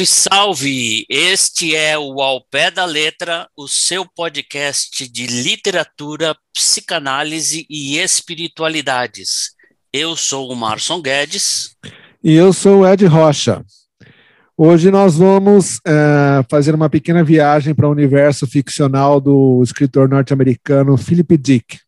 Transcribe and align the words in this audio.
Salve, 0.00 0.06
salve! 0.06 1.06
Este 1.08 1.74
é 1.74 1.98
o 1.98 2.20
Ao 2.20 2.42
Pé 2.50 2.70
da 2.70 2.84
Letra, 2.84 3.46
o 3.56 3.66
seu 3.66 4.06
podcast 4.06 5.10
de 5.10 5.26
literatura, 5.26 6.34
psicanálise 6.54 7.66
e 7.68 7.98
espiritualidades. 7.98 9.50
Eu 9.92 10.16
sou 10.16 10.50
o 10.50 10.56
Marson 10.56 11.02
Guedes. 11.02 11.74
E 12.22 12.32
eu 12.32 12.52
sou 12.52 12.80
o 12.80 12.86
Ed 12.86 13.04
Rocha. 13.06 13.64
Hoje 14.56 14.90
nós 14.90 15.16
vamos 15.16 15.80
é, 15.86 16.44
fazer 16.48 16.74
uma 16.74 16.88
pequena 16.88 17.24
viagem 17.24 17.74
para 17.74 17.88
o 17.88 17.92
universo 17.92 18.46
ficcional 18.46 19.20
do 19.20 19.60
escritor 19.62 20.08
norte-americano 20.08 20.96
Philip 20.96 21.36
Dick. 21.36 21.78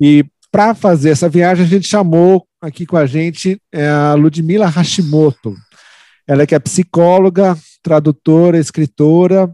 E 0.00 0.24
para 0.50 0.74
fazer 0.74 1.10
essa 1.10 1.28
viagem, 1.28 1.64
a 1.64 1.68
gente 1.68 1.86
chamou 1.86 2.46
aqui 2.60 2.86
com 2.86 2.96
a 2.96 3.06
gente 3.06 3.60
é, 3.72 3.88
a 3.88 4.14
Ludmila 4.14 4.66
Hashimoto. 4.66 5.54
Ela 6.26 6.42
é 6.42 6.46
que 6.46 6.54
é 6.54 6.58
psicóloga, 6.58 7.56
tradutora, 7.82 8.58
escritora, 8.58 9.52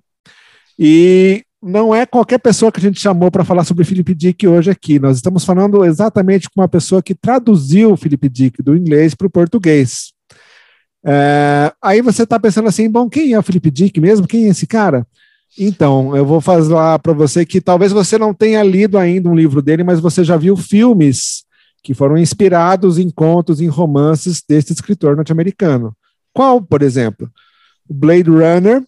e 0.79 1.43
não 1.63 1.95
é 1.95 2.07
qualquer 2.07 2.39
pessoa 2.39 2.71
que 2.71 2.79
a 2.79 2.83
gente 2.83 3.01
chamou 3.01 3.31
para 3.31 3.45
falar 3.45 3.65
sobre 3.65 3.85
Philip 3.85 4.15
Dick 4.15 4.47
hoje 4.47 4.71
aqui. 4.71 4.99
Nós 4.99 5.17
estamos 5.17 5.45
falando 5.45 5.85
exatamente 5.85 6.49
com 6.49 6.61
uma 6.61 6.69
pessoa 6.69 7.03
que 7.03 7.15
traduziu 7.15 7.97
Philip 7.97 8.29
Dick 8.29 8.63
do 8.63 8.77
inglês 8.77 9.15
para 9.15 9.27
o 9.27 9.31
português. 9.31 10.13
É, 11.05 11.73
aí 11.83 12.01
você 12.01 12.23
está 12.23 12.39
pensando 12.39 12.69
assim, 12.69 12.89
bom, 12.89 13.09
quem 13.09 13.33
é 13.33 13.39
o 13.39 13.43
Philip 13.43 13.71
Dick 13.71 14.01
mesmo? 14.01 14.27
Quem 14.27 14.45
é 14.45 14.49
esse 14.49 14.67
cara? 14.67 15.07
Então, 15.59 16.17
eu 16.17 16.25
vou 16.25 16.41
falar 16.41 16.99
para 17.01 17.13
você 17.13 17.45
que 17.45 17.61
talvez 17.61 17.91
você 17.91 18.19
não 18.19 18.33
tenha 18.33 18.63
lido 18.63 18.99
ainda 18.99 19.29
um 19.29 19.35
livro 19.35 19.61
dele, 19.61 19.83
mas 19.83 19.99
você 19.99 20.23
já 20.23 20.37
viu 20.37 20.57
filmes 20.57 21.45
que 21.83 21.95
foram 21.95 22.19
inspirados 22.19 22.99
em 22.99 23.11
contos, 23.11 23.61
em 23.61 23.67
romances 23.67 24.43
desse 24.47 24.73
escritor 24.73 25.17
norte-americano. 25.17 25.97
Qual, 26.33 26.61
por 26.63 26.83
exemplo? 26.83 27.31
Blade 27.89 28.31
Runner 28.31 28.83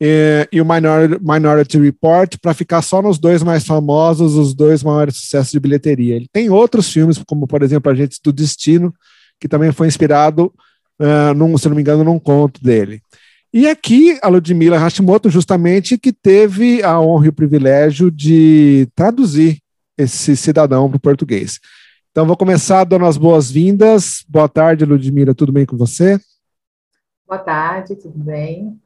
e, 0.00 0.48
e 0.52 0.60
o 0.60 0.64
Minority, 0.64 1.22
Minority 1.22 1.78
Report, 1.78 2.36
para 2.40 2.54
ficar 2.54 2.82
só 2.82 3.00
nos 3.00 3.18
dois 3.18 3.42
mais 3.42 3.64
famosos, 3.64 4.34
os 4.34 4.54
dois 4.54 4.82
maiores 4.82 5.16
sucessos 5.16 5.52
de 5.52 5.60
bilheteria. 5.60 6.16
Ele 6.16 6.28
tem 6.32 6.50
outros 6.50 6.92
filmes, 6.92 7.22
como, 7.26 7.46
por 7.46 7.62
exemplo, 7.62 7.90
Agentes 7.90 8.18
do 8.22 8.32
Destino, 8.32 8.92
que 9.40 9.48
também 9.48 9.72
foi 9.72 9.86
inspirado, 9.86 10.52
uh, 11.00 11.34
num, 11.34 11.56
se 11.56 11.68
não 11.68 11.76
me 11.76 11.82
engano, 11.82 12.04
num 12.04 12.18
conto 12.18 12.62
dele. 12.62 13.00
E 13.52 13.68
aqui 13.68 14.18
a 14.20 14.28
Ludmila 14.28 14.78
Hashimoto, 14.78 15.30
justamente, 15.30 15.96
que 15.96 16.12
teve 16.12 16.82
a 16.82 17.00
honra 17.00 17.26
e 17.26 17.28
o 17.28 17.32
privilégio 17.32 18.10
de 18.10 18.88
traduzir 18.96 19.58
esse 19.96 20.36
cidadão 20.36 20.88
para 20.88 20.96
o 20.96 21.00
português. 21.00 21.60
Então, 22.10 22.26
vou 22.26 22.36
começar 22.36 22.82
dando 22.84 23.06
as 23.06 23.16
boas-vindas. 23.16 24.24
Boa 24.28 24.48
tarde, 24.48 24.84
Ludmila, 24.84 25.34
tudo 25.34 25.52
bem 25.52 25.64
com 25.64 25.76
você? 25.76 26.18
Boa 27.26 27.38
tarde, 27.38 27.96
tudo 27.96 28.18
bem? 28.18 28.78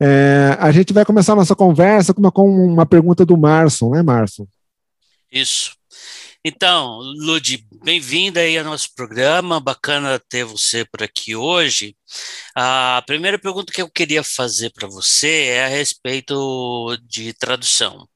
É, 0.00 0.56
a 0.58 0.72
gente 0.72 0.92
vai 0.92 1.04
começar 1.04 1.34
a 1.34 1.36
nossa 1.36 1.54
conversa 1.54 2.14
com 2.14 2.20
uma, 2.20 2.32
com 2.32 2.48
uma 2.48 2.86
pergunta 2.86 3.24
do 3.24 3.36
Marson, 3.36 3.90
né, 3.90 4.02
Marson? 4.02 4.46
Isso. 5.30 5.76
Então, 6.44 6.98
Lud, 6.98 7.64
bem-vinda 7.84 8.40
aí 8.40 8.58
ao 8.58 8.64
nosso 8.64 8.88
programa, 8.96 9.60
bacana 9.60 10.18
ter 10.28 10.44
você 10.44 10.84
por 10.86 11.02
aqui 11.02 11.36
hoje. 11.36 11.94
A 12.56 13.02
primeira 13.06 13.38
pergunta 13.38 13.72
que 13.72 13.80
eu 13.80 13.88
queria 13.88 14.24
fazer 14.24 14.70
para 14.70 14.88
você 14.88 15.44
é 15.50 15.64
a 15.66 15.68
respeito 15.68 16.96
de 17.06 17.32
tradução. 17.34 18.08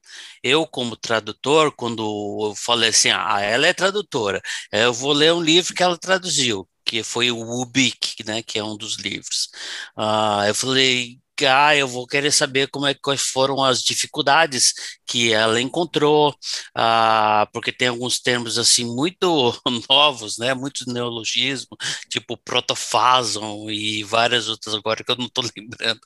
Eu, 0.43 0.67
como 0.67 0.97
tradutor, 0.97 1.71
quando 1.73 2.03
eu 2.49 2.55
falei 2.55 2.89
assim, 2.89 3.11
ah, 3.11 3.39
ela 3.41 3.67
é 3.67 3.73
tradutora, 3.73 4.41
eu 4.71 4.91
vou 4.91 5.13
ler 5.13 5.33
um 5.33 5.41
livro 5.41 5.73
que 5.73 5.83
ela 5.83 5.97
traduziu, 5.97 6.67
que 6.87 7.03
foi 7.03 7.31
o 7.31 7.61
Ubik, 7.61 8.23
né, 8.25 8.41
que 8.41 8.57
é 8.57 8.63
um 8.63 8.77
dos 8.77 8.95
livros. 8.95 9.49
Uh, 9.97 10.47
eu 10.47 10.55
falei, 10.55 11.19
ah, 11.45 11.75
eu 11.75 11.87
vou 11.87 12.07
querer 12.07 12.31
saber 12.31 12.67
como 12.69 12.87
é 12.87 12.93
quais 12.95 13.21
foram 13.21 13.63
as 13.63 13.83
dificuldades 13.83 14.73
que 15.05 15.33
ela 15.33 15.61
encontrou, 15.61 16.33
ah, 16.75 17.47
porque 17.53 17.71
tem 17.71 17.89
alguns 17.89 18.19
termos 18.19 18.57
assim 18.57 18.85
muito 18.85 19.53
novos, 19.89 20.37
né? 20.37 20.53
Muitos 20.53 20.87
neologismos, 20.87 21.77
tipo 22.09 22.37
protofason 22.37 23.69
e 23.69 24.03
várias 24.03 24.47
outras 24.47 24.73
agora 24.75 25.03
que 25.03 25.11
eu 25.11 25.17
não 25.17 25.25
estou 25.27 25.43
lembrando 25.55 25.99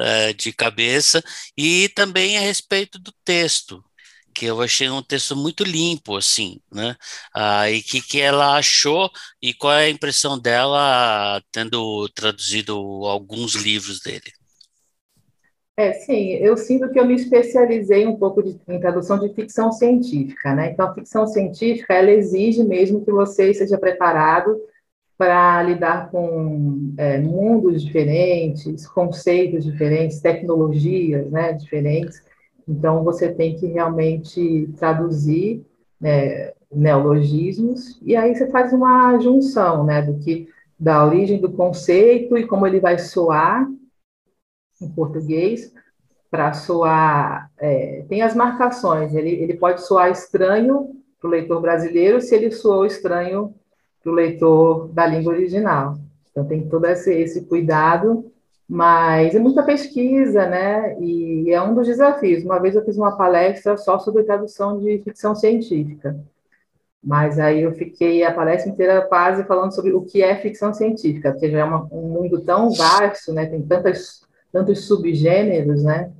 uh, 0.00 0.34
de 0.34 0.52
cabeça, 0.52 1.22
e 1.56 1.88
também 1.90 2.38
a 2.38 2.40
respeito 2.40 2.98
do 2.98 3.12
texto, 3.24 3.84
que 4.34 4.46
eu 4.46 4.60
achei 4.62 4.88
um 4.90 5.02
texto 5.02 5.36
muito 5.36 5.64
limpo, 5.64 6.16
assim, 6.16 6.60
né? 6.72 6.96
Ah, 7.34 7.70
e 7.70 7.82
que, 7.82 8.00
que 8.02 8.20
ela 8.20 8.56
achou 8.56 9.10
e 9.42 9.52
qual 9.54 9.72
é 9.74 9.86
a 9.86 9.90
impressão 9.90 10.38
dela 10.38 11.42
tendo 11.52 12.08
traduzido 12.10 12.74
alguns 13.06 13.54
livros 13.54 14.00
dele. 14.00 14.32
É, 15.76 15.92
sim, 15.92 16.32
eu 16.32 16.56
sinto 16.56 16.90
que 16.90 16.98
eu 16.98 17.06
me 17.06 17.14
especializei 17.14 18.04
um 18.04 18.16
pouco 18.16 18.42
de, 18.42 18.60
em 18.66 18.80
tradução 18.80 19.16
de 19.16 19.32
ficção 19.32 19.70
científica, 19.70 20.52
né? 20.52 20.72
Então, 20.72 20.88
a 20.88 20.94
ficção 20.94 21.24
científica, 21.24 21.94
ela 21.94 22.10
exige 22.10 22.64
mesmo 22.64 23.04
que 23.04 23.12
você 23.12 23.54
seja 23.54 23.78
preparado 23.78 24.60
para 25.16 25.62
lidar 25.62 26.10
com 26.10 26.94
é, 26.98 27.18
mundos 27.18 27.84
diferentes, 27.84 28.88
conceitos 28.88 29.64
diferentes, 29.64 30.20
tecnologias, 30.20 31.30
né, 31.30 31.52
diferentes. 31.52 32.22
Então, 32.68 33.02
você 33.02 33.32
tem 33.32 33.56
que 33.56 33.66
realmente 33.66 34.68
traduzir 34.76 35.64
né, 35.98 36.52
neologismos, 36.70 37.98
e 38.02 38.14
aí 38.14 38.34
você 38.34 38.50
faz 38.50 38.72
uma 38.72 39.18
junção, 39.18 39.84
né, 39.84 40.02
do 40.02 40.18
que 40.18 40.46
da 40.78 41.04
origem 41.04 41.40
do 41.40 41.50
conceito 41.50 42.36
e 42.36 42.46
como 42.46 42.66
ele 42.66 42.78
vai 42.78 42.98
soar 42.98 43.66
em 44.80 44.88
português 44.88 45.72
para 46.30 46.52
soar. 46.52 47.50
É, 47.58 48.04
tem 48.08 48.22
as 48.22 48.34
marcações, 48.34 49.14
ele, 49.14 49.30
ele 49.30 49.54
pode 49.54 49.84
soar 49.84 50.10
estranho 50.10 50.94
para 51.18 51.26
o 51.26 51.30
leitor 51.30 51.60
brasileiro 51.60 52.20
se 52.20 52.34
ele 52.34 52.50
soou 52.52 52.86
estranho 52.86 53.54
para 54.02 54.12
o 54.12 54.14
leitor 54.14 54.88
da 54.88 55.06
língua 55.06 55.32
original. 55.32 55.96
Então, 56.30 56.46
tem 56.46 56.68
todo 56.68 56.84
esse, 56.84 57.12
esse 57.12 57.46
cuidado, 57.46 58.30
mas 58.68 59.34
é 59.34 59.38
muita 59.38 59.62
pesquisa, 59.62 60.46
né? 60.46 61.00
E 61.00 61.50
é 61.50 61.62
um 61.62 61.74
dos 61.74 61.86
desafios. 61.86 62.44
Uma 62.44 62.60
vez 62.60 62.74
eu 62.74 62.84
fiz 62.84 62.96
uma 62.98 63.16
palestra 63.16 63.76
só 63.78 63.98
sobre 63.98 64.24
tradução 64.24 64.78
de 64.78 64.98
ficção 65.02 65.34
científica. 65.34 66.18
Mas 67.02 67.38
aí 67.38 67.62
eu 67.62 67.72
fiquei 67.72 68.24
a 68.24 68.34
palestra 68.34 68.70
inteira 68.70 69.02
quase 69.02 69.44
falando 69.44 69.74
sobre 69.74 69.92
o 69.92 70.02
que 70.02 70.22
é 70.22 70.36
ficção 70.36 70.74
científica, 70.74 71.32
porque 71.32 71.50
já 71.50 71.60
é 71.60 71.64
uma, 71.64 71.88
um 71.92 72.08
mundo 72.08 72.40
tão 72.42 72.70
vasto, 72.70 73.32
né? 73.32 73.46
Tem 73.46 73.62
tantas 73.62 74.26
tantos 74.52 74.86
subgêneros, 74.86 75.82
né? 75.82 76.12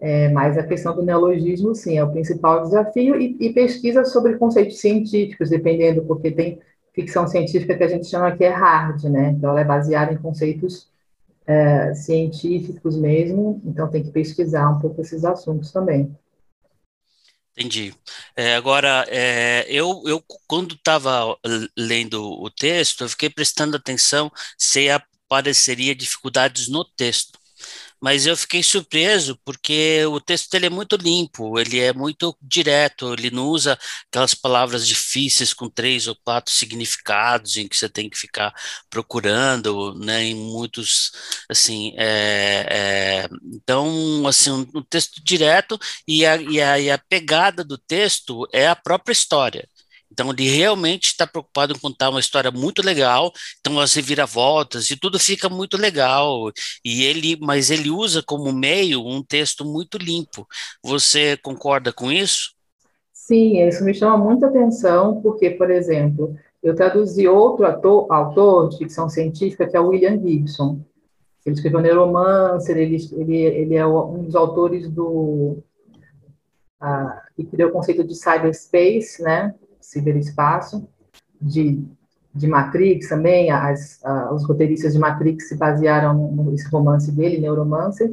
É, 0.00 0.28
mas 0.30 0.58
a 0.58 0.64
questão 0.64 0.94
do 0.94 1.02
neologismo, 1.02 1.74
sim, 1.74 1.96
é 1.98 2.04
o 2.04 2.10
principal 2.10 2.62
desafio, 2.62 3.20
e, 3.20 3.36
e, 3.40 3.52
pesquisa 3.52 4.04
sobre 4.04 4.36
conceitos 4.36 4.80
científicos, 4.80 5.50
dependendo, 5.50 6.04
porque 6.04 6.30
tem 6.30 6.60
ficção 6.92 7.26
científica 7.26 7.76
que 7.76 7.84
a 7.84 7.88
gente 7.88 8.06
chama 8.06 8.36
que 8.36 8.44
é 8.44 8.50
hard, 8.50 9.04
né? 9.04 9.30
Então, 9.36 9.50
ela 9.50 9.60
é 9.60 9.64
baseada 9.64 10.12
em 10.12 10.18
conceitos 10.18 10.90
é, 11.46 11.94
científicos 11.94 12.96
mesmo, 12.96 13.60
então 13.64 13.90
tem 13.90 14.02
que 14.02 14.10
pesquisar 14.10 14.70
um 14.70 14.80
pouco 14.80 15.00
esses 15.00 15.24
assuntos 15.24 15.70
também. 15.70 16.16
Entendi. 17.56 17.94
É, 18.34 18.56
agora, 18.56 19.06
é, 19.08 19.64
eu, 19.68 20.02
eu, 20.06 20.22
quando 20.46 20.74
estava 20.74 21.38
lendo 21.76 22.20
o 22.20 22.50
texto, 22.50 23.04
eu 23.04 23.08
fiquei 23.08 23.30
prestando 23.30 23.76
atenção 23.76 24.30
se 24.58 24.88
apareceria 24.90 25.94
dificuldades 25.94 26.68
no 26.68 26.84
texto 26.84 27.38
mas 28.04 28.26
eu 28.26 28.36
fiquei 28.36 28.62
surpreso 28.62 29.34
porque 29.46 30.04
o 30.04 30.20
texto 30.20 30.50
dele 30.50 30.66
é 30.66 30.70
muito 30.70 30.94
limpo, 30.94 31.58
ele 31.58 31.80
é 31.80 31.90
muito 31.90 32.36
direto, 32.42 33.14
ele 33.14 33.30
não 33.30 33.46
usa 33.46 33.78
aquelas 34.08 34.34
palavras 34.34 34.86
difíceis 34.86 35.54
com 35.54 35.70
três 35.70 36.06
ou 36.06 36.14
quatro 36.22 36.52
significados 36.52 37.56
em 37.56 37.66
que 37.66 37.74
você 37.74 37.88
tem 37.88 38.10
que 38.10 38.18
ficar 38.18 38.52
procurando, 38.90 39.94
né, 39.94 40.22
em 40.22 40.34
muitos, 40.34 41.12
assim, 41.48 41.94
é, 41.96 42.66
é, 42.70 43.28
então, 43.54 44.26
assim, 44.26 44.50
um, 44.50 44.66
um, 44.74 44.82
texto 44.82 45.24
direto 45.24 45.78
e 46.06 46.26
a, 46.26 46.36
e, 46.36 46.60
a, 46.60 46.78
e 46.78 46.90
a 46.90 46.98
pegada 46.98 47.64
do 47.64 47.78
texto 47.78 48.46
é 48.52 48.68
a 48.68 48.76
própria 48.76 49.14
história. 49.14 49.66
Então 50.14 50.30
ele 50.30 50.48
realmente 50.48 51.06
está 51.06 51.26
preocupado 51.26 51.72
em 51.72 51.78
contar 51.78 52.08
uma 52.10 52.20
história 52.20 52.52
muito 52.52 52.82
legal, 52.82 53.32
então 53.58 53.80
as 53.80 53.92
reviravoltas 53.94 54.88
e 54.90 54.96
tudo 54.96 55.18
fica 55.18 55.48
muito 55.48 55.76
legal. 55.76 56.52
E 56.84 57.02
ele, 57.02 57.36
mas 57.40 57.68
ele 57.68 57.90
usa 57.90 58.22
como 58.22 58.52
meio 58.52 59.04
um 59.04 59.22
texto 59.24 59.64
muito 59.64 59.98
limpo. 59.98 60.46
Você 60.84 61.36
concorda 61.38 61.92
com 61.92 62.12
isso? 62.12 62.54
Sim, 63.12 63.60
isso 63.66 63.84
me 63.84 63.92
chama 63.92 64.16
muita 64.16 64.46
atenção, 64.46 65.20
porque, 65.20 65.50
por 65.50 65.70
exemplo, 65.70 66.36
eu 66.62 66.76
traduzi 66.76 67.26
outro 67.26 67.66
ator, 67.66 68.06
autor 68.10 68.68
de 68.68 68.78
ficção 68.78 69.08
científica, 69.08 69.66
que 69.66 69.76
é 69.76 69.80
o 69.80 69.88
William 69.88 70.20
Gibson. 70.20 70.80
Ele 71.44 71.54
escreveu 71.56 71.80
Neuromancer, 71.80 72.76
ele, 72.76 72.96
ele, 73.12 73.36
ele 73.36 73.74
é 73.74 73.86
um 73.86 74.24
dos 74.24 74.36
autores 74.36 74.88
do. 74.88 75.58
Uh, 76.80 77.24
que 77.34 77.44
criou 77.44 77.70
o 77.70 77.72
conceito 77.72 78.04
de 78.04 78.14
cyberspace, 78.14 79.22
né? 79.22 79.54
Ciberespaço, 79.86 80.88
de 81.40 81.84
de 82.34 82.48
Matrix 82.48 83.08
também, 83.08 83.50
as, 83.50 84.00
os 84.32 84.44
roteiristas 84.44 84.92
de 84.92 84.98
Matrix 84.98 85.48
se 85.48 85.56
basearam 85.56 86.32
nesse 86.32 86.68
romance 86.68 87.12
dele, 87.12 87.38
Neuromancer, 87.38 88.12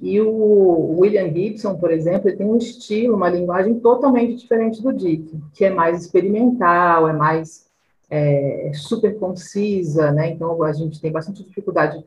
e 0.00 0.20
o 0.20 0.98
William 0.98 1.32
Gibson, 1.32 1.76
por 1.76 1.92
exemplo, 1.92 2.28
ele 2.28 2.36
tem 2.36 2.46
um 2.46 2.56
estilo, 2.56 3.14
uma 3.14 3.28
linguagem 3.28 3.78
totalmente 3.78 4.36
diferente 4.36 4.82
do 4.82 4.92
Dick, 4.92 5.38
que 5.52 5.64
é 5.64 5.70
mais 5.70 6.00
experimental, 6.02 7.08
é 7.08 7.12
mais 7.12 7.66
é, 8.10 8.72
super 8.74 9.16
concisa, 9.18 10.10
né? 10.10 10.30
Então 10.30 10.60
a 10.64 10.72
gente 10.72 11.00
tem 11.00 11.12
bastante 11.12 11.44
dificuldade 11.44 12.04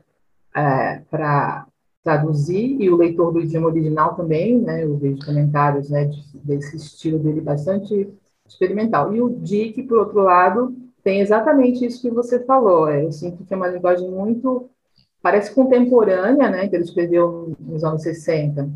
é, 0.54 1.00
para 1.10 1.66
traduzir 2.02 2.76
e 2.80 2.90
o 2.90 2.96
leitor 2.96 3.32
do 3.32 3.40
idioma 3.40 3.68
original 3.68 4.14
também, 4.14 4.58
né? 4.60 4.84
Eu 4.84 4.98
vejo 4.98 5.24
comentários, 5.24 5.88
né, 5.88 6.04
de, 6.04 6.38
desse 6.44 6.76
estilo 6.76 7.18
dele 7.18 7.40
bastante 7.40 8.12
experimental. 8.48 9.14
E 9.14 9.20
o 9.20 9.28
Dick, 9.28 9.82
por 9.84 9.98
outro 9.98 10.22
lado, 10.22 10.76
tem 11.02 11.20
exatamente 11.20 11.84
isso 11.84 12.02
que 12.02 12.10
você 12.10 12.44
falou. 12.44 12.88
É, 12.88 13.04
eu 13.04 13.12
sinto 13.12 13.44
que 13.44 13.54
é 13.54 13.56
uma 13.56 13.68
linguagem 13.68 14.10
muito 14.10 14.68
parece 15.22 15.52
contemporânea, 15.52 16.48
né, 16.48 16.68
que 16.68 16.76
ele 16.76 16.84
escreveu 16.84 17.52
nos 17.58 17.82
anos 17.82 18.02
60, 18.02 18.68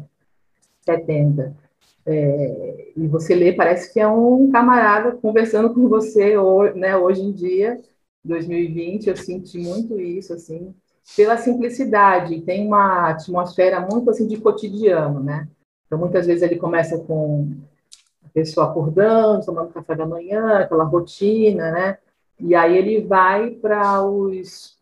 70. 0.85 1.55
É, 2.05 2.93
e 2.97 3.07
você 3.07 3.37
lê, 3.37 3.53
parece 3.53 3.93
que 3.93 4.01
é 4.01 4.09
um 4.09 4.51
camarada 4.51 5.13
conversando 5.13 5.73
com 5.73 5.89
você 5.89 6.35
né, 6.75 6.97
hoje 6.97 7.23
em 7.23 7.31
dia, 7.31 7.81
2020, 8.25 9.07
eu 9.07 9.17
senti 9.17 9.59
muito 9.59 10.01
isso, 10.01 10.33
assim, 10.33 10.75
pela 11.17 11.37
simplicidade, 11.37 12.41
tem 12.43 12.67
uma 12.67 13.11
atmosfera 13.11 13.81
muito, 13.81 14.11
assim, 14.11 14.27
de 14.27 14.37
cotidiano, 14.37 15.21
né? 15.21 15.49
Então, 15.87 15.99
muitas 15.99 16.27
vezes 16.27 16.43
ele 16.43 16.57
começa 16.57 16.99
com 16.99 17.51
pessoa 18.33 18.71
acordando, 18.71 19.45
tomando 19.45 19.73
café 19.73 19.95
da 19.95 20.07
manhã, 20.07 20.59
aquela 20.59 20.85
rotina, 20.85 21.71
né? 21.71 21.99
E 22.39 22.55
aí 22.55 22.77
ele 22.77 23.03
vai 23.03 23.51
para 23.51 24.03
os 24.03 24.79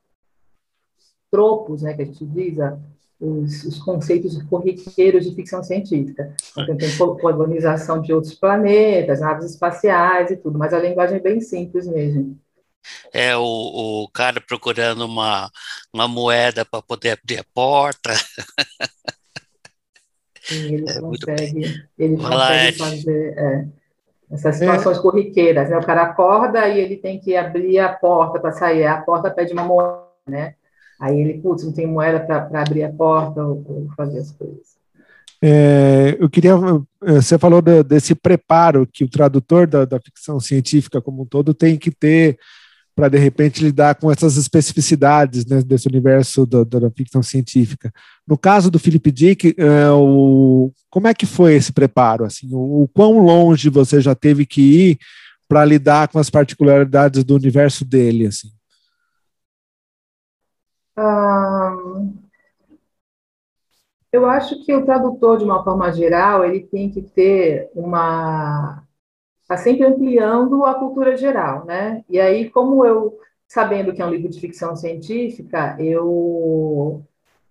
tropos, 1.31 1.83
né, 1.83 1.93
que 1.95 2.03
a 2.03 2.05
gente 2.05 2.25
diz, 2.25 2.57
os, 3.21 3.65
os, 3.65 3.79
conceitos 3.81 4.41
corriqueiros 4.45 5.25
de 5.25 5.35
ficção 5.35 5.63
científica. 5.63 6.35
Então, 6.57 6.77
tem 6.77 6.97
colonização 6.97 8.01
de 8.01 8.13
outros 8.13 8.35
planetas, 8.35 9.21
naves 9.21 9.51
espaciais 9.51 10.31
e 10.31 10.37
tudo, 10.37 10.59
mas 10.59 10.73
a 10.73 10.79
linguagem 10.79 11.17
é 11.17 11.21
bem 11.21 11.41
simples 11.41 11.87
mesmo. 11.87 12.39
É 13.13 13.37
o, 13.37 13.43
o 14.05 14.09
cara 14.11 14.41
procurando 14.41 15.05
uma, 15.05 15.51
uma 15.93 16.07
moeda 16.07 16.65
para 16.65 16.81
poder 16.81 17.11
abrir 17.11 17.39
a 17.39 17.45
porta. 17.53 18.13
Sim, 20.49 20.75
ele 20.75 20.89
é, 20.89 21.01
consegue, 21.01 21.85
ele 21.99 22.17
consegue 22.17 22.79
fazer 22.79 23.35
é, 23.37 23.67
essas 24.31 24.57
situações 24.57 24.99
é. 24.99 25.01
corriqueiras. 25.03 25.69
Né? 25.69 25.77
O 25.77 25.85
cara 25.85 26.03
acorda 26.03 26.67
e 26.69 26.81
ele 26.81 26.97
tem 26.97 27.19
que 27.19 27.37
abrir 27.37 27.79
a 27.79 27.91
porta 27.93 28.41
para 28.41 28.53
sair. 28.53 28.87
A 28.87 29.01
porta 29.01 29.31
pede 29.31 29.53
uma 29.53 29.65
moeda, 29.65 30.05
né? 30.27 30.55
Aí 30.99 31.21
ele, 31.21 31.39
putz, 31.39 31.65
não 31.65 31.73
tem 31.73 31.87
moeda 31.87 32.19
para 32.21 32.63
abrir 32.63 32.83
a 32.83 32.93
porta 32.93 33.45
ou, 33.45 33.65
ou 33.69 33.89
fazer 33.97 34.19
as 34.19 34.33
coisas. 34.33 34.79
É, 35.41 36.17
eu 36.19 36.29
queria. 36.29 36.53
É, 37.05 37.13
você 37.13 37.39
falou 37.39 37.63
de, 37.63 37.85
desse 37.85 38.15
preparo 38.15 38.87
que 38.87 39.05
o 39.05 39.09
tradutor 39.09 39.67
da, 39.69 39.85
da, 39.85 40.01
ficção 40.01 40.41
científica 40.41 41.01
como 41.01 41.23
um 41.23 41.27
todo 41.27 41.55
tem 41.55 41.79
que 41.79 41.93
ter 41.93 42.37
para, 42.99 43.09
de 43.09 43.17
repente, 43.17 43.63
lidar 43.63 43.95
com 43.95 44.11
essas 44.11 44.37
especificidades 44.37 45.47
né, 45.47 45.63
desse 45.63 45.87
universo 45.87 46.45
da, 46.45 46.65
da, 46.65 46.91
ficção 46.91 47.23
científica. 47.23 47.93
No 48.27 48.37
caso 48.37 48.73
do 48.73 48.79
Philip 48.81 49.13
Dick, 49.13 49.55
é, 49.57 49.89
o, 49.93 50.73
como 50.91 51.07
é 51.07 51.15
que 51.15 51.25
foi 51.25 51.55
esse 51.55 51.73
preparo? 51.73 52.25
Assim, 52.25 52.53
o, 52.53 52.83
o 52.83 52.89
quão 52.89 53.21
longe 53.21 53.71
você 53.71 54.01
já 54.01 54.17
teve 54.17 54.45
que 54.45 54.61
ir 54.61 54.99
para 55.49 55.65
lidar 55.65 56.09
com 56.09 56.19
as 56.19 56.29
particularidades 56.29 57.23
do 57.23 57.37
universo 57.37 57.85
dele? 57.85 58.27
Assim? 58.27 58.49
eu 64.13 64.27
acho 64.27 64.65
que 64.65 64.75
o 64.75 64.85
tradutor, 64.85 65.39
de 65.39 65.45
uma 65.45 65.63
forma 65.63 65.93
geral, 65.93 66.45
ele 66.45 66.67
tem 66.67 66.91
que 66.91 67.01
ter 67.01 67.71
uma. 67.77 68.83
Está 69.49 69.57
sempre 69.57 69.87
ampliando 69.87 70.63
a 70.67 70.75
cultura 70.75 71.17
geral, 71.17 71.65
né? 71.65 72.05
E 72.07 72.21
aí, 72.21 72.51
como 72.51 72.85
eu, 72.85 73.19
sabendo 73.47 73.95
que 73.95 74.03
é 74.03 74.05
um 74.05 74.11
livro 74.11 74.29
de 74.29 74.39
ficção 74.39 74.77
científica, 74.77 75.75
eu, 75.81 77.03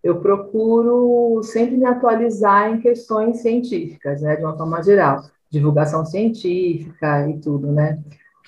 eu 0.03 0.21
procuro 0.21 1.41
sempre 1.41 1.75
me 1.75 1.87
atualizar 1.87 2.71
em 2.71 2.79
questões 2.79 3.41
científicas, 3.41 4.21
né? 4.21 4.35
De 4.35 4.43
uma 4.43 4.55
forma 4.55 4.83
geral, 4.83 5.23
divulgação 5.49 6.05
científica 6.05 7.27
e 7.27 7.39
tudo, 7.39 7.71
né? 7.71 7.97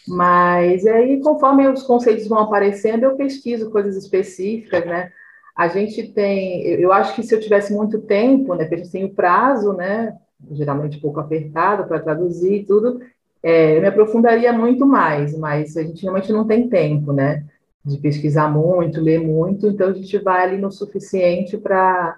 Mas 0.08 0.86
aí, 0.86 1.20
conforme 1.20 1.68
os 1.68 1.82
conceitos 1.82 2.28
vão 2.28 2.38
aparecendo, 2.38 3.04
eu 3.04 3.16
pesquiso 3.16 3.72
coisas 3.72 3.96
específicas, 3.96 4.86
né? 4.86 5.12
A 5.56 5.68
gente 5.68 6.14
tem, 6.14 6.68
eu 6.68 6.94
acho 6.94 7.16
que 7.16 7.24
se 7.24 7.34
eu 7.34 7.40
tivesse 7.40 7.74
muito 7.74 8.00
tempo, 8.00 8.54
né, 8.54 8.66
porque 8.66 8.76
a 8.76 8.78
gente 8.78 8.92
tem 8.92 9.06
o 9.06 9.14
prazo, 9.14 9.74
né, 9.74 10.16
geralmente 10.52 11.02
pouco 11.02 11.20
apertado 11.20 11.86
para 11.86 12.00
traduzir 12.00 12.62
e 12.62 12.66
tudo, 12.66 13.02
é, 13.44 13.78
eu 13.78 13.82
me 13.82 13.88
aprofundaria 13.88 14.52
muito 14.54 14.86
mais, 14.86 15.38
mas 15.38 15.78
a 15.78 15.84
gente 15.84 16.02
realmente 16.02 16.32
não 16.32 16.46
tem 16.46 16.70
tempo, 16.70 17.14
né, 17.14 17.46
de 17.86 17.98
pesquisar 17.98 18.50
muito, 18.50 19.02
ler 19.02 19.20
muito, 19.20 19.68
então 19.68 19.90
a 19.90 19.94
gente 19.94 20.18
vai 20.20 20.44
ali 20.44 20.58
no 20.58 20.72
suficiente 20.72 21.58
para 21.58 22.18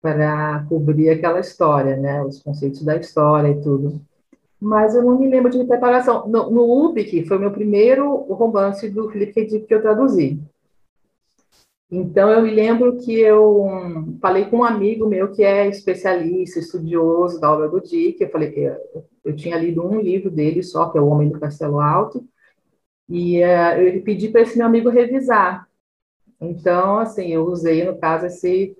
para 0.00 0.66
cobrir 0.68 1.10
aquela 1.10 1.38
história, 1.38 1.96
né, 1.96 2.22
os 2.24 2.42
conceitos 2.42 2.82
da 2.84 2.96
história 2.96 3.50
e 3.50 3.60
tudo 3.62 4.00
mas 4.62 4.94
eu 4.94 5.02
não 5.02 5.18
me 5.18 5.28
lembro 5.28 5.50
de 5.50 5.64
preparação. 5.64 6.28
No, 6.28 6.48
no 6.48 6.86
UBIC, 6.86 7.26
foi 7.26 7.36
o 7.36 7.40
meu 7.40 7.50
primeiro 7.50 8.14
romance 8.32 8.88
do 8.88 9.10
Felipe 9.10 9.44
Dick 9.44 9.66
que 9.66 9.74
eu 9.74 9.82
traduzi. 9.82 10.40
Então, 11.94 12.30
eu 12.30 12.40
me 12.40 12.50
lembro 12.50 12.96
que 12.96 13.20
eu 13.20 13.66
falei 14.18 14.46
com 14.46 14.58
um 14.58 14.64
amigo 14.64 15.06
meu 15.06 15.30
que 15.30 15.44
é 15.44 15.68
especialista, 15.68 16.58
estudioso 16.58 17.38
da 17.38 17.52
obra 17.52 17.68
do 17.68 17.82
Dick. 17.82 18.18
Eu 18.18 18.30
falei 18.30 18.50
que 18.50 18.60
eu, 19.22 19.36
tinha 19.36 19.58
lido 19.58 19.86
um 19.86 20.00
livro 20.00 20.30
dele 20.30 20.62
só, 20.62 20.88
que 20.88 20.96
é 20.96 21.00
O 21.02 21.08
Homem 21.08 21.28
do 21.28 21.38
Castelo 21.38 21.80
Alto, 21.80 22.26
e 23.06 23.40
uh, 23.42 23.78
eu 23.78 24.02
pedi 24.02 24.30
para 24.30 24.40
esse 24.40 24.56
meu 24.56 24.66
amigo 24.66 24.88
revisar. 24.88 25.68
Então, 26.40 26.98
assim, 26.98 27.28
eu 27.28 27.44
usei, 27.44 27.84
no 27.84 27.98
caso, 27.98 28.24
esse 28.24 28.74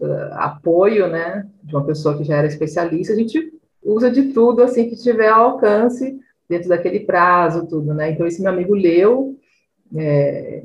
uh, 0.00 0.32
apoio, 0.32 1.06
né, 1.06 1.48
de 1.62 1.76
uma 1.76 1.86
pessoa 1.86 2.18
que 2.18 2.24
já 2.24 2.36
era 2.38 2.48
especialista. 2.48 3.12
A 3.12 3.16
gente 3.16 3.52
usa 3.80 4.10
de 4.10 4.32
tudo 4.32 4.64
assim 4.64 4.90
que 4.90 4.96
tiver 4.96 5.28
alcance 5.28 6.18
dentro 6.48 6.68
daquele 6.68 7.00
prazo, 7.00 7.68
tudo, 7.68 7.94
né? 7.94 8.10
Então 8.10 8.26
esse 8.26 8.42
meu 8.42 8.50
amigo 8.50 8.74
leu, 8.74 9.38
é, 9.96 10.64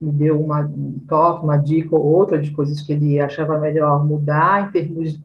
me 0.00 0.12
deu 0.12 0.40
uma, 0.40 0.60
um 0.60 0.98
toque, 1.08 1.44
uma 1.44 1.56
dica 1.56 1.94
ou 1.94 2.04
outra 2.04 2.40
de 2.40 2.50
coisas 2.52 2.80
que 2.82 2.92
ele 2.92 3.20
achava 3.20 3.58
melhor 3.58 4.04
mudar 4.06 4.68
em 4.68 4.72
termos 4.72 5.20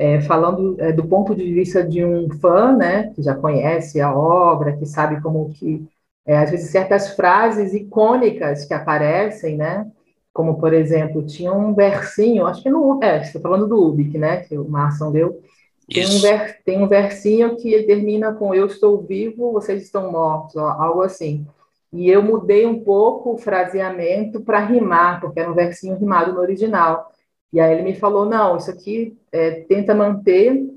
é, 0.00 0.18
falando 0.22 0.76
é, 0.80 0.92
do 0.92 1.06
ponto 1.06 1.34
de 1.34 1.52
vista 1.52 1.84
de 1.84 2.02
um 2.02 2.30
fã, 2.40 2.74
né, 2.74 3.12
que 3.14 3.22
já 3.22 3.34
conhece 3.34 4.00
a 4.00 4.16
obra, 4.16 4.74
que 4.74 4.86
sabe 4.86 5.20
como 5.20 5.50
que 5.50 5.86
é, 6.24 6.38
às 6.38 6.50
vezes 6.50 6.70
certas 6.70 7.14
frases 7.14 7.74
icônicas 7.74 8.64
que 8.64 8.72
aparecem, 8.72 9.58
né, 9.58 9.86
como 10.32 10.58
por 10.58 10.72
exemplo 10.72 11.26
tinha 11.26 11.52
um 11.52 11.74
versinho, 11.74 12.46
acho 12.46 12.62
que 12.62 12.70
no, 12.70 12.98
é, 13.02 13.20
estou 13.20 13.42
falando 13.42 13.68
do 13.68 13.88
Ubik, 13.88 14.16
né, 14.16 14.38
que 14.38 14.56
o 14.56 14.66
Marson 14.66 15.12
deu, 15.12 15.42
tem 15.86 16.06
um, 16.06 16.20
ver, 16.20 16.62
tem 16.64 16.82
um 16.82 16.88
versinho 16.88 17.56
que 17.56 17.82
termina 17.82 18.32
com 18.32 18.54
Eu 18.54 18.66
estou 18.66 19.02
vivo, 19.02 19.52
vocês 19.52 19.82
estão 19.82 20.10
mortos, 20.10 20.56
ó, 20.56 20.68
algo 20.68 21.02
assim. 21.02 21.44
E 21.92 22.08
eu 22.08 22.22
mudei 22.22 22.66
um 22.66 22.84
pouco 22.84 23.34
o 23.34 23.38
fraseamento 23.38 24.40
para 24.40 24.64
rimar, 24.64 25.20
porque 25.20 25.40
era 25.40 25.50
um 25.50 25.54
versinho 25.54 25.96
rimado 25.96 26.32
no 26.32 26.40
original. 26.40 27.12
E 27.52 27.60
aí 27.60 27.72
ele 27.72 27.82
me 27.82 27.94
falou: 27.96 28.26
não, 28.26 28.56
isso 28.56 28.70
aqui 28.70 29.18
é, 29.32 29.62
tenta 29.62 29.94
manter 29.94 30.68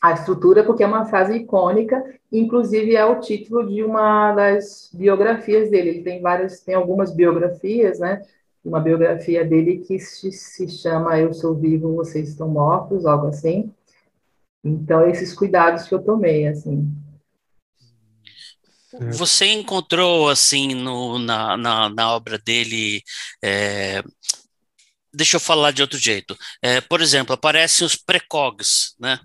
a 0.00 0.12
estrutura, 0.12 0.64
porque 0.64 0.82
é 0.82 0.86
uma 0.86 1.04
frase 1.06 1.36
icônica, 1.36 2.02
inclusive 2.32 2.96
é 2.96 3.04
o 3.04 3.20
título 3.20 3.66
de 3.68 3.82
uma 3.82 4.32
das 4.34 4.90
biografias 4.92 5.70
dele. 5.70 5.90
Ele 5.90 6.02
tem 6.02 6.20
várias, 6.20 6.60
tem 6.60 6.74
algumas 6.74 7.14
biografias, 7.14 7.98
né? 7.98 8.22
Uma 8.64 8.80
biografia 8.80 9.44
dele 9.44 9.78
que 9.78 9.98
se, 9.98 10.32
se 10.32 10.68
chama 10.68 11.18
Eu 11.20 11.34
Sou 11.34 11.54
Vivo, 11.54 11.94
Vocês 11.94 12.30
Estão 12.30 12.48
Mortos, 12.48 13.04
algo 13.06 13.26
assim. 13.26 13.70
Então, 14.64 15.06
esses 15.06 15.34
cuidados 15.34 15.86
que 15.86 15.94
eu 15.94 16.02
tomei, 16.02 16.48
assim. 16.48 16.90
Você 19.12 19.46
encontrou, 19.46 20.28
assim, 20.28 20.74
no, 20.74 21.18
na, 21.18 21.56
na, 21.56 21.88
na 21.88 22.12
obra 22.14 22.38
dele, 22.38 23.02
é, 23.42 24.02
deixa 25.12 25.36
eu 25.36 25.40
falar 25.40 25.70
de 25.72 25.82
outro 25.82 25.98
jeito. 25.98 26.36
É, 26.62 26.80
por 26.80 27.00
exemplo, 27.00 27.34
aparecem 27.34 27.86
os 27.86 27.96
precogs, 27.96 28.94
né? 28.98 29.18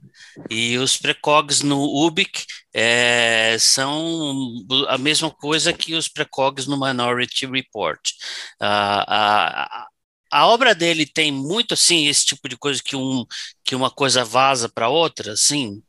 E 0.50 0.78
os 0.78 0.98
precogs 0.98 1.62
no 1.62 1.82
UBIC 2.06 2.46
é, 2.74 3.58
são 3.60 4.64
a 4.88 4.98
mesma 4.98 5.32
coisa 5.32 5.74
que 5.74 5.96
os 5.96 6.08
precogs 6.08 6.68
no 6.68 6.80
Minority 6.80 7.46
Report. 7.48 8.00
a, 8.60 9.88
a 10.32 10.48
obra 10.48 10.76
dele 10.76 11.06
tem 11.06 11.32
muito 11.32 11.74
assim 11.74 12.08
esse 12.08 12.26
tipo 12.26 12.48
de 12.48 12.58
coisa 12.58 12.82
que 12.84 12.96
um 12.96 13.26
que 13.64 13.76
uma 13.76 13.90
coisa 13.90 14.24
vaza 14.24 14.70
para 14.70 14.90
outra, 14.90 15.34
assim. 15.34 15.82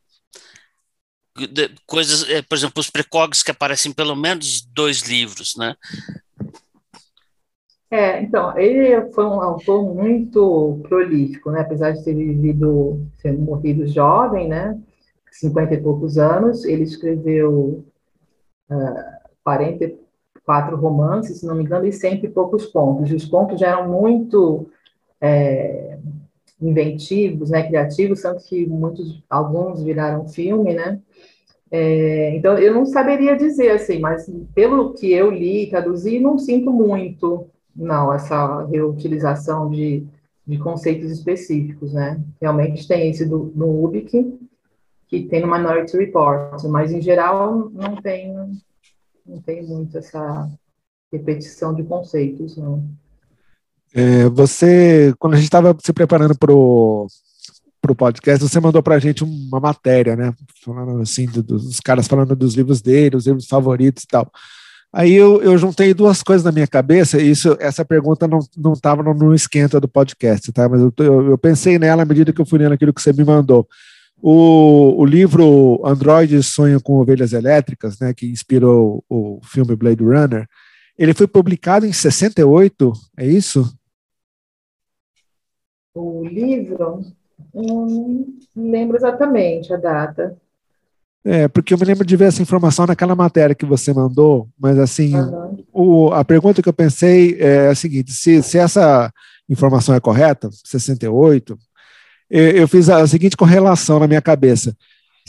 Coisas, 1.87 2.28
é, 2.28 2.42
por 2.42 2.56
exemplo, 2.56 2.80
os 2.80 2.90
precogs 2.90 3.42
que 3.42 3.50
aparecem 3.50 3.90
em 3.90 3.94
pelo 3.94 4.16
menos 4.16 4.62
dois 4.62 5.02
livros, 5.02 5.54
né? 5.56 5.75
É, 7.90 8.22
então, 8.22 8.56
ele 8.56 9.10
foi 9.12 9.25
um 9.25 9.40
autor 9.40 9.82
muito 9.94 10.80
prolífico, 10.88 11.50
né? 11.50 11.60
Apesar 11.60 11.90
de 11.90 12.04
ter 12.04 12.14
vivido, 12.14 13.04
sendo 13.20 13.40
morrido 13.40 13.87
jovem, 13.88 14.49
né? 14.49 14.78
50 15.32 15.75
e 15.75 15.82
poucos 15.82 16.18
anos, 16.18 16.64
ele 16.64 16.84
escreveu 16.84 17.84
uh, 18.70 19.28
44 19.42 20.76
romances, 20.76 21.40
se 21.40 21.46
não 21.46 21.54
me 21.54 21.64
engano, 21.64 21.87
e 21.87 21.92
sempre 21.92 22.28
poucos 22.28 22.66
contos. 22.66 23.10
E 23.10 23.14
os 23.14 23.25
contos 23.25 23.58
já 23.58 23.68
eram 23.68 23.88
muito 23.88 24.70
é, 25.20 25.89
inventivos, 26.61 27.50
né, 27.50 27.67
criativos, 27.67 28.23
tanto 28.23 28.45
que 28.45 28.67
muitos, 28.67 29.23
alguns 29.29 29.83
viraram 29.83 30.29
filme, 30.29 30.75
né? 30.75 31.00
É, 31.71 32.35
então, 32.37 32.59
eu 32.59 32.75
não 32.75 32.85
saberia 32.85 33.37
dizer 33.37 33.71
assim, 33.71 34.00
mas 34.00 34.29
pelo 34.55 34.93
que 34.93 35.12
eu 35.12 35.31
li, 35.31 35.71
traduzi, 35.71 36.19
não 36.19 36.37
sinto 36.38 36.73
muito, 36.73 37.49
não, 37.75 38.12
essa 38.12 38.64
reutilização 38.67 39.71
de, 39.71 40.05
de 40.47 40.59
conceitos 40.59 41.11
específicos, 41.11 41.93
né? 41.93 42.21
Realmente 42.40 42.88
tem 42.88 43.11
esse 43.11 43.25
do, 43.25 43.52
no 43.55 43.85
UBIC, 43.85 44.38
que 45.07 45.23
tem 45.25 45.40
no 45.40 45.50
Minority 45.50 45.97
Report, 45.97 46.62
mas 46.64 46.93
em 46.93 47.00
geral 47.00 47.71
não 47.71 47.97
tem, 47.97 48.35
não 49.25 49.40
tem 49.40 49.64
muito 49.64 49.97
essa 49.97 50.50
repetição 51.12 51.75
de 51.75 51.85
conceitos, 51.85 52.57
não. 52.57 52.85
É, 53.94 54.28
você, 54.28 55.12
quando 55.18 55.35
a 55.35 55.37
gente 55.37 55.47
estava 55.47 55.76
se 55.82 55.92
preparando 55.92 56.37
para 56.38 56.52
o 56.52 57.09
podcast, 57.97 58.42
você 58.42 58.61
mandou 58.61 58.82
para 58.82 58.94
a 58.94 58.99
gente 58.99 59.25
uma 59.25 59.59
matéria, 59.59 60.14
né? 60.14 60.32
Falando 60.64 61.00
assim, 61.00 61.26
dos 61.26 61.80
caras 61.80 62.06
falando 62.06 62.37
dos 62.37 62.54
livros 62.54 62.80
dele, 62.80 63.16
os 63.16 63.26
livros 63.26 63.47
favoritos 63.47 64.04
e 64.04 64.06
tal. 64.06 64.30
Aí 64.92 65.12
eu, 65.12 65.40
eu 65.40 65.56
juntei 65.56 65.94
duas 65.94 66.20
coisas 66.20 66.44
na 66.44 66.50
minha 66.50 66.66
cabeça, 66.66 67.20
e 67.20 67.30
isso, 67.30 67.56
essa 67.61 67.85
pergunta 67.85 68.28
não 68.56 68.73
estava 68.73 69.02
no, 69.02 69.14
no 69.14 69.35
esquenta 69.35 69.80
do 69.80 69.87
podcast, 69.87 70.50
tá? 70.52 70.68
Mas 70.68 70.80
eu, 70.80 70.92
eu, 70.99 71.30
eu, 71.30 71.38
pensei 71.38 71.78
nela 71.78 72.02
à 72.02 72.04
medida 72.04 72.32
que 72.32 72.40
eu 72.40 72.47
fui 72.47 72.59
lendo 72.59 72.73
aquilo 72.73 72.92
que 72.92 73.00
você 73.00 73.12
me 73.12 73.25
mandou. 73.25 73.68
O, 74.20 75.00
o 75.00 75.04
livro 75.04 75.80
Android 75.85 76.42
Sonho 76.42 76.80
com 76.80 76.97
Ovelhas 76.97 77.32
Elétricas, 77.32 77.99
né, 78.00 78.12
que 78.12 78.26
inspirou 78.26 79.02
o 79.09 79.40
filme 79.44 79.76
Blade 79.76 80.02
Runner, 80.02 80.47
ele 80.99 81.14
foi 81.14 81.26
publicado 81.26 81.87
em 81.87 81.92
68, 81.92 82.92
é 83.16 83.26
isso? 83.26 83.73
O 86.00 86.25
livro, 86.25 87.04
não 87.54 88.26
lembro 88.57 88.97
exatamente 88.97 89.73
a 89.73 89.76
data. 89.76 90.37
É, 91.23 91.49
porque 91.49 91.75
eu 91.75 91.78
me 91.78 91.85
lembro 91.85 92.07
de 92.07 92.16
ver 92.16 92.28
essa 92.28 92.40
informação 92.40 92.87
naquela 92.87 93.14
matéria 93.14 93.54
que 93.54 93.66
você 93.66 93.92
mandou, 93.92 94.49
mas 94.59 94.78
assim, 94.78 95.14
uhum. 95.14 95.64
o, 95.73 96.12
a 96.12 96.25
pergunta 96.25 96.62
que 96.62 96.69
eu 96.69 96.73
pensei 96.73 97.37
é 97.38 97.69
a 97.69 97.75
seguinte: 97.75 98.12
se, 98.12 98.42
se 98.42 98.57
essa 98.57 99.12
informação 99.49 99.95
é 99.95 100.00
correta, 100.00 100.49
68, 100.64 101.59
eu, 102.30 102.50
eu 102.50 102.69
fiz 102.69 102.88
a, 102.88 103.02
a 103.02 103.07
seguinte 103.07 103.37
correlação 103.37 103.99
na 103.99 104.07
minha 104.07 104.23
cabeça. 104.23 104.75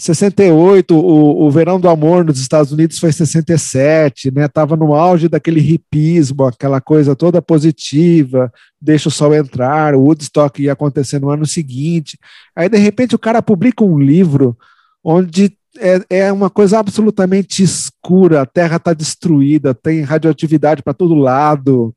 68, 0.02 0.96
o, 0.98 1.46
o 1.46 1.52
verão 1.52 1.80
do 1.80 1.88
amor 1.88 2.26
nos 2.26 2.40
Estados 2.40 2.72
Unidos 2.72 2.98
foi 2.98 3.12
67, 3.12 4.32
né? 4.32 4.48
Tava 4.48 4.76
no 4.76 4.96
auge 4.96 5.30
daquele 5.30 5.60
hipismo, 5.60 6.46
aquela 6.46 6.82
coisa 6.82 7.16
toda 7.16 7.40
positiva, 7.40 8.52
deixa 8.82 9.10
o 9.10 9.12
sol 9.12 9.36
entrar, 9.36 9.94
o 9.94 10.02
Woodstock 10.02 10.60
ia 10.60 10.74
acontecer 10.74 11.20
no 11.20 11.30
ano 11.30 11.46
seguinte. 11.46 12.18
Aí, 12.56 12.68
de 12.68 12.80
repente, 12.80 13.14
o 13.14 13.20
cara 13.20 13.44
publica 13.44 13.84
um 13.84 14.00
livro 14.00 14.58
onde 15.04 15.56
é, 15.78 16.02
é 16.10 16.32
uma 16.32 16.50
coisa 16.50 16.80
absolutamente 16.80 17.62
escura, 17.62 18.42
a 18.42 18.46
Terra 18.48 18.78
está 18.78 18.94
destruída, 18.94 19.72
tem 19.72 20.02
radioatividade 20.02 20.82
para 20.82 20.96
todo 20.96 21.14
lado, 21.14 21.94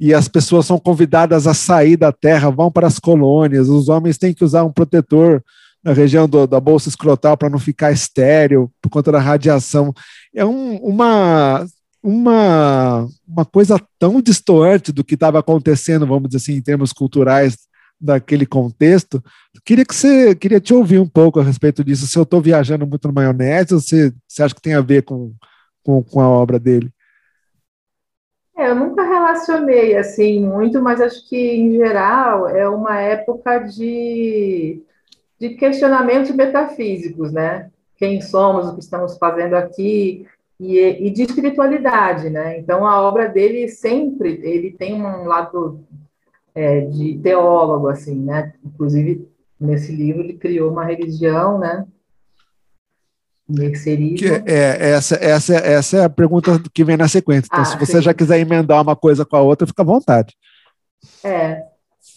e 0.00 0.14
as 0.14 0.26
pessoas 0.26 0.64
são 0.64 0.78
convidadas 0.78 1.46
a 1.46 1.52
sair 1.52 1.98
da 1.98 2.12
Terra, 2.12 2.48
vão 2.48 2.72
para 2.72 2.86
as 2.86 2.98
colônias, 2.98 3.68
os 3.68 3.90
homens 3.90 4.16
têm 4.16 4.32
que 4.32 4.42
usar 4.42 4.64
um 4.64 4.72
protetor 4.72 5.44
na 5.82 5.92
região 5.92 6.28
do, 6.28 6.46
da 6.46 6.60
bolsa 6.60 6.88
escrotal 6.88 7.36
para 7.36 7.50
não 7.50 7.58
ficar 7.58 7.90
estéreo 7.90 8.70
por 8.80 8.88
conta 8.88 9.10
da 9.10 9.18
radiação. 9.18 9.92
É 10.34 10.44
um, 10.44 10.76
uma, 10.76 11.66
uma, 12.02 13.08
uma 13.26 13.44
coisa 13.44 13.80
tão 13.98 14.20
distoante 14.20 14.92
do 14.92 15.02
que 15.04 15.14
estava 15.14 15.38
acontecendo, 15.38 16.06
vamos 16.06 16.28
dizer 16.28 16.38
assim, 16.38 16.58
em 16.58 16.62
termos 16.62 16.92
culturais 16.92 17.56
daquele 18.00 18.44
contexto. 18.44 19.22
Queria 19.64 19.84
que 19.84 19.94
você 19.94 20.34
queria 20.34 20.60
te 20.60 20.74
ouvir 20.74 20.98
um 20.98 21.08
pouco 21.08 21.38
a 21.38 21.44
respeito 21.44 21.84
disso. 21.84 22.06
Se 22.06 22.18
eu 22.18 22.24
estou 22.24 22.40
viajando 22.40 22.86
muito 22.86 23.06
na 23.06 23.14
maionese, 23.14 23.74
ou 23.74 23.80
você, 23.80 24.12
você 24.26 24.42
acha 24.42 24.54
que 24.54 24.62
tem 24.62 24.74
a 24.74 24.80
ver 24.80 25.02
com, 25.02 25.32
com, 25.84 26.02
com 26.02 26.20
a 26.20 26.28
obra 26.28 26.58
dele? 26.58 26.90
É, 28.56 28.68
eu 28.68 28.74
nunca 28.74 29.02
relacionei 29.02 29.96
assim 29.96 30.44
muito, 30.44 30.82
mas 30.82 31.00
acho 31.00 31.28
que 31.28 31.36
em 31.36 31.72
geral 31.72 32.48
é 32.48 32.68
uma 32.68 33.00
época 33.00 33.58
de 33.60 34.82
de 35.42 35.56
questionamentos 35.56 36.30
metafísicos, 36.30 37.32
né? 37.32 37.68
Quem 37.96 38.20
somos, 38.20 38.68
o 38.68 38.74
que 38.74 38.80
estamos 38.80 39.18
fazendo 39.18 39.54
aqui, 39.54 40.24
e, 40.60 40.78
e, 40.78 41.10
de 41.10 41.22
espiritualidade, 41.22 42.30
né? 42.30 42.60
Então 42.60 42.86
a 42.86 43.02
obra 43.02 43.28
dele 43.28 43.66
sempre 43.66 44.40
ele 44.44 44.70
tem 44.70 45.02
um 45.02 45.24
lado 45.24 45.80
é, 46.54 46.82
de 46.82 47.18
teólogo, 47.18 47.88
assim, 47.88 48.14
né? 48.14 48.52
Inclusive 48.64 49.28
nesse 49.58 49.90
livro 49.90 50.22
ele 50.22 50.34
criou 50.34 50.70
uma 50.70 50.84
religião, 50.84 51.58
né? 51.58 51.84
Que 54.14 54.28
é, 54.28 54.44
é, 54.46 54.90
essa, 54.92 55.16
essa, 55.16 55.54
essa 55.56 55.96
é 55.96 56.04
a 56.04 56.08
pergunta 56.08 56.62
que 56.72 56.84
vem 56.84 56.96
na 56.96 57.08
sequência. 57.08 57.48
Então, 57.50 57.62
ah, 57.62 57.64
se 57.64 57.76
você 57.76 57.96
sim. 57.96 58.02
já 58.02 58.14
quiser 58.14 58.38
emendar 58.38 58.80
uma 58.80 58.94
coisa 58.94 59.24
com 59.24 59.34
a 59.34 59.42
outra, 59.42 59.66
fica 59.66 59.82
à 59.82 59.84
vontade. 59.84 60.36
É, 61.24 61.28
é, 61.28 61.71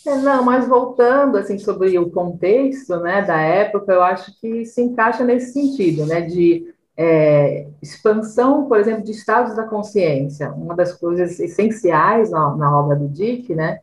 não, 0.05 0.43
mas 0.43 0.67
voltando 0.67 1.37
assim 1.37 1.57
sobre 1.57 1.97
o 1.97 2.11
contexto, 2.11 2.97
né, 2.97 3.21
da 3.21 3.39
época, 3.39 3.91
eu 3.91 4.03
acho 4.03 4.39
que 4.39 4.65
se 4.65 4.81
encaixa 4.81 5.23
nesse 5.23 5.53
sentido, 5.53 6.05
né, 6.05 6.21
de 6.21 6.73
é, 6.97 7.67
expansão, 7.81 8.67
por 8.67 8.79
exemplo, 8.79 9.03
de 9.03 9.11
estados 9.11 9.55
da 9.55 9.63
consciência. 9.63 10.51
Uma 10.51 10.75
das 10.75 10.93
coisas 10.93 11.39
essenciais 11.39 12.29
na, 12.29 12.55
na 12.55 12.79
obra 12.79 12.95
do 12.95 13.09
Dick, 13.09 13.53
né, 13.55 13.79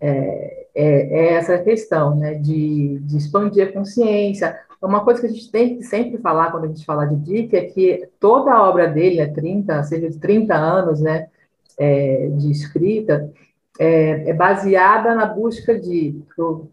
é, 0.00 0.66
é, 0.74 0.84
é, 0.84 1.32
essa 1.34 1.58
questão, 1.58 2.14
né, 2.14 2.34
de, 2.34 2.98
de 3.00 3.16
expandir 3.16 3.66
a 3.68 3.72
consciência. 3.72 4.58
Uma 4.80 5.02
coisa 5.02 5.20
que 5.20 5.26
a 5.26 5.30
gente 5.30 5.50
tem 5.50 5.78
que 5.78 5.82
sempre 5.84 6.18
falar 6.18 6.50
quando 6.50 6.64
a 6.64 6.68
gente 6.68 6.84
fala 6.84 7.06
de 7.06 7.16
Dick 7.16 7.56
é 7.56 7.64
que 7.64 8.08
toda 8.20 8.52
a 8.52 8.68
obra 8.68 8.86
dele, 8.88 9.16
né, 9.16 9.26
30, 9.28 9.82
cerca 9.84 10.10
de 10.10 10.18
30 10.18 10.54
anos, 10.54 11.00
né, 11.00 11.28
é, 11.78 12.28
de 12.28 12.50
escrita, 12.50 13.32
é, 13.78 14.30
é 14.30 14.32
baseada 14.32 15.14
na 15.14 15.26
busca 15.26 15.78
de, 15.78 16.20
do, 16.36 16.70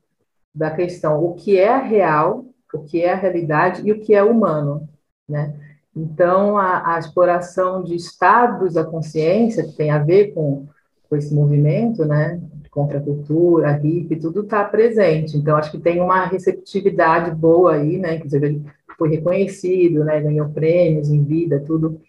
da 0.53 0.71
questão 0.71 1.23
o 1.23 1.33
que 1.33 1.57
é 1.57 1.77
real, 1.77 2.45
o 2.73 2.79
que 2.83 3.01
é 3.01 3.13
a 3.13 3.17
realidade 3.17 3.81
e 3.85 3.91
o 3.91 3.99
que 3.99 4.13
é 4.13 4.23
humano, 4.23 4.87
né? 5.27 5.53
Então, 5.95 6.57
a, 6.57 6.95
a 6.95 6.99
exploração 6.99 7.83
de 7.83 7.95
estados 7.95 8.73
da 8.73 8.83
consciência, 8.83 9.63
que 9.63 9.73
tem 9.73 9.91
a 9.91 9.99
ver 9.99 10.33
com, 10.33 10.65
com 11.07 11.15
esse 11.15 11.33
movimento, 11.33 12.03
né, 12.03 12.41
contra 12.71 12.97
a 12.97 13.01
cultura, 13.01 13.69
a 13.69 13.73
hippie, 13.73 14.15
tudo 14.15 14.41
está 14.41 14.63
presente. 14.63 15.37
Então, 15.37 15.55
acho 15.55 15.69
que 15.69 15.77
tem 15.77 16.01
uma 16.01 16.25
receptividade 16.25 17.29
boa 17.35 17.75
aí, 17.75 17.99
né, 17.99 18.15
inclusive 18.15 18.45
ele 18.47 18.65
foi 18.97 19.09
reconhecido, 19.09 20.03
né, 20.03 20.19
ganhou 20.19 20.49
prêmios 20.49 21.09
em 21.09 21.23
vida, 21.23 21.59
tudo. 21.59 22.01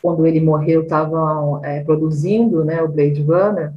Quando 0.00 0.24
ele 0.24 0.40
morreu, 0.40 0.82
estavam 0.82 1.64
é, 1.64 1.82
produzindo, 1.82 2.64
né, 2.64 2.82
o 2.82 2.88
Blade 2.88 3.22
Runner, 3.22 3.72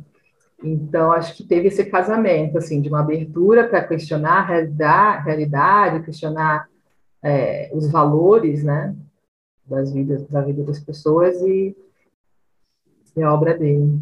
então, 0.63 1.11
acho 1.11 1.35
que 1.35 1.43
teve 1.43 1.67
esse 1.67 1.85
casamento, 1.85 2.57
assim, 2.57 2.81
de 2.81 2.89
uma 2.89 3.01
abertura 3.01 3.67
para 3.67 3.83
questionar 3.83 4.49
a 4.49 5.21
realidade, 5.21 6.05
questionar 6.05 6.67
é, 7.21 7.69
os 7.73 7.89
valores, 7.91 8.63
né, 8.63 8.95
das 9.65 9.91
vidas, 9.91 10.23
da 10.27 10.41
vida 10.41 10.63
das 10.63 10.79
pessoas 10.79 11.41
e, 11.41 11.75
e 13.15 13.23
a 13.23 13.33
obra 13.33 13.57
dele. 13.57 13.99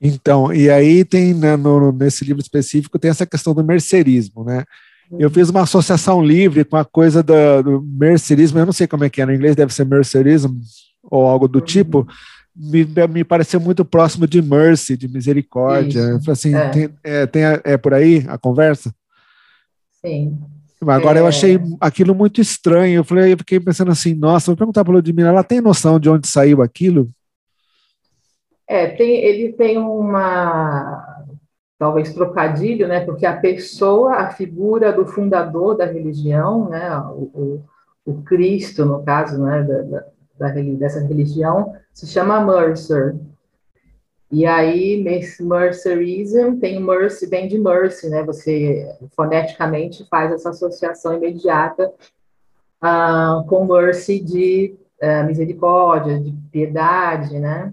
Então, 0.00 0.52
e 0.52 0.70
aí 0.70 1.04
tem, 1.04 1.34
né, 1.34 1.56
no, 1.56 1.90
nesse 1.90 2.24
livro 2.24 2.40
específico, 2.40 2.98
tem 2.98 3.10
essa 3.10 3.26
questão 3.26 3.54
do 3.54 3.64
mercerismo, 3.64 4.44
né? 4.44 4.64
Eu 5.18 5.30
fiz 5.30 5.48
uma 5.50 5.62
associação 5.62 6.20
livre 6.20 6.64
com 6.64 6.76
a 6.76 6.84
coisa 6.84 7.22
do, 7.22 7.62
do 7.62 7.82
mercerismo, 7.82 8.58
eu 8.58 8.66
não 8.66 8.72
sei 8.72 8.88
como 8.88 9.04
é 9.04 9.10
que 9.10 9.22
é, 9.22 9.26
no 9.26 9.32
inglês 9.32 9.54
deve 9.54 9.72
ser 9.72 9.86
mercerismo 9.86 10.60
ou 11.02 11.24
algo 11.26 11.46
do 11.46 11.60
uhum. 11.60 11.64
tipo, 11.64 12.06
me, 12.56 12.86
me 13.08 13.24
pareceu 13.24 13.60
muito 13.60 13.84
próximo 13.84 14.26
de 14.26 14.40
mercy, 14.40 14.96
de 14.96 15.06
misericórdia. 15.06 16.18
Assim, 16.28 16.54
é. 16.54 16.68
Tem, 16.70 16.90
é, 17.04 17.26
tem 17.26 17.44
a, 17.44 17.60
é 17.64 17.76
por 17.76 17.92
aí 17.92 18.24
a 18.28 18.38
conversa? 18.38 18.94
Sim. 20.04 20.38
Agora 20.80 21.18
é. 21.18 21.22
eu 21.22 21.26
achei 21.26 21.58
aquilo 21.80 22.14
muito 22.14 22.40
estranho. 22.40 23.00
Eu 23.00 23.04
falei, 23.04 23.32
eu 23.32 23.38
fiquei 23.38 23.60
pensando 23.60 23.90
assim, 23.90 24.14
nossa, 24.14 24.50
vou 24.50 24.56
perguntar 24.56 24.84
para 24.84 24.92
a 24.92 24.96
Ludmilla, 24.96 25.28
ela 25.28 25.44
tem 25.44 25.60
noção 25.60 26.00
de 26.00 26.08
onde 26.08 26.26
saiu 26.26 26.62
aquilo? 26.62 27.10
É, 28.68 28.88
tem, 28.88 29.24
ele 29.24 29.52
tem 29.52 29.78
uma 29.78 31.24
talvez 31.78 32.12
trocadilho, 32.14 32.88
né? 32.88 33.00
Porque 33.00 33.26
a 33.26 33.36
pessoa, 33.36 34.14
a 34.14 34.30
figura 34.30 34.92
do 34.92 35.06
fundador 35.06 35.76
da 35.76 35.84
religião, 35.84 36.68
né? 36.68 36.96
O, 36.98 37.30
o, 37.34 37.64
o 38.06 38.22
Cristo, 38.22 38.84
no 38.84 39.04
caso, 39.04 39.42
né, 39.42 39.62
da, 39.62 39.82
da, 39.82 40.06
da, 40.38 40.48
dessa 40.50 41.00
religião, 41.00 41.74
se 41.92 42.06
chama 42.06 42.44
Mercer. 42.44 43.16
E 44.30 44.44
aí, 44.44 45.02
Mercerism 45.40 46.58
tem 46.58 46.80
mercy, 46.80 47.26
vem 47.26 47.46
de 47.46 47.58
mercy, 47.58 48.08
né? 48.08 48.24
Você 48.24 48.92
foneticamente 49.14 50.04
faz 50.10 50.32
essa 50.32 50.50
associação 50.50 51.14
imediata 51.14 51.92
uh, 52.82 53.46
com 53.46 53.64
mercy 53.64 54.18
de 54.18 54.74
uh, 55.00 55.24
misericórdia, 55.26 56.18
de 56.18 56.32
piedade, 56.50 57.38
né? 57.38 57.72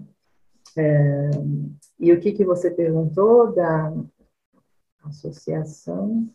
Uh, 0.76 1.74
e 1.98 2.12
o 2.12 2.20
que, 2.20 2.32
que 2.32 2.44
você 2.44 2.70
perguntou 2.70 3.52
da 3.52 3.92
associação? 5.04 6.28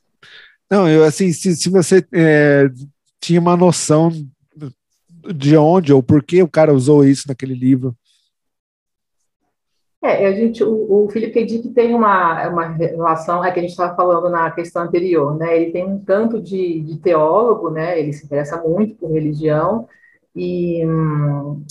Não, 0.69 0.87
eu 0.87 1.03
assim, 1.03 1.31
se, 1.31 1.55
se 1.55 1.69
você 1.69 2.05
é, 2.13 2.69
tinha 3.19 3.39
uma 3.39 3.57
noção 3.57 4.11
de 5.33 5.57
onde 5.57 5.93
ou 5.93 6.01
por 6.01 6.23
que 6.23 6.41
o 6.41 6.47
cara 6.47 6.73
usou 6.73 7.03
isso 7.03 7.27
naquele 7.27 7.53
livro. 7.53 7.95
É, 10.01 10.27
a 10.27 10.31
gente, 10.31 10.63
o, 10.63 11.05
o 11.05 11.09
Felipe 11.09 11.43
Dick 11.43 11.69
tem 11.69 11.93
uma, 11.93 12.47
uma 12.47 12.67
relação, 12.67 13.43
é 13.43 13.51
que 13.51 13.59
a 13.59 13.61
gente 13.61 13.71
estava 13.71 13.95
falando 13.95 14.29
na 14.29 14.49
questão 14.49 14.83
anterior, 14.83 15.37
né? 15.37 15.57
Ele 15.57 15.71
tem 15.71 15.85
um 15.85 15.99
tanto 15.99 16.41
de, 16.41 16.79
de 16.81 16.97
teólogo, 16.99 17.69
né? 17.69 17.99
Ele 17.99 18.13
se 18.13 18.25
interessa 18.25 18.61
muito 18.61 18.95
por 18.95 19.11
religião 19.11 19.87
e, 20.33 20.81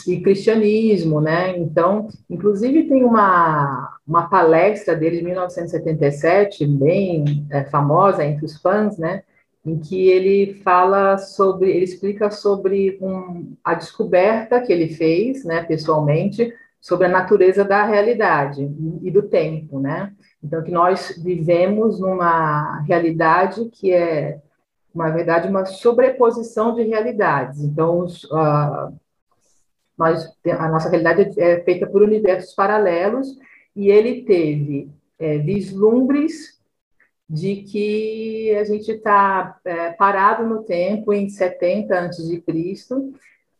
e 0.06 0.20
cristianismo, 0.20 1.22
né? 1.22 1.56
Então, 1.56 2.08
inclusive 2.28 2.86
tem 2.86 3.02
uma, 3.02 3.98
uma 4.06 4.28
palestra 4.28 4.94
dele 4.94 5.18
de 5.18 5.24
1977, 5.24 6.66
bem 6.66 7.46
é, 7.50 7.64
famosa 7.64 8.22
entre 8.24 8.44
os 8.44 8.60
fãs, 8.60 8.98
né? 8.98 9.22
Em 9.64 9.78
que 9.78 10.08
ele 10.08 10.54
fala 10.62 11.18
sobre, 11.18 11.70
ele 11.70 11.84
explica 11.84 12.30
sobre 12.30 12.98
um, 13.00 13.56
a 13.62 13.74
descoberta 13.74 14.60
que 14.60 14.72
ele 14.72 14.88
fez, 14.88 15.44
né, 15.44 15.62
pessoalmente, 15.62 16.52
sobre 16.80 17.06
a 17.06 17.10
natureza 17.10 17.64
da 17.64 17.84
realidade 17.84 18.62
e 19.02 19.10
do 19.10 19.22
tempo, 19.22 19.80
né? 19.80 20.12
Então, 20.42 20.62
que 20.62 20.70
nós 20.70 21.20
vivemos 21.22 22.00
numa 22.00 22.80
realidade 22.82 23.68
que 23.70 23.92
é, 23.92 24.40
na 24.94 25.10
verdade, 25.10 25.48
uma 25.48 25.64
sobreposição 25.64 26.74
de 26.74 26.82
realidades. 26.82 27.60
Então, 27.60 28.04
uh, 28.04 28.96
nós, 29.98 30.32
a 30.46 30.68
nossa 30.68 30.88
realidade 30.88 31.38
é 31.40 31.60
feita 31.64 31.86
por 31.86 32.02
universos 32.02 32.54
paralelos 32.54 33.28
e 33.74 33.90
ele 33.90 34.22
teve 34.22 34.90
é, 35.18 35.38
vislumbres 35.38 36.57
de 37.28 37.56
que 37.56 38.56
a 38.58 38.64
gente 38.64 38.90
está 38.90 39.58
é, 39.64 39.90
parado 39.92 40.46
no 40.46 40.62
tempo 40.62 41.12
em 41.12 41.28
70 41.28 41.98
antes 41.98 42.26
de 42.26 42.40
Cristo 42.40 43.12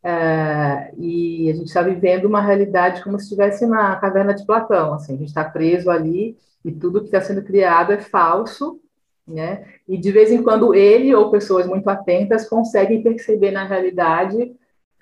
é, 0.03 0.91
e 0.97 1.51
a 1.51 1.55
gente 1.55 1.67
está 1.67 1.83
vivendo 1.83 2.25
uma 2.25 2.41
realidade 2.41 3.03
como 3.03 3.19
se 3.19 3.25
estivesse 3.25 3.67
na 3.67 3.97
caverna 3.97 4.33
de 4.35 4.47
Platão, 4.47 4.95
assim, 4.95 5.15
a 5.15 5.19
gente 5.19 5.29
está 5.29 5.45
preso 5.45 5.91
ali 5.91 6.37
e 6.65 6.73
tudo 6.73 7.01
que 7.01 7.07
está 7.07 7.21
sendo 7.21 7.43
criado 7.43 7.93
é 7.93 7.99
falso, 7.99 8.81
né? 9.27 9.67
E 9.87 9.99
de 9.99 10.11
vez 10.11 10.31
em 10.31 10.43
quando 10.43 10.75
ele 10.75 11.15
ou 11.15 11.31
pessoas 11.31 11.67
muito 11.67 11.89
atentas 11.89 12.49
conseguem 12.49 13.03
perceber 13.03 13.51
na 13.51 13.65
realidade, 13.65 14.43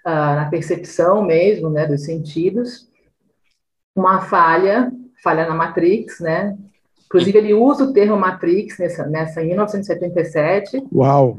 uh, 0.05 0.35
na 0.35 0.49
percepção 0.51 1.23
mesmo, 1.23 1.69
né, 1.71 1.87
dos 1.87 2.05
sentidos, 2.05 2.91
uma 3.95 4.23
falha, 4.23 4.93
falha 5.23 5.49
na 5.49 5.55
Matrix, 5.55 6.21
né? 6.21 6.59
Inclusive 7.07 7.38
ele 7.38 7.55
usa 7.55 7.85
o 7.85 7.92
termo 7.92 8.16
Matrix 8.16 8.79
nessa, 8.79 9.07
nessa 9.07 9.42
em 9.42 9.49
1977. 9.49 10.85
Uau! 10.92 11.38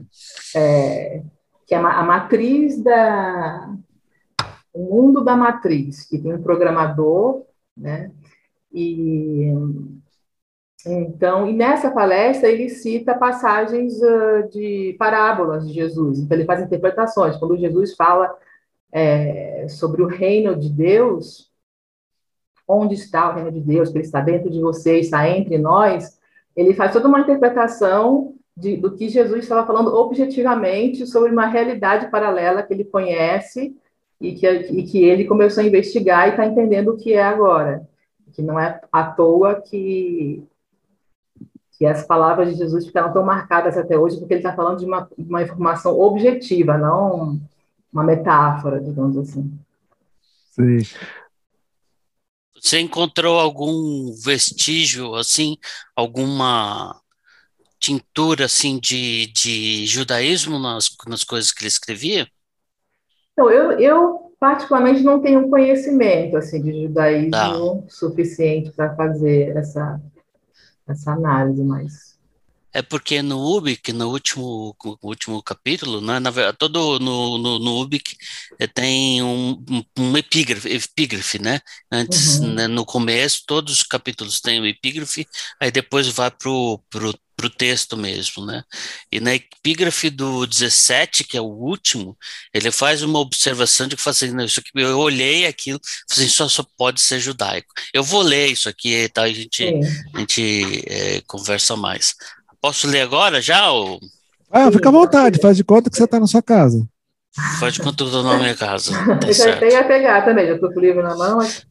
É, 0.56 1.22
que 1.66 1.76
é 1.76 1.78
a 1.78 2.04
matriz 2.04 2.82
da 2.82 3.76
o 4.74 4.84
mundo 4.84 5.24
da 5.24 5.36
matriz, 5.36 6.08
que 6.08 6.20
tem 6.20 6.34
um 6.34 6.42
programador, 6.42 7.46
né? 7.76 8.12
E 8.72 9.52
então, 10.86 11.50
e 11.50 11.54
nessa 11.54 11.92
palestra 11.92 12.50
ele 12.50 12.70
cita 12.70 13.18
passagens 13.18 14.00
uh, 14.02 14.48
de 14.50 14.96
parábolas 14.98 15.68
de 15.68 15.74
Jesus. 15.74 16.20
Então 16.20 16.38
ele 16.38 16.46
faz 16.46 16.62
interpretações. 16.62 17.36
Quando 17.38 17.58
Jesus 17.58 17.96
fala 17.96 18.34
é, 18.92 19.68
sobre 19.68 20.02
o 20.02 20.08
reino 20.08 20.56
de 20.56 20.70
Deus, 20.70 21.52
onde 22.68 22.96
está 22.96 23.30
o 23.30 23.36
reino 23.36 23.52
de 23.52 23.62
Deus? 23.62 23.90
Que 23.90 23.98
ele 23.98 24.06
está 24.06 24.20
dentro 24.20 24.50
de 24.50 24.60
você, 24.60 25.00
está 25.00 25.28
entre 25.30 25.58
nós. 25.58 26.20
Ele 26.56 26.74
faz 26.74 26.92
toda 26.92 27.08
uma 27.08 27.20
interpretação 27.20 28.34
de, 28.56 28.76
do 28.76 28.96
que 28.96 29.08
Jesus 29.08 29.44
estava 29.44 29.66
falando 29.66 29.94
objetivamente 29.94 31.06
sobre 31.06 31.32
uma 31.32 31.46
realidade 31.46 32.10
paralela 32.10 32.64
que 32.64 32.74
ele 32.74 32.84
conhece 32.84 33.76
e 34.20 34.34
que, 34.34 34.48
e 34.48 34.84
que 34.84 35.04
ele 35.04 35.26
começou 35.26 35.64
a 35.64 35.68
investigar 35.68 36.28
e 36.28 36.32
está 36.32 36.46
entendendo 36.46 36.90
o 36.90 36.98
que 36.98 37.14
é 37.14 37.24
agora. 37.24 37.88
Que 38.34 38.42
não 38.42 38.60
é 38.60 38.82
à 38.92 39.04
toa 39.04 39.62
que, 39.62 40.44
que 41.78 41.86
as 41.86 42.04
palavras 42.06 42.50
de 42.50 42.56
Jesus 42.56 42.88
ficaram 42.88 43.14
tão 43.14 43.24
marcadas 43.24 43.78
até 43.78 43.98
hoje, 43.98 44.18
porque 44.18 44.34
ele 44.34 44.40
está 44.40 44.54
falando 44.54 44.80
de 44.80 44.86
uma, 44.86 45.08
uma 45.18 45.44
informação 45.44 45.98
objetiva, 46.00 46.78
não 46.78 47.40
uma 47.94 48.04
metáfora, 48.04 48.80
digamos 48.80 49.18
assim. 49.18 49.52
Sim. 50.52 50.80
Você 52.62 52.80
encontrou 52.80 53.40
algum 53.40 54.14
vestígio, 54.24 55.16
assim, 55.16 55.58
alguma 55.96 57.00
tintura 57.80 58.46
assim 58.46 58.80
de, 58.80 59.28
de 59.28 59.86
judaísmo 59.86 60.58
nas, 60.58 60.90
nas 61.08 61.24
coisas 61.24 61.52
que 61.52 61.62
ele 61.62 61.68
escrevia? 61.68 62.28
Então, 63.34 63.52
eu, 63.52 63.80
eu 63.80 64.34
particularmente 64.40 65.02
não 65.02 65.22
tenho 65.22 65.50
conhecimento 65.50 66.38
assim 66.38 66.62
de 66.62 66.84
judaísmo 66.88 67.30
tá. 67.32 67.84
suficiente 67.88 68.72
para 68.72 68.96
fazer 68.96 69.56
essa 69.56 70.02
essa 70.88 71.12
análise, 71.12 71.62
mas 71.64 72.17
é 72.78 72.82
porque 72.84 73.24
no 73.24 73.40
Ubik, 73.58 73.92
no 73.92 74.08
último, 74.10 74.76
último 75.02 75.42
capítulo, 75.42 76.00
né, 76.00 76.20
na 76.20 76.30
verdade, 76.30 76.58
todo 76.60 77.00
no, 77.00 77.40
no, 77.40 77.58
no 77.58 77.82
Ubik 77.82 78.16
é, 78.60 78.68
tem 78.68 79.24
um, 79.24 79.64
um 79.98 80.16
epígrafe, 80.16 80.70
epígrafe, 80.70 81.40
né? 81.40 81.60
Antes, 81.92 82.38
uhum. 82.38 82.54
né, 82.54 82.68
no 82.68 82.86
começo, 82.86 83.44
todos 83.48 83.74
os 83.74 83.84
capítulos 83.84 84.40
têm 84.40 84.62
um 84.62 84.66
epígrafe, 84.66 85.28
aí 85.60 85.72
depois 85.72 86.08
vai 86.10 86.30
para 86.30 86.52
o 86.52 86.80
para 87.38 87.46
o 87.46 87.52
texto 87.52 87.96
mesmo, 87.96 88.44
né? 88.44 88.64
E 89.12 89.20
na 89.20 89.36
epígrafe 89.36 90.10
do 90.10 90.46
17, 90.48 91.24
que 91.24 91.38
é 91.38 91.42
o 91.42 91.46
último, 91.46 92.18
ele 92.52 92.72
faz 92.72 93.04
uma 93.04 93.20
observação 93.20 93.88
de 93.88 93.96
que 93.96 94.02
faz 94.02 94.24
assim, 94.24 94.36
isso 94.44 94.60
aqui, 94.60 94.72
eu 94.74 94.98
olhei 94.98 95.46
aquilo, 95.46 95.80
assim, 96.10 96.28
só, 96.28 96.50
só 96.50 96.66
pode 96.76 97.00
ser 97.00 97.20
judaico. 97.20 97.72
Eu 97.94 98.04
vou 98.04 98.24
ler 98.24 98.48
isso 98.48 98.68
aqui, 98.68 99.08
tá? 99.10 99.22
A 99.22 99.32
gente, 99.32 99.64
a 100.16 100.20
gente 100.20 100.84
é, 100.88 101.22
conversa 101.28 101.76
mais. 101.76 102.16
Posso 102.68 102.86
ler 102.86 103.00
agora 103.00 103.42
já? 103.42 103.72
Ou... 103.72 103.98
Ah, 104.52 104.70
fica 104.70 104.90
à 104.90 104.92
vontade, 104.92 105.40
faz 105.40 105.56
de 105.56 105.64
conta 105.64 105.90
que 105.90 105.96
você 105.96 106.04
está 106.04 106.20
na 106.20 106.28
sua 106.28 106.42
casa. 106.42 106.86
Faz 107.62 107.76
de 107.76 107.80
conta 107.80 107.96
que 107.96 108.04
eu 108.04 108.08
estou 108.08 108.24
na 108.24 108.38
minha 108.40 108.56
casa. 108.56 108.92
Tá 109.22 109.26
eu 109.26 109.34
já 109.34 109.58
tenho 109.58 109.80
a 109.80 109.84
pegar 109.86 110.26
também, 110.26 110.46
já 110.46 110.56
estou 110.56 110.74
com 110.74 110.78
o 110.78 110.82
livro 110.82 111.02
na 111.02 111.16
mão, 111.16 111.38
mas 111.38 111.66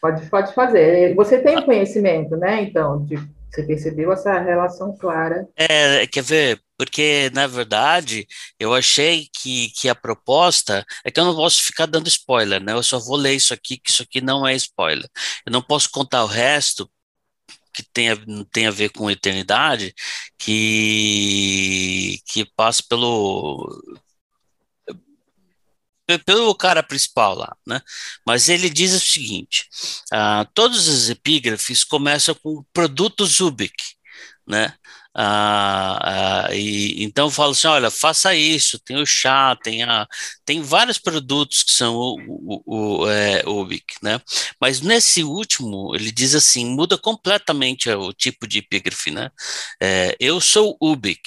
pode, 0.00 0.30
pode 0.30 0.54
fazer. 0.54 1.14
Você 1.14 1.40
tem 1.40 1.62
conhecimento, 1.62 2.38
né, 2.38 2.62
então, 2.62 3.04
de 3.04 3.16
você 3.50 3.62
percebeu 3.64 4.10
essa 4.12 4.38
relação 4.38 4.96
clara? 4.96 5.46
É, 5.54 6.06
quer 6.06 6.22
ver? 6.22 6.60
Porque, 6.78 7.30
na 7.34 7.46
verdade, 7.46 8.26
eu 8.58 8.72
achei 8.72 9.28
que, 9.42 9.68
que 9.76 9.90
a 9.90 9.94
proposta 9.94 10.86
é 11.04 11.10
que 11.10 11.20
eu 11.20 11.24
não 11.26 11.36
posso 11.36 11.62
ficar 11.62 11.84
dando 11.84 12.08
spoiler, 12.08 12.62
né? 12.62 12.72
Eu 12.72 12.82
só 12.82 12.98
vou 12.98 13.16
ler 13.16 13.34
isso 13.34 13.52
aqui, 13.52 13.76
que 13.76 13.90
isso 13.90 14.02
aqui 14.02 14.22
não 14.22 14.46
é 14.46 14.54
spoiler. 14.54 15.06
Eu 15.44 15.52
não 15.52 15.60
posso 15.60 15.90
contar 15.90 16.24
o 16.24 16.28
resto, 16.28 16.88
que 17.72 17.82
tem 17.82 18.10
a, 18.10 18.16
tem 18.52 18.66
a 18.66 18.70
ver 18.70 18.90
com 18.90 19.10
eternidade, 19.10 19.94
que, 20.38 22.20
que 22.26 22.44
passa 22.56 22.82
pelo, 22.88 23.68
pelo 26.18 26.54
cara 26.54 26.82
principal 26.82 27.34
lá, 27.34 27.56
né? 27.66 27.80
Mas 28.26 28.48
ele 28.48 28.68
diz 28.70 28.92
o 28.92 29.00
seguinte: 29.00 29.68
uh, 30.12 30.48
todos 30.54 30.88
os 30.88 31.10
epígrafes 31.10 31.84
começam 31.84 32.34
com 32.34 32.64
produto 32.72 33.26
Zubik, 33.26 33.74
né? 34.46 34.74
Ah, 35.14 36.46
ah, 36.48 36.54
e, 36.54 37.02
então 37.02 37.26
eu 37.26 37.30
falo 37.30 37.50
assim, 37.50 37.66
olha, 37.66 37.90
faça 37.90 38.34
isso, 38.34 38.78
tem 38.78 38.96
o 38.96 39.04
chá, 39.04 39.56
tem, 39.56 39.82
a, 39.82 40.06
tem 40.44 40.62
vários 40.62 40.98
produtos 40.98 41.64
que 41.64 41.72
são 41.72 41.96
o, 41.96 42.62
o, 42.64 43.02
o 43.02 43.10
é, 43.10 43.42
né? 44.02 44.20
Mas 44.60 44.80
nesse 44.80 45.24
último, 45.24 45.94
ele 45.96 46.12
diz 46.12 46.34
assim, 46.34 46.64
muda 46.64 46.96
completamente 46.96 47.90
o 47.90 48.12
tipo 48.12 48.46
de 48.46 48.58
epígrafe, 48.58 49.10
né? 49.10 49.30
É, 49.82 50.16
eu 50.20 50.40
sou 50.40 50.76
Ubik, 50.80 51.20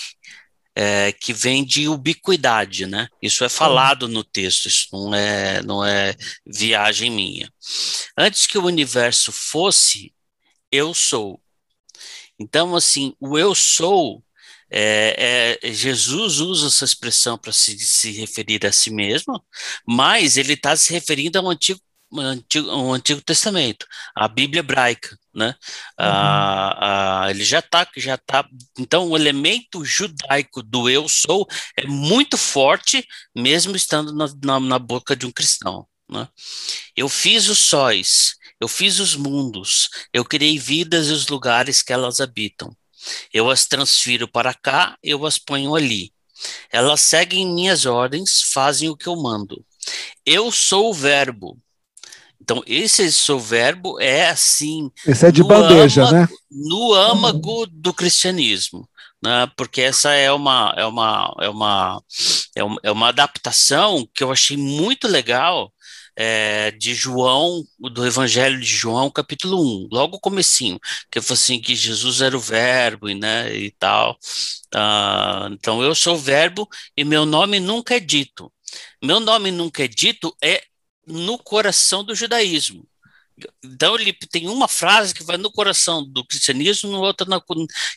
é, 0.76 1.12
que 1.12 1.34
vem 1.34 1.64
de 1.64 1.88
ubiquidade, 1.88 2.86
né? 2.86 3.08
Isso 3.22 3.44
é 3.44 3.50
falado 3.50 4.08
no 4.08 4.24
texto, 4.24 4.68
isso 4.68 4.88
não 4.92 5.14
é, 5.14 5.62
não 5.62 5.86
é 5.86 6.16
viagem 6.46 7.12
minha. 7.12 7.52
Antes 8.18 8.48
que 8.48 8.58
o 8.58 8.66
universo 8.66 9.32
fosse, 9.32 10.14
eu 10.72 10.94
sou. 10.94 11.43
Então, 12.40 12.76
assim, 12.76 13.14
o 13.20 13.38
eu 13.38 13.54
sou 13.56 14.24
É, 14.72 15.60
é, 15.64 15.74
Jesus 15.74 16.40
usa 16.40 16.68
essa 16.68 16.86
expressão 16.86 17.38
para 17.38 17.54
se, 17.54 17.78
se 17.80 18.12
referir 18.14 18.66
a 18.66 18.72
si 18.72 18.92
mesmo, 18.92 19.44
mas 19.88 20.38
ele 20.38 20.54
está 20.54 20.76
se 20.76 20.92
referindo 20.94 21.38
ao 21.40 21.50
Antigo 21.50 21.80
Antigo, 22.16 22.70
o 22.70 22.94
Antigo 22.94 23.22
Testamento, 23.22 23.88
a 24.16 24.28
Bíblia 24.28 24.60
hebraica, 24.60 25.18
né? 25.34 25.48
Uhum. 25.48 25.54
Ah, 25.98 27.24
ah, 27.26 27.32
ele 27.32 27.44
já 27.44 27.60
está, 27.60 27.88
já 27.98 28.18
tá. 28.18 28.48
Então, 28.78 29.10
o 29.10 29.18
elemento 29.18 29.84
judaico 29.84 30.62
do 30.62 30.90
eu 30.90 31.10
sou 31.10 31.48
é 31.78 31.88
muito 31.88 32.38
forte, 32.38 33.06
mesmo 33.36 33.76
estando 33.76 34.14
na, 34.14 34.28
na, 34.44 34.60
na 34.60 34.80
boca 34.80 35.16
de 35.16 35.26
um 35.26 35.32
cristão. 35.32 35.88
Né? 36.10 36.28
Eu 36.96 37.10
fiz 37.10 37.50
os 37.50 37.60
sóis, 37.60 38.36
eu 38.60 38.68
fiz 38.68 39.00
os 39.00 39.16
mundos, 39.16 39.90
eu 40.14 40.24
criei 40.24 40.58
vidas 40.58 41.08
e 41.08 41.12
os 41.12 41.28
lugares 41.28 41.82
que 41.82 41.94
elas 41.94 42.22
habitam. 42.22 42.76
Eu 43.34 43.50
as 43.50 43.66
transfiro 43.66 44.28
para 44.28 44.54
cá, 44.54 44.98
eu 45.04 45.26
as 45.26 45.38
ponho 45.38 45.76
ali. 45.76 46.14
Elas 46.70 47.02
seguem 47.02 47.54
minhas 47.54 47.86
ordens, 47.86 48.42
fazem 48.54 48.90
o 48.90 48.98
que 48.98 49.08
eu 49.08 49.16
mando. 49.16 49.64
Eu 50.26 50.52
sou 50.52 50.90
o 50.90 50.94
Verbo, 50.94 51.58
então, 52.44 52.62
esse 52.68 53.10
seu 53.14 53.40
verbo 53.40 53.98
é 54.02 54.28
assim. 54.30 54.92
Esse 55.08 55.28
é 55.28 55.32
de 55.32 55.42
bandeja, 55.42 56.02
âmago, 56.02 56.16
né? 56.16 56.28
No 56.52 56.94
âmago 56.94 57.66
do 57.68 57.94
cristianismo. 57.94 58.86
Né? 59.24 59.50
Porque 59.56 59.80
essa 59.80 60.12
é 60.12 60.30
uma, 60.30 60.74
é, 60.76 60.86
uma, 60.86 61.34
é, 61.40 61.48
uma, 61.48 62.04
é, 62.54 62.64
uma, 62.64 62.80
é 62.84 62.92
uma 62.92 63.08
adaptação 63.08 64.06
que 64.14 64.22
eu 64.22 64.30
achei 64.30 64.58
muito 64.58 65.08
legal 65.08 65.73
é, 66.16 66.72
de 66.72 66.94
João, 66.94 67.64
do 67.80 68.06
Evangelho 68.06 68.60
de 68.60 68.66
João, 68.66 69.10
capítulo 69.10 69.86
1, 69.86 69.90
logo 69.92 70.18
o 70.18 70.20
comecinho, 70.20 70.80
que 71.12 71.22
foi 71.22 71.34
assim, 71.36 71.60
que 71.60 71.76
Jesus 71.76 72.22
era 72.22 72.36
o 72.36 72.40
verbo, 72.40 73.08
né, 73.10 73.56
e 73.56 73.72
tal. 73.72 74.18
Ah, 74.74 75.50
então, 75.52 75.84
eu 75.84 75.96
sou 75.96 76.16
o 76.16 76.18
verbo 76.20 76.68
e 76.98 77.04
meu 77.04 77.26
nome 77.26 77.60
nunca 77.60 77.96
é 77.96 78.00
dito. 78.00 78.52
Meu 79.02 79.20
nome 79.20 79.52
nunca 79.52 79.84
é 79.84 79.88
dito 79.88 80.36
é 80.44 80.64
no 81.06 81.38
coração 81.38 82.04
do 82.04 82.16
judaísmo. 82.16 82.88
Então 83.64 83.96
ele 83.96 84.14
tem 84.14 84.48
uma 84.48 84.68
frase 84.68 85.14
que 85.14 85.24
vai 85.24 85.38
no 85.38 85.52
coração 85.52 86.04
do 86.04 86.26
cristianismo, 86.26 86.92
no 86.92 87.02
outro 87.02 87.28
na, 87.28 87.42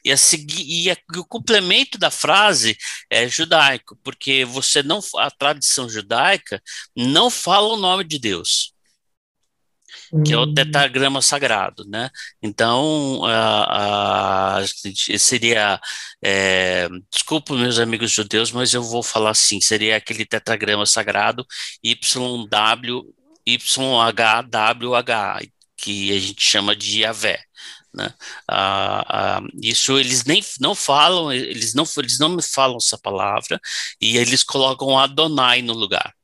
e, 0.04 0.10
a 0.10 0.16
seguir, 0.16 0.64
e, 0.64 0.90
a, 0.90 0.96
e 1.14 1.18
o 1.18 1.24
complemento 1.24 1.98
da 1.98 2.10
frase 2.10 2.76
é 3.10 3.28
judaico, 3.28 3.98
porque 4.02 4.44
você 4.44 4.82
não 4.82 5.00
a 5.16 5.30
tradição 5.30 5.88
judaica 5.88 6.62
não 6.96 7.30
fala 7.30 7.68
o 7.68 7.76
nome 7.76 8.04
de 8.04 8.18
Deus 8.18 8.76
que 10.24 10.32
é 10.32 10.36
o 10.36 10.42
hum. 10.42 10.54
tetragrama 10.54 11.20
sagrado, 11.20 11.84
né? 11.88 12.10
Então, 12.42 13.24
a, 13.24 14.58
a 14.58 14.66
seria, 15.18 15.80
é, 16.22 16.88
desculpa 17.12 17.54
meus 17.54 17.78
amigos 17.78 18.12
judeus, 18.12 18.52
mas 18.52 18.72
eu 18.72 18.82
vou 18.82 19.02
falar 19.02 19.30
assim, 19.30 19.60
seria 19.60 19.96
aquele 19.96 20.24
tetragrama 20.24 20.86
sagrado 20.86 21.44
YW, 21.84 23.14
YHWH, 23.46 25.48
que 25.76 26.12
a 26.12 26.18
gente 26.18 26.42
chama 26.42 26.74
de 26.74 27.02
Yahvé. 27.02 27.38
Né? 27.94 28.12
Ah, 28.48 29.38
ah, 29.38 29.40
isso 29.62 29.98
eles 29.98 30.24
nem 30.24 30.42
não 30.60 30.74
falam, 30.74 31.32
eles 31.32 31.74
não, 31.74 31.84
eles 31.98 32.18
não 32.18 32.36
falam 32.42 32.76
essa 32.76 32.98
palavra 32.98 33.60
e 34.00 34.18
eles 34.18 34.42
colocam 34.42 34.98
Adonai 34.98 35.62
no 35.62 35.72
lugar 35.72 36.14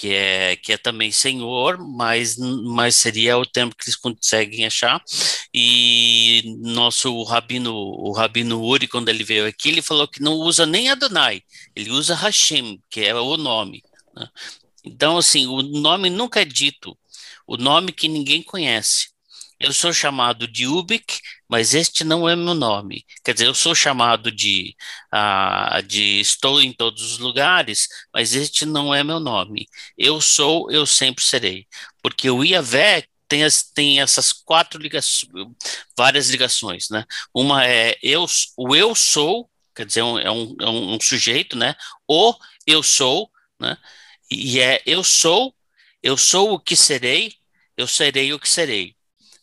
que 0.00 0.14
é, 0.14 0.56
que 0.56 0.72
é 0.72 0.78
também 0.78 1.12
senhor, 1.12 1.76
mas, 1.78 2.38
mas 2.38 2.96
seria 2.96 3.36
o 3.36 3.44
termo 3.44 3.74
que 3.74 3.84
eles 3.84 3.96
conseguem 3.96 4.64
achar. 4.64 5.02
E 5.52 6.42
nosso 6.62 7.22
rabino, 7.24 7.74
o 7.74 8.10
rabino 8.12 8.62
Uri, 8.62 8.88
quando 8.88 9.10
ele 9.10 9.22
veio 9.22 9.46
aqui, 9.46 9.68
ele 9.68 9.82
falou 9.82 10.08
que 10.08 10.22
não 10.22 10.32
usa 10.34 10.64
nem 10.64 10.88
Adonai, 10.88 11.42
ele 11.76 11.90
usa 11.90 12.14
Hashem, 12.14 12.82
que 12.88 13.02
é 13.02 13.14
o 13.14 13.36
nome. 13.36 13.82
Né? 14.16 14.26
Então, 14.84 15.18
assim, 15.18 15.46
o 15.46 15.62
nome 15.62 16.10
nunca 16.10 16.40
é 16.42 16.44
dito, 16.44 16.98
o 17.46 17.56
nome 17.56 17.92
que 17.92 18.08
ninguém 18.08 18.42
conhece. 18.42 19.08
Eu 19.58 19.74
sou 19.74 19.92
chamado 19.92 20.48
de 20.48 20.66
Ubik, 20.66 21.20
mas 21.48 21.74
este 21.74 22.02
não 22.02 22.26
é 22.26 22.34
meu 22.34 22.54
nome. 22.54 23.04
Quer 23.22 23.34
dizer, 23.34 23.46
eu 23.46 23.54
sou 23.54 23.74
chamado 23.74 24.32
de, 24.32 24.74
uh, 25.12 25.82
de 25.82 26.18
estou 26.20 26.62
em 26.62 26.72
todos 26.72 27.02
os 27.12 27.18
lugares, 27.18 27.86
mas 28.12 28.34
este 28.34 28.64
não 28.64 28.94
é 28.94 29.04
meu 29.04 29.20
nome. 29.20 29.66
Eu 29.98 30.18
sou, 30.20 30.70
eu 30.70 30.86
sempre 30.86 31.22
serei. 31.22 31.66
Porque 32.02 32.30
o 32.30 32.42
Iavé 32.42 33.04
tem, 33.28 33.44
as, 33.44 33.62
tem 33.62 34.00
essas 34.00 34.32
quatro 34.32 34.80
ligações, 34.80 35.30
várias 35.96 36.30
ligações, 36.30 36.88
né? 36.90 37.04
Uma 37.34 37.64
é 37.66 37.96
eu, 38.02 38.26
o 38.56 38.74
eu 38.74 38.94
sou, 38.94 39.48
quer 39.74 39.84
dizer, 39.86 40.02
um, 40.02 40.18
é, 40.18 40.30
um, 40.30 40.56
é 40.60 40.68
um 40.68 40.98
sujeito, 41.00 41.56
né? 41.56 41.74
O 42.08 42.34
eu 42.66 42.82
sou, 42.82 43.30
né? 43.60 43.76
E 44.30 44.60
é 44.60 44.82
eu 44.86 45.02
sou, 45.02 45.54
eu 46.02 46.16
sou 46.16 46.52
o 46.54 46.60
que 46.60 46.76
serei, 46.76 47.32
eu 47.76 47.86
serei 47.86 48.32
o 48.32 48.38
que 48.38 48.48
serei 48.48 48.94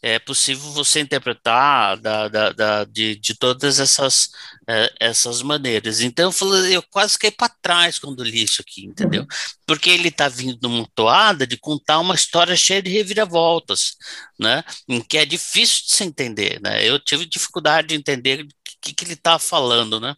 é 0.02 0.19
possível 0.19 0.71
você 0.71 1.00
interpretar 1.00 1.97
da, 1.97 2.28
da, 2.28 2.52
da 2.52 2.84
de, 2.86 3.15
de 3.15 3.36
todas 3.36 3.80
essas, 3.80 4.30
é, 4.67 4.93
essas 5.00 5.41
maneiras. 5.41 6.02
Então, 6.02 6.26
eu, 6.26 6.32
falei, 6.32 6.76
eu 6.76 6.84
quase 6.84 7.17
caí 7.17 7.32
para 7.32 7.54
trás 7.62 7.97
quando 7.97 8.23
li 8.23 8.43
isso 8.43 8.62
aqui, 8.62 8.86
entendeu? 8.86 9.26
Porque 9.65 9.89
ele 9.89 10.10
está 10.10 10.30
vindo 10.30 10.58
numa 10.62 10.88
toada 10.93 11.47
de 11.47 11.58
contar 11.58 12.00
uma 12.00 12.15
história 12.15 12.56
cheia 12.56 12.82
de 12.82 12.91
reviravoltas, 12.91 13.95
né? 14.39 14.63
Em 14.88 15.02
que 15.02 15.17
é 15.17 15.26
difícil 15.26 15.86
de 15.86 15.91
se 15.91 16.04
entender, 16.04 16.62
né? 16.62 16.88
Eu 16.88 17.00
tive 17.00 17.26
dificuldade 17.26 17.88
de 17.88 17.95
entender 17.95 18.41
o 18.41 18.47
que, 18.82 18.93
que 18.93 19.04
ele 19.04 19.13
está 19.13 19.39
falando, 19.39 20.00
né? 20.00 20.15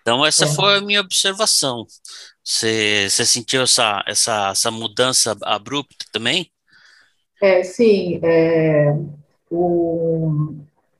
Então, 0.00 0.24
essa 0.24 0.44
é. 0.44 0.54
foi 0.54 0.78
a 0.78 0.80
minha 0.80 1.00
observação. 1.00 1.86
Você, 2.44 3.08
você 3.08 3.24
sentiu 3.24 3.62
essa, 3.62 4.02
essa, 4.06 4.50
essa 4.50 4.70
mudança 4.70 5.36
abrupta 5.42 6.04
também? 6.12 6.50
É, 7.40 7.62
sim, 7.62 8.20
é, 8.22 8.96
o, 9.50 10.54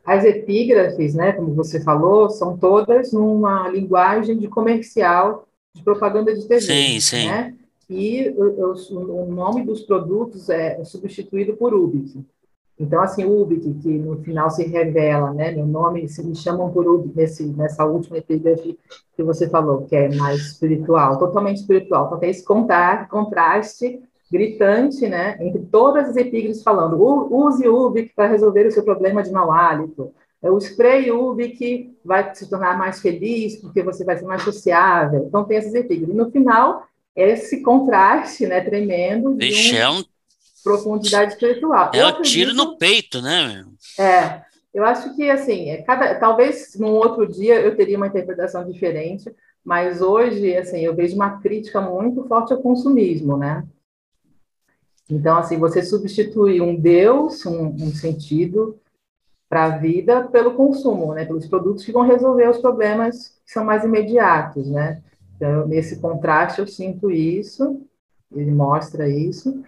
as 0.04 0.24
epígrafes, 0.24 1.14
né, 1.14 1.32
como 1.32 1.54
você 1.54 1.82
falou, 1.82 2.30
são 2.30 2.56
todas 2.56 3.12
numa 3.12 3.68
linguagem 3.68 4.38
de 4.38 4.48
comercial, 4.48 5.46
de 5.74 5.82
propaganda 5.82 6.34
de 6.34 6.46
TV. 6.46 6.60
Sim, 6.60 7.00
sim. 7.00 7.26
Né? 7.26 7.54
E 7.88 8.30
o, 8.30 8.72
o, 8.72 9.22
o 9.22 9.34
nome 9.34 9.64
dos 9.64 9.82
produtos 9.82 10.48
é 10.48 10.82
substituído 10.84 11.56
por 11.56 11.74
Ubic. 11.74 12.24
Então, 12.82 13.00
assim, 13.00 13.24
Ubic, 13.24 13.74
que 13.80 13.88
no 13.88 14.16
final 14.22 14.50
se 14.50 14.64
revela, 14.64 15.32
né? 15.32 15.52
Meu 15.52 15.64
nome, 15.64 16.08
se 16.08 16.26
me 16.26 16.34
chamam 16.34 16.70
por 16.70 16.86
Ubic 16.86 17.16
nesse, 17.16 17.44
nessa 17.44 17.84
última 17.84 18.18
epígrafe 18.18 18.78
que 19.16 19.22
você 19.22 19.48
falou, 19.48 19.82
que 19.86 19.94
é 19.94 20.14
mais 20.16 20.40
espiritual, 20.40 21.18
totalmente 21.18 21.58
espiritual. 21.58 22.06
Então, 22.06 22.18
tem 22.18 22.30
esse 22.30 22.44
contraste 22.44 24.00
gritante, 24.30 25.06
né, 25.06 25.36
entre 25.40 25.60
todas 25.70 26.08
as 26.08 26.16
epígrafes 26.16 26.62
falando, 26.62 26.98
use 26.98 27.68
Ubic 27.68 28.14
para 28.16 28.28
resolver 28.28 28.66
o 28.66 28.72
seu 28.72 28.82
problema 28.82 29.22
de 29.22 29.30
mau 29.30 29.52
hálito, 29.52 30.10
o 30.42 30.58
spray 30.58 31.12
Ubic 31.12 31.94
vai 32.04 32.34
se 32.34 32.48
tornar 32.48 32.76
mais 32.76 33.00
feliz 33.00 33.60
porque 33.60 33.82
você 33.82 34.04
vai 34.04 34.16
ser 34.16 34.24
mais 34.24 34.42
sociável. 34.42 35.24
Então 35.28 35.44
tem 35.44 35.58
essas 35.58 35.74
epígrafes. 35.74 36.14
E 36.14 36.18
no 36.18 36.30
final, 36.32 36.84
esse 37.14 37.62
contraste, 37.62 38.46
né, 38.46 38.60
tremendo 38.60 39.36
Vixe, 39.36 39.76
um... 39.84 40.02
profundidade 40.62 41.32
espiritual. 41.32 41.90
É 41.94 42.06
um 42.06 42.22
tiro 42.22 42.54
no 42.54 42.76
peito, 42.76 43.20
né? 43.20 43.64
É. 43.98 44.42
Eu 44.72 44.84
acho 44.84 45.14
que 45.14 45.30
assim, 45.30 45.68
é 45.68 45.82
cada, 45.82 46.14
talvez 46.14 46.74
num 46.78 46.92
outro 46.92 47.26
dia 47.26 47.60
eu 47.60 47.76
teria 47.76 47.96
uma 47.96 48.06
interpretação 48.06 48.64
diferente, 48.64 49.30
mas 49.62 50.00
hoje 50.00 50.56
assim 50.56 50.80
eu 50.80 50.94
vejo 50.94 51.14
uma 51.14 51.40
crítica 51.40 51.80
muito 51.80 52.26
forte 52.26 52.54
ao 52.54 52.62
consumismo, 52.62 53.36
né? 53.36 53.64
Então, 55.10 55.36
assim, 55.36 55.58
você 55.58 55.82
substitui 55.82 56.60
um 56.62 56.74
Deus, 56.74 57.44
um, 57.44 57.66
um 57.66 57.92
sentido 57.92 58.78
para 59.46 59.64
a 59.64 59.76
vida 59.76 60.26
pelo 60.28 60.54
consumo, 60.54 61.12
né? 61.12 61.26
Pelos 61.26 61.46
produtos 61.46 61.84
que 61.84 61.92
vão 61.92 62.02
resolver 62.02 62.48
os 62.48 62.56
problemas 62.56 63.38
que 63.44 63.52
são 63.52 63.62
mais 63.62 63.84
imediatos, 63.84 64.66
né? 64.66 65.02
Então, 65.36 65.66
nesse 65.66 66.00
contraste, 66.00 66.60
eu 66.60 66.66
sinto 66.66 67.10
isso, 67.10 67.82
ele 68.34 68.50
mostra 68.50 69.06
isso. 69.06 69.62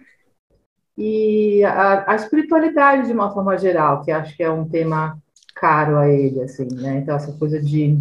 E 0.97 1.63
a, 1.63 2.11
a 2.11 2.15
espiritualidade, 2.15 3.07
de 3.07 3.13
uma 3.13 3.31
forma 3.33 3.57
geral, 3.57 4.01
que 4.03 4.11
acho 4.11 4.35
que 4.35 4.43
é 4.43 4.49
um 4.49 4.67
tema 4.67 5.17
caro 5.55 5.97
a 5.97 6.09
ele, 6.09 6.41
assim, 6.41 6.67
né? 6.73 6.99
Então, 6.99 7.15
essa 7.15 7.31
coisa 7.33 7.61
de 7.61 7.97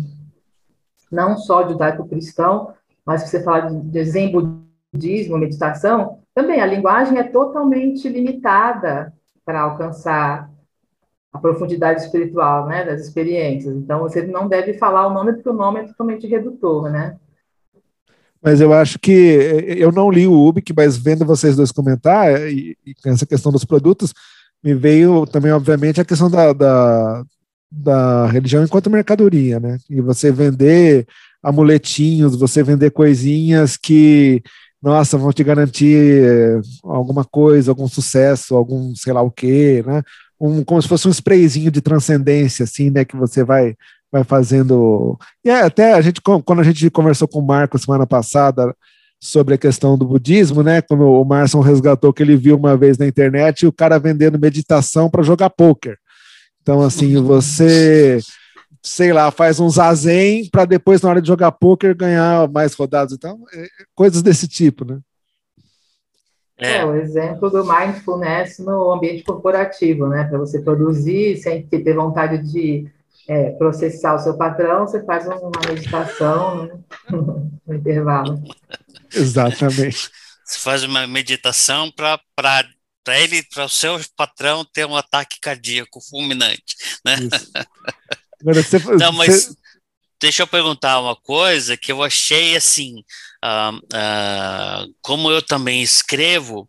não 1.10 1.36
só 1.36 1.66
judaico-cristão, 1.68 2.72
mas 3.04 3.22
se 3.22 3.28
você 3.28 3.42
falar 3.42 3.70
de, 3.70 4.04
zen 4.04 4.32
budismo, 4.92 5.38
meditação, 5.38 6.18
também 6.34 6.60
a 6.60 6.66
linguagem 6.66 7.18
é 7.18 7.22
totalmente 7.22 8.08
limitada 8.08 9.12
para 9.44 9.60
alcançar 9.60 10.50
a 11.32 11.38
profundidade 11.38 12.02
espiritual, 12.02 12.66
né, 12.66 12.84
das 12.84 13.00
experiências. 13.00 13.74
Então 13.76 14.00
você 14.00 14.22
não 14.22 14.48
deve 14.48 14.74
falar 14.74 15.06
o 15.06 15.12
nome 15.12 15.34
porque 15.34 15.48
o 15.48 15.52
nome 15.52 15.80
é 15.80 15.84
totalmente 15.84 16.26
redutor, 16.26 16.90
né? 16.90 17.18
Mas 18.44 18.60
eu 18.60 18.74
acho 18.74 18.98
que 18.98 19.10
eu 19.78 19.90
não 19.90 20.10
li 20.10 20.26
o 20.26 20.46
Ubic, 20.46 20.72
mas 20.76 20.98
vendo 20.98 21.24
vocês 21.24 21.56
dois 21.56 21.72
comentar 21.72 22.42
e, 22.42 22.76
e 22.86 22.94
essa 23.06 23.24
questão 23.24 23.50
dos 23.50 23.64
produtos, 23.64 24.12
me 24.62 24.74
veio 24.74 25.26
também 25.26 25.50
obviamente 25.50 26.00
a 26.00 26.04
questão 26.04 26.30
da, 26.30 26.52
da 26.52 27.24
da 27.76 28.26
religião 28.26 28.62
enquanto 28.62 28.90
mercadoria, 28.90 29.58
né? 29.58 29.78
E 29.90 30.00
você 30.00 30.30
vender 30.30 31.06
amuletinhos, 31.42 32.36
você 32.36 32.62
vender 32.62 32.90
coisinhas 32.90 33.76
que, 33.76 34.42
nossa, 34.80 35.18
vão 35.18 35.32
te 35.32 35.42
garantir 35.42 36.22
eh, 36.24 36.60
alguma 36.84 37.24
coisa, 37.24 37.70
algum 37.70 37.88
sucesso, 37.88 38.54
algum 38.54 38.94
sei 38.94 39.12
lá 39.12 39.22
o 39.22 39.30
quê, 39.30 39.82
né? 39.84 40.02
Um, 40.40 40.62
como 40.64 40.80
se 40.80 40.88
fosse 40.88 41.08
um 41.08 41.10
sprayzinho 41.10 41.70
de 41.70 41.80
transcendência, 41.80 42.64
assim, 42.64 42.90
né? 42.90 43.04
Que 43.04 43.16
você 43.16 43.42
vai 43.44 43.76
vai 44.14 44.22
fazendo. 44.22 45.18
E 45.44 45.50
é, 45.50 45.62
até 45.62 45.92
a 45.92 46.00
gente, 46.00 46.20
quando 46.20 46.60
a 46.60 46.62
gente 46.62 46.88
conversou 46.88 47.26
com 47.26 47.40
o 47.40 47.46
Marco 47.46 47.76
semana 47.76 48.06
passada 48.06 48.72
sobre 49.20 49.54
a 49.54 49.58
questão 49.58 49.98
do 49.98 50.06
budismo, 50.06 50.62
né? 50.62 50.80
Quando 50.80 51.02
o 51.04 51.24
Marson 51.24 51.58
resgatou 51.60 52.12
que 52.12 52.22
ele 52.22 52.36
viu 52.36 52.56
uma 52.56 52.76
vez 52.76 52.96
na 52.96 53.08
internet 53.08 53.66
o 53.66 53.72
cara 53.72 53.98
vendendo 53.98 54.38
meditação 54.38 55.10
para 55.10 55.24
jogar 55.24 55.50
pôquer. 55.50 55.98
Então, 56.62 56.80
assim, 56.80 57.20
você, 57.20 58.20
sei 58.80 59.12
lá, 59.12 59.32
faz 59.32 59.58
um 59.58 59.68
zazen 59.68 60.48
para 60.48 60.64
depois, 60.64 61.02
na 61.02 61.08
hora 61.08 61.20
de 61.20 61.26
jogar 61.26 61.50
pôquer, 61.50 61.92
ganhar 61.92 62.48
mais 62.48 62.72
rodadas. 62.74 63.14
Então, 63.14 63.40
é, 63.52 63.66
coisas 63.96 64.22
desse 64.22 64.46
tipo, 64.46 64.84
né? 64.84 65.00
É. 66.56 66.76
é, 66.76 66.84
o 66.84 66.94
exemplo 66.94 67.50
do 67.50 67.64
mindfulness 67.64 68.60
no 68.60 68.92
ambiente 68.92 69.24
corporativo, 69.24 70.06
né? 70.06 70.22
Para 70.22 70.38
você 70.38 70.60
produzir 70.60 71.36
sem 71.38 71.66
ter 71.66 71.94
vontade 71.94 72.38
de 72.48 72.88
é, 73.28 73.50
processar 73.52 74.14
o 74.14 74.18
seu 74.18 74.36
patrão, 74.36 74.86
você 74.86 75.04
faz 75.04 75.26
uma 75.26 75.50
meditação 75.68 76.64
né? 76.64 76.78
no 77.10 77.74
intervalo. 77.74 78.42
Exatamente. 79.12 80.10
Você 80.44 80.58
faz 80.58 80.82
uma 80.82 81.06
meditação 81.06 81.90
para 81.90 82.20
para 83.04 83.20
ele, 83.20 83.42
para 83.42 83.66
o 83.66 83.68
seu 83.68 84.00
patrão 84.16 84.64
ter 84.64 84.86
um 84.86 84.96
ataque 84.96 85.38
cardíaco 85.38 86.00
fulminante, 86.00 86.74
né? 87.04 87.16
Agora, 88.40 88.62
você, 88.62 88.78
Não, 88.78 89.12
mas 89.12 89.44
você... 89.44 89.54
deixa 90.18 90.42
eu 90.42 90.46
perguntar 90.46 91.00
uma 91.00 91.14
coisa 91.14 91.76
que 91.76 91.92
eu 91.92 92.02
achei 92.02 92.56
assim, 92.56 93.04
uh, 93.44 93.76
uh, 93.76 94.94
como 95.02 95.30
eu 95.30 95.42
também 95.42 95.82
escrevo, 95.82 96.68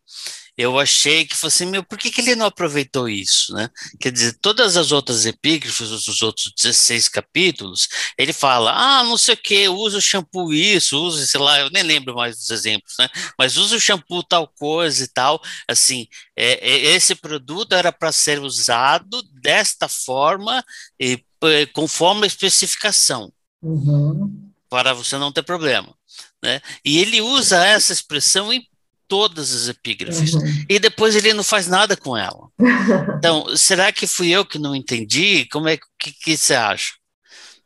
eu 0.57 0.79
achei 0.79 1.25
que 1.25 1.35
fosse 1.35 1.63
assim, 1.63 1.71
meu, 1.71 1.83
por 1.83 1.97
que, 1.97 2.09
que 2.09 2.21
ele 2.21 2.35
não 2.35 2.45
aproveitou 2.45 3.09
isso, 3.09 3.53
né? 3.53 3.69
Quer 3.99 4.11
dizer, 4.11 4.37
todas 4.41 4.77
as 4.77 4.91
outras 4.91 5.25
epígrafes, 5.25 5.91
os 5.91 6.21
outros 6.21 6.53
16 6.55 7.09
capítulos, 7.09 7.89
ele 8.17 8.31
fala, 8.31 8.71
ah, 8.73 9.03
não 9.03 9.17
sei 9.17 9.33
o 9.33 9.37
que, 9.37 9.67
usa 9.67 9.97
o 9.97 10.01
shampoo 10.01 10.53
isso, 10.53 10.97
usa, 11.03 11.25
sei 11.25 11.39
lá, 11.41 11.59
eu 11.59 11.69
nem 11.69 11.83
lembro 11.83 12.15
mais 12.15 12.37
dos 12.37 12.49
exemplos, 12.51 12.95
né? 12.97 13.09
Mas 13.37 13.57
usa 13.57 13.75
o 13.75 13.79
shampoo 13.79 14.23
tal 14.23 14.47
coisa 14.47 15.03
e 15.03 15.07
tal, 15.07 15.41
assim, 15.67 16.07
é, 16.35 16.53
é, 16.53 16.77
esse 16.95 17.15
produto 17.15 17.73
era 17.73 17.91
para 17.91 18.11
ser 18.11 18.39
usado 18.39 19.21
desta 19.41 19.89
forma 19.89 20.63
e 20.99 21.21
conforme 21.73 22.23
a 22.23 22.27
especificação, 22.27 23.31
uhum. 23.61 24.51
para 24.69 24.93
você 24.93 25.17
não 25.17 25.31
ter 25.31 25.43
problema. 25.43 25.93
Né? 26.41 26.61
E 26.83 26.99
ele 26.99 27.21
usa 27.21 27.63
essa 27.65 27.91
expressão 27.91 28.53
em 28.53 28.65
todas 29.07 29.53
as 29.53 29.67
epígrafes 29.69 30.33
uhum. 30.33 30.41
e 30.69 30.79
depois 30.79 31.15
ele 31.15 31.33
não 31.33 31.43
faz 31.43 31.67
nada 31.67 31.95
com 31.95 32.15
ela. 32.17 32.49
Então, 33.17 33.55
será 33.55 33.91
que 33.91 34.05
fui 34.05 34.29
eu 34.29 34.45
que 34.45 34.59
não 34.59 34.75
entendi? 34.75 35.47
Como 35.49 35.67
é 35.67 35.77
que, 35.77 36.11
que 36.23 36.37
você 36.37 36.53
acha? 36.53 36.93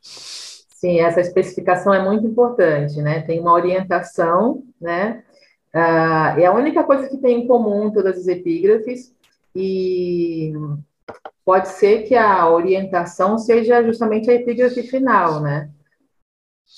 Sim, 0.01 1.01
essa 1.01 1.19
especificação 1.19 1.93
é 1.93 2.01
muito 2.01 2.25
importante, 2.25 3.01
né? 3.01 3.21
Tem 3.21 3.39
uma 3.39 3.51
orientação, 3.51 4.63
né? 4.79 5.23
Uh, 5.73 6.39
é 6.39 6.45
a 6.45 6.53
única 6.53 6.83
coisa 6.83 7.09
que 7.09 7.17
tem 7.17 7.41
em 7.41 7.47
comum 7.47 7.91
todas 7.91 8.17
as 8.17 8.27
epígrafes 8.27 9.13
e 9.53 10.53
pode 11.43 11.69
ser 11.69 12.03
que 12.03 12.15
a 12.15 12.49
orientação 12.49 13.37
seja 13.37 13.83
justamente 13.83 14.31
a 14.31 14.33
epígrafe 14.33 14.83
final, 14.83 15.41
né? 15.41 15.69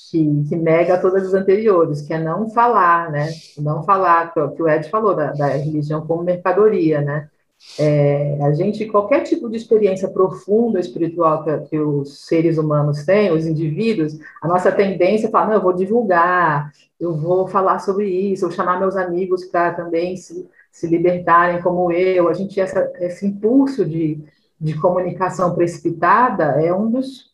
Que, 0.09 0.43
que, 0.47 0.55
nega 0.55 0.99
todas 0.99 1.27
as 1.27 1.33
anteriores, 1.33 2.01
que 2.01 2.13
é 2.13 2.19
não 2.19 2.49
falar, 2.49 3.11
né? 3.11 3.29
Não 3.57 3.83
falar, 3.83 4.33
que 4.33 4.61
o 4.61 4.69
Ed 4.69 4.89
falou, 4.89 5.15
da, 5.15 5.31
da 5.33 5.47
religião 5.47 6.05
como 6.05 6.23
mercadoria, 6.23 7.01
né? 7.01 7.29
É, 7.77 8.41
a 8.41 8.53
gente, 8.53 8.85
qualquer 8.87 9.21
tipo 9.21 9.49
de 9.49 9.55
experiência 9.55 10.09
profunda 10.09 10.79
espiritual 10.79 11.43
que, 11.43 11.57
que, 11.69 11.79
os 11.79 12.25
seres 12.25 12.57
humanos 12.57 13.03
têm, 13.05 13.31
os 13.31 13.45
indivíduos, 13.45 14.17
a 14.41 14.47
nossa 14.47 14.71
tendência 14.71 15.27
é 15.27 15.29
falar, 15.29 15.47
não, 15.47 15.53
eu 15.55 15.61
vou 15.61 15.73
divulgar, 15.73 16.71
eu 16.99 17.15
vou 17.15 17.47
falar 17.47 17.79
sobre 17.79 18.09
isso, 18.09 18.45
eu 18.45 18.49
vou 18.49 18.55
chamar 18.55 18.79
meus 18.79 18.95
amigos 18.95 19.45
para 19.45 19.73
também 19.73 20.17
se, 20.17 20.49
se 20.71 20.87
libertarem 20.87 21.61
como 21.61 21.91
eu. 21.91 22.29
A 22.29 22.33
gente, 22.33 22.59
essa, 22.59 22.91
esse 22.99 23.27
impulso 23.27 23.85
de, 23.85 24.19
de 24.59 24.73
comunicação 24.79 25.53
precipitada 25.53 26.63
é 26.63 26.73
um 26.73 26.89
dos 26.89 27.31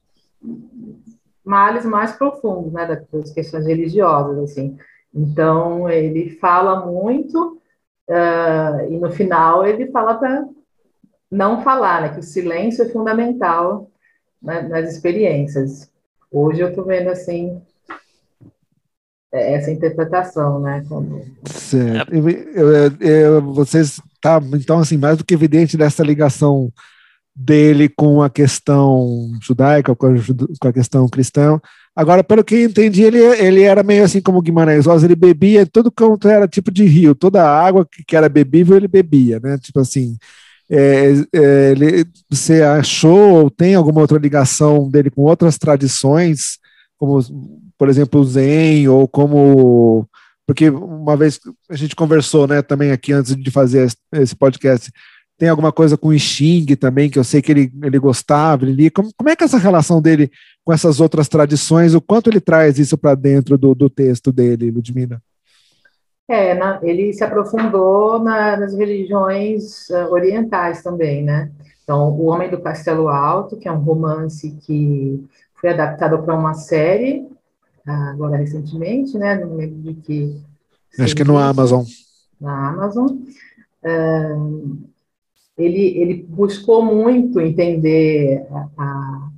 males 1.47 1.85
mais 1.85 2.11
profundos, 2.11 2.73
né, 2.73 2.85
das 3.11 3.31
questões 3.31 3.65
religiosas, 3.65 4.37
assim. 4.39 4.77
Então, 5.13 5.89
ele 5.89 6.31
fala 6.31 6.85
muito, 6.85 7.59
uh, 8.09 8.91
e 8.91 8.97
no 8.97 9.09
final 9.09 9.65
ele 9.65 9.89
fala 9.91 10.15
para 10.15 10.45
não 11.31 11.63
falar, 11.63 12.01
né, 12.01 12.09
que 12.09 12.19
o 12.19 12.23
silêncio 12.23 12.83
é 12.83 12.89
fundamental 12.89 13.89
né, 14.41 14.61
nas 14.61 14.91
experiências. 14.91 15.89
Hoje 16.31 16.61
eu 16.61 16.69
estou 16.69 16.85
vendo, 16.85 17.09
assim, 17.09 17.61
essa 19.31 19.71
interpretação, 19.71 20.59
né? 20.59 20.83
Como... 20.87 21.23
Certo. 21.45 22.13
Eu, 22.13 22.29
eu, 22.29 22.97
eu, 22.99 23.53
vocês 23.53 24.01
tá 24.21 24.39
então 24.55 24.79
assim 24.79 24.97
mais 24.97 25.17
do 25.17 25.25
que 25.25 25.33
evidente 25.33 25.77
dessa 25.77 26.03
ligação 26.03 26.71
dele 27.37 27.87
com 27.87 28.21
a 28.21 28.29
questão 28.29 29.31
judaica, 29.41 29.95
com 29.95 30.07
a, 30.07 30.13
com 30.59 30.67
a 30.67 30.73
questão 30.73 31.07
cristã. 31.07 31.59
Agora, 31.95 32.23
pelo 32.23 32.43
que 32.43 32.63
entendi, 32.63 33.03
ele, 33.03 33.19
ele 33.19 33.61
era 33.61 33.83
meio 33.83 34.03
assim 34.03 34.21
como 34.21 34.41
Guimarães 34.41 34.85
Rosa, 34.85 35.05
ele 35.05 35.15
bebia 35.15 35.65
tudo 35.65 35.91
quanto 35.91 36.27
era 36.27 36.47
tipo 36.47 36.71
de 36.71 36.83
rio, 36.85 37.13
toda 37.13 37.43
a 37.43 37.65
água 37.67 37.85
que, 37.85 38.03
que 38.03 38.15
era 38.15 38.27
bebível 38.27 38.75
ele 38.75 38.87
bebia, 38.87 39.39
né? 39.39 39.57
Tipo 39.59 39.79
assim, 39.81 40.17
é, 40.69 41.13
é, 41.33 41.71
ele, 41.71 42.05
você 42.29 42.61
achou 42.63 43.43
ou 43.43 43.49
tem 43.51 43.75
alguma 43.75 44.01
outra 44.01 44.17
ligação 44.17 44.89
dele 44.89 45.09
com 45.09 45.21
outras 45.21 45.57
tradições, 45.57 46.57
como, 46.97 47.19
por 47.77 47.87
exemplo, 47.87 48.19
o 48.19 48.25
Zen, 48.25 48.87
ou 48.87 49.07
como. 49.07 50.07
Porque 50.45 50.69
uma 50.69 51.15
vez 51.15 51.39
a 51.69 51.75
gente 51.75 51.95
conversou, 51.95 52.47
né, 52.47 52.61
também 52.61 52.91
aqui 52.91 53.13
antes 53.13 53.35
de 53.35 53.51
fazer 53.51 53.91
esse 54.13 54.35
podcast, 54.35 54.91
tem 55.37 55.49
alguma 55.49 55.71
coisa 55.71 55.95
com 55.95 56.09
o 56.09 56.17
Xing 56.17 56.65
também, 56.75 57.09
que 57.09 57.19
eu 57.19 57.23
sei 57.23 57.41
que 57.41 57.51
ele, 57.51 57.71
ele 57.83 57.99
gostava, 57.99 58.65
ele 58.65 58.73
lia. 58.73 58.91
Como, 58.91 59.09
como 59.15 59.29
é 59.29 59.35
que 59.35 59.43
é 59.43 59.45
essa 59.45 59.57
relação 59.57 60.01
dele 60.01 60.31
com 60.65 60.73
essas 60.73 60.99
outras 60.99 61.29
tradições, 61.29 61.93
o 61.93 62.01
quanto 62.01 62.29
ele 62.29 62.41
traz 62.41 62.79
isso 62.79 62.97
para 62.97 63.13
dentro 63.13 63.57
do, 63.57 63.75
do 63.75 63.89
texto 63.89 64.31
dele, 64.31 64.71
Ludmila? 64.71 65.21
É, 66.27 66.55
na, 66.55 66.79
ele 66.81 67.13
se 67.13 67.23
aprofundou 67.23 68.19
na, 68.19 68.57
nas 68.57 68.73
religiões 68.73 69.89
uh, 69.89 70.11
orientais 70.11 70.81
também, 70.81 71.23
né? 71.23 71.51
Então, 71.83 72.09
O 72.09 72.25
Homem 72.25 72.49
do 72.49 72.59
Castelo 72.59 73.07
Alto, 73.07 73.55
que 73.55 73.67
é 73.67 73.71
um 73.71 73.79
romance 73.79 74.51
que 74.65 75.23
foi 75.55 75.69
adaptado 75.69 76.21
para 76.21 76.35
uma 76.35 76.53
série, 76.53 77.19
uh, 77.87 78.09
agora 78.09 78.35
recentemente, 78.37 79.17
né? 79.17 79.35
Não 79.35 79.55
lembro 79.55 79.79
de 79.81 79.93
que. 79.93 80.41
Acho 80.99 81.15
que 81.15 81.23
no 81.23 81.37
Amazon. 81.37 81.85
Na 82.41 82.69
Amazon. 82.71 83.07
Uh, 83.83 84.77
ele, 85.57 85.99
ele 85.99 86.23
buscou 86.23 86.83
muito 86.83 87.39
entender 87.39 88.45
a, 88.77 89.29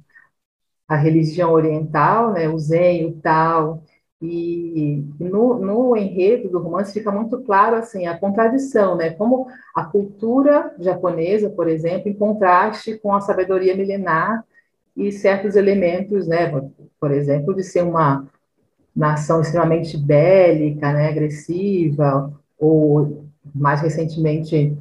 a 0.88 0.96
religião 0.96 1.52
oriental, 1.52 2.34
né, 2.34 2.50
o 2.50 2.58
Zen, 2.58 3.06
o 3.06 3.14
Tao, 3.14 3.84
e 4.22 5.06
no, 5.18 5.60
no 5.60 5.96
enredo 5.96 6.50
do 6.50 6.60
romance 6.60 6.94
fica 6.94 7.10
muito 7.10 7.40
claro 7.42 7.78
assim 7.78 8.06
a 8.06 8.18
contradição, 8.18 8.98
né? 8.98 9.12
Como 9.12 9.48
a 9.74 9.86
cultura 9.86 10.76
japonesa, 10.78 11.50
por 11.50 11.70
exemplo, 11.70 12.10
em 12.10 12.14
contraste 12.14 12.98
com 12.98 13.14
a 13.14 13.22
sabedoria 13.22 13.78
milenar 13.78 14.44
e 14.96 15.10
certos 15.10 15.56
elementos, 15.56 16.28
né? 16.28 16.52
Por 17.00 17.12
exemplo, 17.12 17.56
de 17.56 17.64
ser 17.64 17.82
uma 17.82 18.28
nação 18.94 19.40
extremamente 19.40 19.98
bélica, 19.98 20.92
né? 20.92 21.08
agressiva, 21.08 22.34
ou 22.58 23.24
mais 23.56 23.80
recentemente 23.80 24.78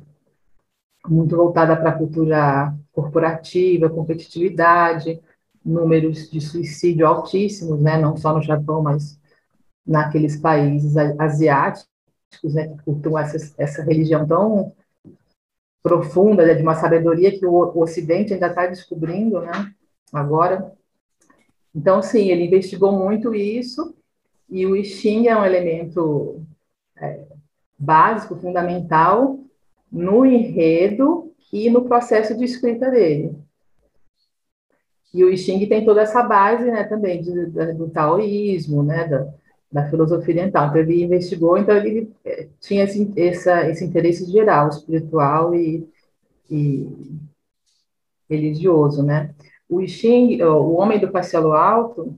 muito 1.08 1.36
voltada 1.36 1.76
para 1.76 1.90
a 1.90 1.98
cultura 1.98 2.74
corporativa, 2.92 3.90
competitividade, 3.90 5.20
números 5.64 6.30
de 6.30 6.40
suicídio 6.40 7.06
altíssimos, 7.06 7.80
né, 7.80 7.98
não 7.98 8.16
só 8.16 8.34
no 8.34 8.42
Japão, 8.42 8.82
mas 8.82 9.18
naqueles 9.86 10.36
países 10.36 10.96
asiáticos, 11.18 11.88
né, 12.54 12.68
que 12.68 12.82
cultuam 12.84 13.18
essa, 13.18 13.54
essa 13.58 13.82
religião 13.82 14.26
tão 14.26 14.72
profunda, 15.82 16.44
né, 16.44 16.54
de 16.54 16.62
uma 16.62 16.74
sabedoria 16.74 17.38
que 17.38 17.46
o, 17.46 17.52
o 17.52 17.82
Ocidente 17.82 18.32
ainda 18.32 18.48
está 18.48 18.66
descobrindo, 18.66 19.40
né, 19.40 19.72
agora. 20.12 20.72
Então, 21.74 22.02
sim, 22.02 22.28
ele 22.28 22.46
investigou 22.46 22.92
muito 22.92 23.34
isso, 23.34 23.94
e 24.48 24.66
o 24.66 24.74
I 24.74 24.84
Ching 24.84 25.28
é 25.28 25.36
um 25.36 25.44
elemento 25.44 26.42
é, 26.96 27.26
básico, 27.78 28.36
fundamental, 28.36 29.38
no 29.90 30.24
enredo 30.24 31.32
e 31.52 31.70
no 31.70 31.84
processo 31.84 32.36
de 32.36 32.44
escrita 32.44 32.90
dele. 32.90 33.34
E 35.12 35.24
o 35.24 35.36
Xing 35.36 35.66
tem 35.66 35.84
toda 35.84 36.02
essa 36.02 36.22
base, 36.22 36.64
né, 36.70 36.84
também 36.84 37.22
de, 37.22 37.46
de, 37.46 37.72
do 37.72 37.88
taoísmo, 37.88 38.82
né, 38.82 39.08
da, 39.08 39.26
da 39.72 39.88
filosofia 39.88 40.34
oriental. 40.34 40.68
Então, 40.68 40.80
ele 40.80 41.02
investigou, 41.02 41.56
então 41.56 41.76
ele 41.76 42.12
eh, 42.24 42.48
tinha 42.60 42.84
esse, 42.84 43.12
essa, 43.16 43.68
esse 43.70 43.84
interesse 43.84 44.30
geral, 44.30 44.68
espiritual 44.68 45.54
e, 45.54 45.88
e 46.50 46.88
religioso, 48.28 49.02
né. 49.02 49.34
O 49.68 49.86
Xing, 49.86 50.42
o 50.42 50.72
Homem 50.72 50.98
do 50.98 51.10
Castelo 51.10 51.52
Alto, 51.52 52.16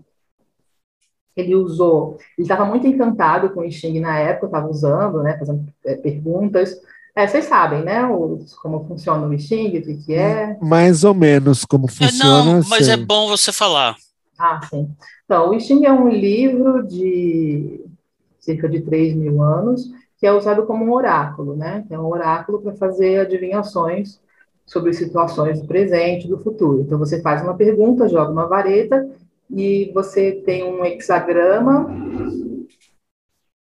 ele 1.37 1.55
usou, 1.55 2.19
ele 2.37 2.45
estava 2.45 2.65
muito 2.65 2.87
encantado 2.87 3.51
com 3.51 3.61
o 3.61 3.71
Xing 3.71 4.01
na 4.01 4.19
época, 4.19 4.47
estava 4.47 4.69
usando, 4.69 5.23
né, 5.23 5.39
fazendo 5.39 5.67
é, 5.85 5.95
perguntas, 5.95 6.81
é, 7.15 7.27
vocês 7.27 7.45
sabem, 7.47 7.83
né, 7.83 8.05
o, 8.07 8.39
como 8.63 8.85
funciona 8.87 9.27
o 9.27 9.39
Xing, 9.39 9.79
o 9.79 9.83
que, 9.83 9.95
que 9.95 10.15
é? 10.15 10.57
Mais 10.61 11.05
ou 11.05 11.15
menos 11.15 11.65
como 11.65 11.89
funciona. 11.89 12.51
É, 12.51 12.55
não, 12.55 12.69
mas 12.69 12.89
é 12.89 12.97
bom 12.97 13.29
você 13.29 13.53
falar. 13.53 13.97
Ah, 14.39 14.61
sim. 14.69 14.89
Então, 15.25 15.51
o 15.51 15.61
Xing 15.61 15.85
é 15.85 15.93
um 15.93 16.09
livro 16.09 16.87
de 16.87 17.85
cerca 18.39 18.69
de 18.69 18.81
3 18.81 19.15
mil 19.15 19.43
anos, 19.43 19.91
que 20.19 20.27
é 20.27 20.33
usado 20.33 20.67
como 20.67 20.85
um 20.85 20.93
oráculo, 20.93 21.57
né? 21.57 21.85
É 21.91 21.99
um 21.99 22.07
oráculo 22.07 22.61
para 22.61 22.75
fazer 22.75 23.21
adivinhações 23.21 24.21
sobre 24.67 24.93
situações 24.93 25.61
do 25.61 25.67
presente 25.67 26.27
e 26.27 26.31
do 26.31 26.39
futuro. 26.39 26.81
Então, 26.81 26.99
você 26.99 27.21
faz 27.21 27.43
uma 27.43 27.55
pergunta, 27.55 28.09
joga 28.09 28.31
uma 28.31 28.47
vareta, 28.47 29.09
e 29.51 29.91
você 29.93 30.33
tem 30.33 30.63
um 30.63 30.85
hexagrama 30.85 31.91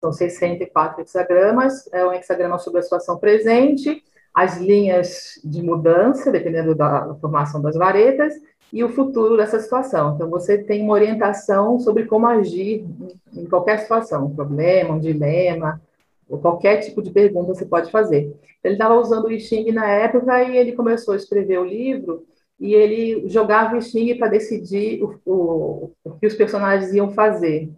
são 0.03 0.11
64 0.11 1.01
hexagramas, 1.01 1.87
é 1.93 2.05
um 2.05 2.11
hexagrama 2.11 2.59
sobre 2.59 2.81
a 2.81 2.83
situação 2.83 3.17
presente, 3.17 4.03
as 4.33 4.57
linhas 4.57 5.39
de 5.45 5.63
mudança, 5.63 6.29
dependendo 6.29 6.75
da 6.75 7.15
formação 7.21 7.61
das 7.61 7.77
varetas, 7.77 8.33
e 8.73 8.83
o 8.83 8.89
futuro 8.89 9.37
dessa 9.37 9.59
situação. 9.59 10.15
Então, 10.15 10.29
você 10.29 10.57
tem 10.57 10.81
uma 10.81 10.93
orientação 10.93 11.79
sobre 11.79 12.05
como 12.05 12.27
agir 12.27 12.85
em 13.33 13.45
qualquer 13.45 13.79
situação, 13.79 14.25
um 14.25 14.35
problema, 14.35 14.95
um 14.95 14.99
dilema, 14.99 15.79
ou 16.27 16.37
qualquer 16.37 16.77
tipo 16.81 17.01
de 17.01 17.11
pergunta 17.11 17.53
você 17.53 17.65
pode 17.65 17.89
fazer. 17.89 18.35
Ele 18.61 18.73
estava 18.73 18.95
usando 18.95 19.25
o 19.25 19.31
I 19.31 19.39
Ching 19.39 19.71
na 19.71 19.87
época 19.87 20.43
e 20.43 20.57
ele 20.57 20.73
começou 20.73 21.13
a 21.13 21.17
escrever 21.17 21.59
o 21.59 21.65
livro 21.65 22.25
e 22.59 22.73
ele 22.73 23.29
jogava 23.29 23.75
o 23.75 23.77
I 23.77 23.81
Ching 23.81 24.15
para 24.15 24.27
decidir 24.27 25.01
o, 25.01 25.19
o, 25.25 25.91
o 26.03 26.11
que 26.19 26.27
os 26.27 26.33
personagens 26.33 26.91
iam 26.93 27.11
fazer 27.11 27.69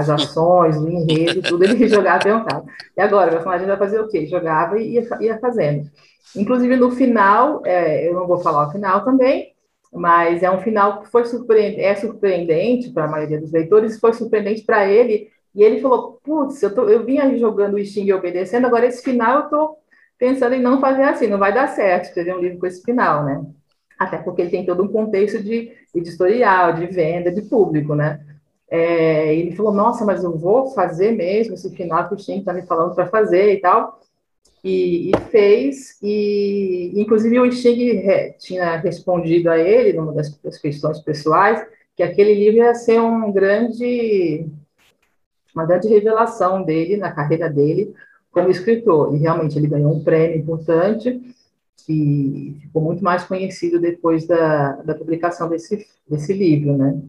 as 0.00 0.10
ações, 0.10 0.76
o 0.76 0.88
enredo, 0.88 1.42
tudo, 1.48 1.64
ele 1.64 1.88
jogava 1.88 2.18
e 2.18 2.24
perguntava. 2.24 2.64
E 2.96 3.00
agora, 3.00 3.28
o 3.28 3.32
personagem 3.34 3.66
vai 3.66 3.76
fazer 3.76 4.00
o 4.00 4.08
quê? 4.08 4.26
Jogava 4.26 4.78
e 4.78 4.94
ia, 4.94 5.08
ia 5.20 5.38
fazendo. 5.38 5.90
Inclusive, 6.36 6.76
no 6.76 6.90
final, 6.90 7.62
é, 7.64 8.08
eu 8.08 8.14
não 8.14 8.26
vou 8.26 8.38
falar 8.38 8.68
o 8.68 8.72
final 8.72 9.04
também, 9.04 9.52
mas 9.92 10.42
é 10.42 10.50
um 10.50 10.60
final 10.60 11.00
que 11.00 11.10
foi 11.10 11.24
surpreendente, 11.24 11.80
é 11.80 11.94
surpreendente 11.94 12.90
para 12.90 13.04
a 13.04 13.08
maioria 13.08 13.40
dos 13.40 13.52
leitores, 13.52 13.98
foi 13.98 14.12
surpreendente 14.12 14.62
para 14.62 14.88
ele, 14.88 15.28
e 15.54 15.62
ele 15.62 15.80
falou, 15.80 16.20
putz, 16.22 16.62
eu, 16.62 16.72
tô, 16.72 16.88
eu 16.88 17.04
vinha 17.04 17.36
jogando 17.36 17.74
o 17.74 17.84
Sting 17.84 18.04
e 18.04 18.12
obedecendo, 18.12 18.66
agora 18.66 18.86
esse 18.86 19.02
final 19.02 19.38
eu 19.38 19.44
estou 19.44 19.78
pensando 20.16 20.54
em 20.54 20.62
não 20.62 20.80
fazer 20.80 21.02
assim, 21.02 21.26
não 21.26 21.38
vai 21.38 21.52
dar 21.52 21.66
certo 21.68 22.04
escrever 22.04 22.36
um 22.36 22.40
livro 22.40 22.58
com 22.58 22.66
esse 22.66 22.82
final, 22.82 23.24
né? 23.24 23.42
Até 23.98 24.18
porque 24.18 24.42
ele 24.42 24.50
tem 24.50 24.64
todo 24.64 24.82
um 24.82 24.88
contexto 24.88 25.42
de 25.42 25.72
editorial, 25.94 26.72
de 26.74 26.86
venda, 26.86 27.32
de 27.32 27.42
público, 27.42 27.94
né? 27.94 28.20
É, 28.70 29.34
ele 29.34 29.56
falou, 29.56 29.72
nossa, 29.72 30.04
mas 30.04 30.22
eu 30.22 30.38
vou 30.38 30.70
fazer 30.70 31.10
mesmo 31.10 31.54
esse 31.54 31.68
final 31.74 32.06
que 32.08 32.14
o 32.14 32.16
Tim 32.16 32.38
está 32.38 32.52
me 32.52 32.62
falando 32.62 32.94
para 32.94 33.08
fazer 33.08 33.52
e 33.52 33.60
tal. 33.60 34.00
E, 34.62 35.10
e, 35.10 35.12
fez, 35.30 35.98
e 36.02 36.92
inclusive 36.94 37.40
o 37.40 37.50
Sting 37.50 38.02
tinha 38.38 38.76
respondido 38.76 39.50
a 39.50 39.58
ele, 39.58 39.94
numa 39.94 40.12
das, 40.12 40.36
das, 40.38 40.58
questões 40.58 41.00
pessoais, 41.00 41.66
que 41.96 42.02
aquele 42.02 42.34
livro 42.34 42.58
ia 42.58 42.74
ser 42.74 43.00
um 43.00 43.32
grande, 43.32 44.46
uma 45.54 45.64
grande 45.64 45.88
revelação 45.88 46.62
dele, 46.62 46.98
na 46.98 47.10
carreira 47.10 47.48
dele, 47.48 47.94
como 48.30 48.50
escritor. 48.50 49.14
E 49.14 49.18
realmente 49.18 49.58
ele 49.58 49.66
ganhou 49.66 49.92
um 49.92 50.04
prêmio 50.04 50.38
importante 50.38 51.20
e 51.88 52.56
ficou 52.60 52.82
muito 52.82 53.02
mais 53.02 53.24
conhecido 53.24 53.80
depois 53.80 54.26
da, 54.26 54.72
da 54.82 54.94
publicação 54.94 55.48
desse, 55.48 55.86
desse 56.06 56.34
livro, 56.34 56.76
né? 56.76 57.00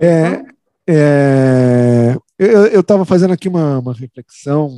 É, 0.00 0.44
é, 0.88 2.16
eu 2.38 2.80
estava 2.80 3.04
fazendo 3.04 3.32
aqui 3.32 3.48
uma, 3.48 3.78
uma, 3.78 3.92
reflexão 3.92 4.70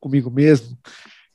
comigo 0.00 0.30
mesmo, 0.30 0.76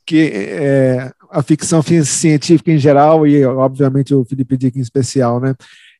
que 0.06 0.30
é, 0.32 1.12
a 1.30 1.42
ficção 1.42 1.82
científica 1.82 2.70
em 2.70 2.78
geral, 2.78 3.26
e 3.26 3.44
obviamente 3.44 4.14
o 4.14 4.24
Felipe 4.24 4.56
Dick 4.56 4.78
em 4.78 4.82
especial, 4.82 5.40
né? 5.40 5.54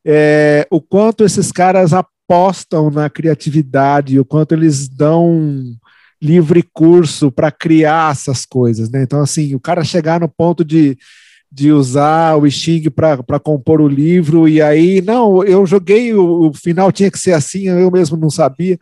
É, 0.05 0.66
o 0.70 0.81
quanto 0.81 1.24
esses 1.24 1.51
caras 1.51 1.92
apostam 1.92 2.90
na 2.90 3.11
criatividade, 3.11 4.18
o 4.18 4.24
quanto 4.24 4.53
eles 4.53 4.88
dão 4.88 5.62
livre 6.20 6.62
curso 6.72 7.31
para 7.31 7.51
criar 7.51 8.12
essas 8.12 8.44
coisas, 8.44 8.90
né? 8.90 9.03
Então, 9.03 9.20
assim, 9.20 9.55
o 9.55 9.61
cara 9.61 9.85
chegar 9.85 10.20
no 10.20 10.29
ponto 10.29 10.64
de 10.64 10.96
de 11.51 11.73
usar 11.73 12.37
o 12.37 12.49
Sting 12.49 12.91
para 12.91 13.41
compor 13.41 13.81
o 13.81 13.89
livro, 13.89 14.47
e 14.49 14.61
aí, 14.61 15.01
não, 15.01 15.43
eu 15.43 15.65
joguei, 15.65 16.13
o, 16.13 16.49
o, 16.49 16.55
final 16.55 16.93
tinha 16.93 17.11
que 17.11 17.19
ser 17.19 17.33
assim, 17.33 17.69
eu 17.69 17.91
mesmo 17.91 18.17
não 18.17 18.31
sabia. 18.31 18.79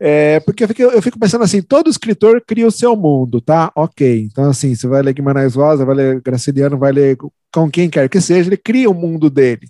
É, 0.00 0.38
porque 0.40 0.64
eu 0.64 0.68
fico, 0.68 0.82
eu 0.82 1.02
fico, 1.02 1.18
pensando 1.18 1.44
assim, 1.44 1.60
todo 1.60 1.90
escritor 1.90 2.40
cria 2.46 2.66
o 2.66 2.70
seu 2.70 2.94
mundo, 2.94 3.40
tá? 3.40 3.72
Ok. 3.74 4.28
Então, 4.30 4.48
assim, 4.50 4.74
você 4.74 4.86
vai 4.86 5.02
ler 5.02 5.12
Guimarães 5.12 5.54
Rosa, 5.54 5.84
vai 5.84 5.94
ler 5.94 6.20
Graciliano, 6.20 6.78
vai 6.78 6.92
ler 6.92 7.16
com 7.52 7.70
quem 7.70 7.90
quer 7.90 8.08
que 8.08 8.20
seja, 8.20 8.48
ele 8.48 8.56
cria 8.56 8.88
o 8.90 8.94
mundo 8.94 9.28
dele. 9.28 9.68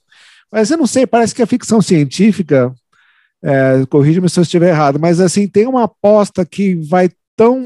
Mas 0.52 0.70
eu 0.70 0.76
não 0.76 0.86
sei, 0.86 1.06
parece 1.06 1.34
que 1.34 1.42
a 1.42 1.46
ficção 1.46 1.80
científica, 1.80 2.74
é, 3.42 3.84
corrija-me 3.88 4.28
se 4.28 4.38
eu 4.38 4.42
estiver 4.42 4.70
errado, 4.70 4.98
mas 4.98 5.20
assim, 5.20 5.46
tem 5.46 5.66
uma 5.66 5.84
aposta 5.84 6.44
que 6.44 6.74
vai 6.74 7.10
tão. 7.36 7.62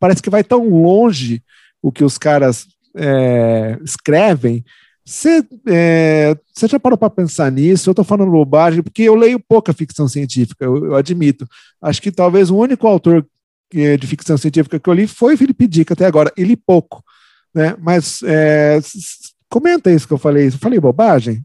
Parece 0.00 0.22
que 0.22 0.30
vai 0.30 0.42
tão 0.42 0.68
longe 0.68 1.42
o 1.82 1.92
que 1.92 2.02
os 2.02 2.16
caras 2.16 2.66
é, 2.96 3.78
escrevem, 3.82 4.64
você, 5.04 5.46
é, 5.68 6.34
já 6.66 6.80
parou 6.80 6.96
para 6.96 7.10
pensar 7.10 7.52
nisso? 7.52 7.90
Eu 7.90 7.92
estou 7.92 8.04
falando 8.04 8.30
bobagem, 8.30 8.82
porque 8.82 9.02
eu 9.02 9.14
leio 9.14 9.38
pouca 9.38 9.74
ficção 9.74 10.08
científica, 10.08 10.64
eu, 10.64 10.86
eu 10.86 10.94
admito. 10.94 11.46
Acho 11.80 12.00
que 12.00 12.10
talvez 12.10 12.50
o 12.50 12.56
único 12.56 12.86
autor 12.86 13.26
é, 13.74 13.96
de 13.98 14.06
ficção 14.06 14.38
científica 14.38 14.80
que 14.80 14.88
eu 14.88 14.94
li 14.94 15.06
foi 15.06 15.36
Felipe 15.36 15.66
Dick 15.66 15.92
até 15.92 16.06
agora, 16.06 16.32
e 16.36 16.42
li 16.42 16.56
pouco. 16.56 17.04
Né? 17.54 17.76
Mas 17.78 18.22
é, 18.22 18.80
comenta 19.50 19.90
isso 19.90 20.08
que 20.08 20.14
eu 20.14 20.18
falei. 20.18 20.46
Eu 20.46 20.52
falei 20.52 20.80
bobagem? 20.80 21.44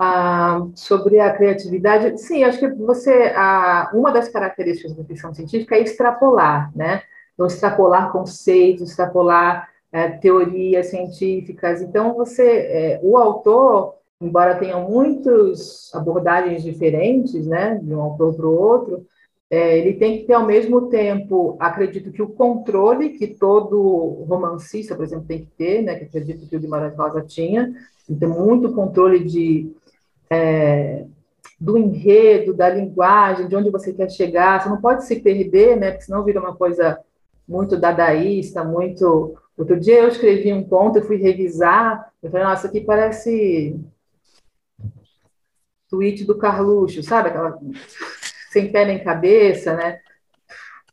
Ah, 0.00 0.66
sobre 0.74 1.20
a 1.20 1.36
criatividade, 1.36 2.18
sim, 2.18 2.42
acho 2.44 2.58
que 2.58 2.68
você, 2.68 3.30
ah, 3.36 3.90
uma 3.92 4.10
das 4.10 4.26
características 4.30 4.96
da 4.96 5.04
ficção 5.04 5.34
científica 5.34 5.76
é 5.76 5.82
extrapolar, 5.82 6.72
né? 6.74 7.02
Então, 7.34 7.46
extrapolar 7.46 8.10
conceitos, 8.10 8.88
extrapolar 8.88 9.68
é, 9.92 10.08
teorias 10.08 10.86
científicas. 10.86 11.82
Então, 11.82 12.14
você, 12.14 12.42
é, 12.42 13.00
o 13.02 13.18
autor, 13.18 13.96
embora 14.20 14.58
tenha 14.58 14.78
muitas 14.78 15.90
abordagens 15.94 16.62
diferentes, 16.62 17.46
né, 17.46 17.78
de 17.82 17.94
um 17.94 18.00
autor 18.00 18.34
para 18.34 18.46
o 18.46 18.58
outro, 18.58 19.06
é, 19.50 19.78
ele 19.78 19.98
tem 19.98 20.18
que 20.18 20.24
ter 20.24 20.32
ao 20.32 20.46
mesmo 20.46 20.88
tempo, 20.88 21.58
acredito 21.60 22.10
que 22.10 22.22
o 22.22 22.28
controle 22.28 23.10
que 23.10 23.26
todo 23.26 24.24
romancista, 24.26 24.96
por 24.96 25.04
exemplo, 25.04 25.26
tem 25.26 25.40
que 25.40 25.50
ter, 25.58 25.82
né, 25.82 25.96
que 25.96 26.04
acredito 26.06 26.48
que 26.48 26.56
o 26.56 26.60
Guimarães 26.60 26.96
Rosa 26.96 27.20
tinha, 27.20 27.70
ter 28.18 28.26
muito 28.26 28.72
controle 28.72 29.22
de 29.22 29.70
é, 30.30 31.04
do 31.60 31.76
enredo, 31.78 32.54
da 32.54 32.68
linguagem, 32.68 33.46
de 33.46 33.54
onde 33.54 33.70
você 33.70 33.92
quer 33.92 34.10
chegar. 34.10 34.60
Você 34.60 34.68
não 34.68 34.80
pode 34.80 35.04
se 35.04 35.20
perder, 35.20 35.76
né, 35.76 35.90
porque 35.90 36.04
senão 36.04 36.24
vira 36.24 36.40
uma 36.40 36.56
coisa 36.56 36.98
muito 37.46 37.76
dadaísta, 37.76 38.64
muito 38.64 39.36
Outro 39.56 39.78
dia 39.78 40.00
eu 40.00 40.08
escrevi 40.08 40.52
um 40.52 40.64
conto, 40.64 40.98
eu 40.98 41.04
fui 41.04 41.16
revisar, 41.16 42.10
eu 42.22 42.30
falei, 42.30 42.46
nossa, 42.46 42.68
aqui 42.68 42.80
parece 42.80 43.78
tweet 45.88 46.24
do 46.24 46.38
Carluxo, 46.38 47.02
sabe? 47.02 47.28
Aquela 47.28 47.58
sem 48.50 48.72
pé 48.72 48.86
nem 48.86 49.02
cabeça, 49.02 49.74
né? 49.74 50.00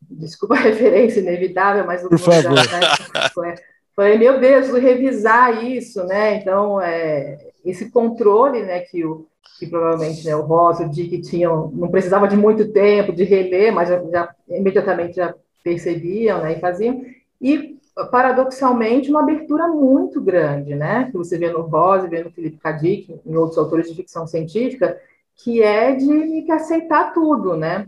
Desculpa 0.02 0.54
a 0.54 0.58
referência 0.58 1.20
inevitável, 1.20 1.86
mas 1.86 2.02
Por 2.02 2.18
favor. 2.18 2.52
Né? 2.52 3.54
Falei, 3.94 4.18
meu 4.18 4.40
Deus, 4.40 4.68
vou 4.68 4.80
revisar 4.80 5.64
isso, 5.64 6.04
né? 6.04 6.36
Então, 6.36 6.80
é, 6.80 7.38
esse 7.64 7.90
controle, 7.90 8.62
né, 8.62 8.80
que 8.80 9.04
o 9.04 9.26
que 9.58 9.66
provavelmente 9.66 10.24
né, 10.24 10.34
o 10.34 10.40
Rosa, 10.40 10.84
o 10.84 10.88
Dick 10.88 11.20
tinham, 11.20 11.70
não 11.74 11.90
precisava 11.90 12.26
de 12.26 12.34
muito 12.34 12.72
tempo 12.72 13.12
de 13.12 13.24
reler, 13.24 13.70
mas 13.72 13.90
já, 13.90 14.02
já 14.10 14.34
imediatamente 14.48 15.16
já 15.16 15.34
percebiam, 15.62 16.40
né, 16.42 16.56
e 16.56 16.60
faziam. 16.60 17.04
E 17.38 17.78
paradoxalmente, 18.06 19.10
uma 19.10 19.22
abertura 19.22 19.68
muito 19.68 20.20
grande, 20.20 20.74
né? 20.74 21.06
Que 21.10 21.16
você 21.16 21.36
vê 21.36 21.50
no 21.50 21.62
Rose, 21.62 22.08
vê 22.08 22.22
no 22.22 22.30
Felipe 22.30 22.58
Kadik, 22.58 23.20
em 23.24 23.36
outros 23.36 23.58
autores 23.58 23.88
de 23.88 23.94
ficção 23.94 24.26
científica, 24.26 24.98
que 25.36 25.62
é 25.62 25.94
de 25.94 26.42
que 26.42 26.52
aceitar 26.52 27.12
tudo, 27.12 27.56
né? 27.56 27.86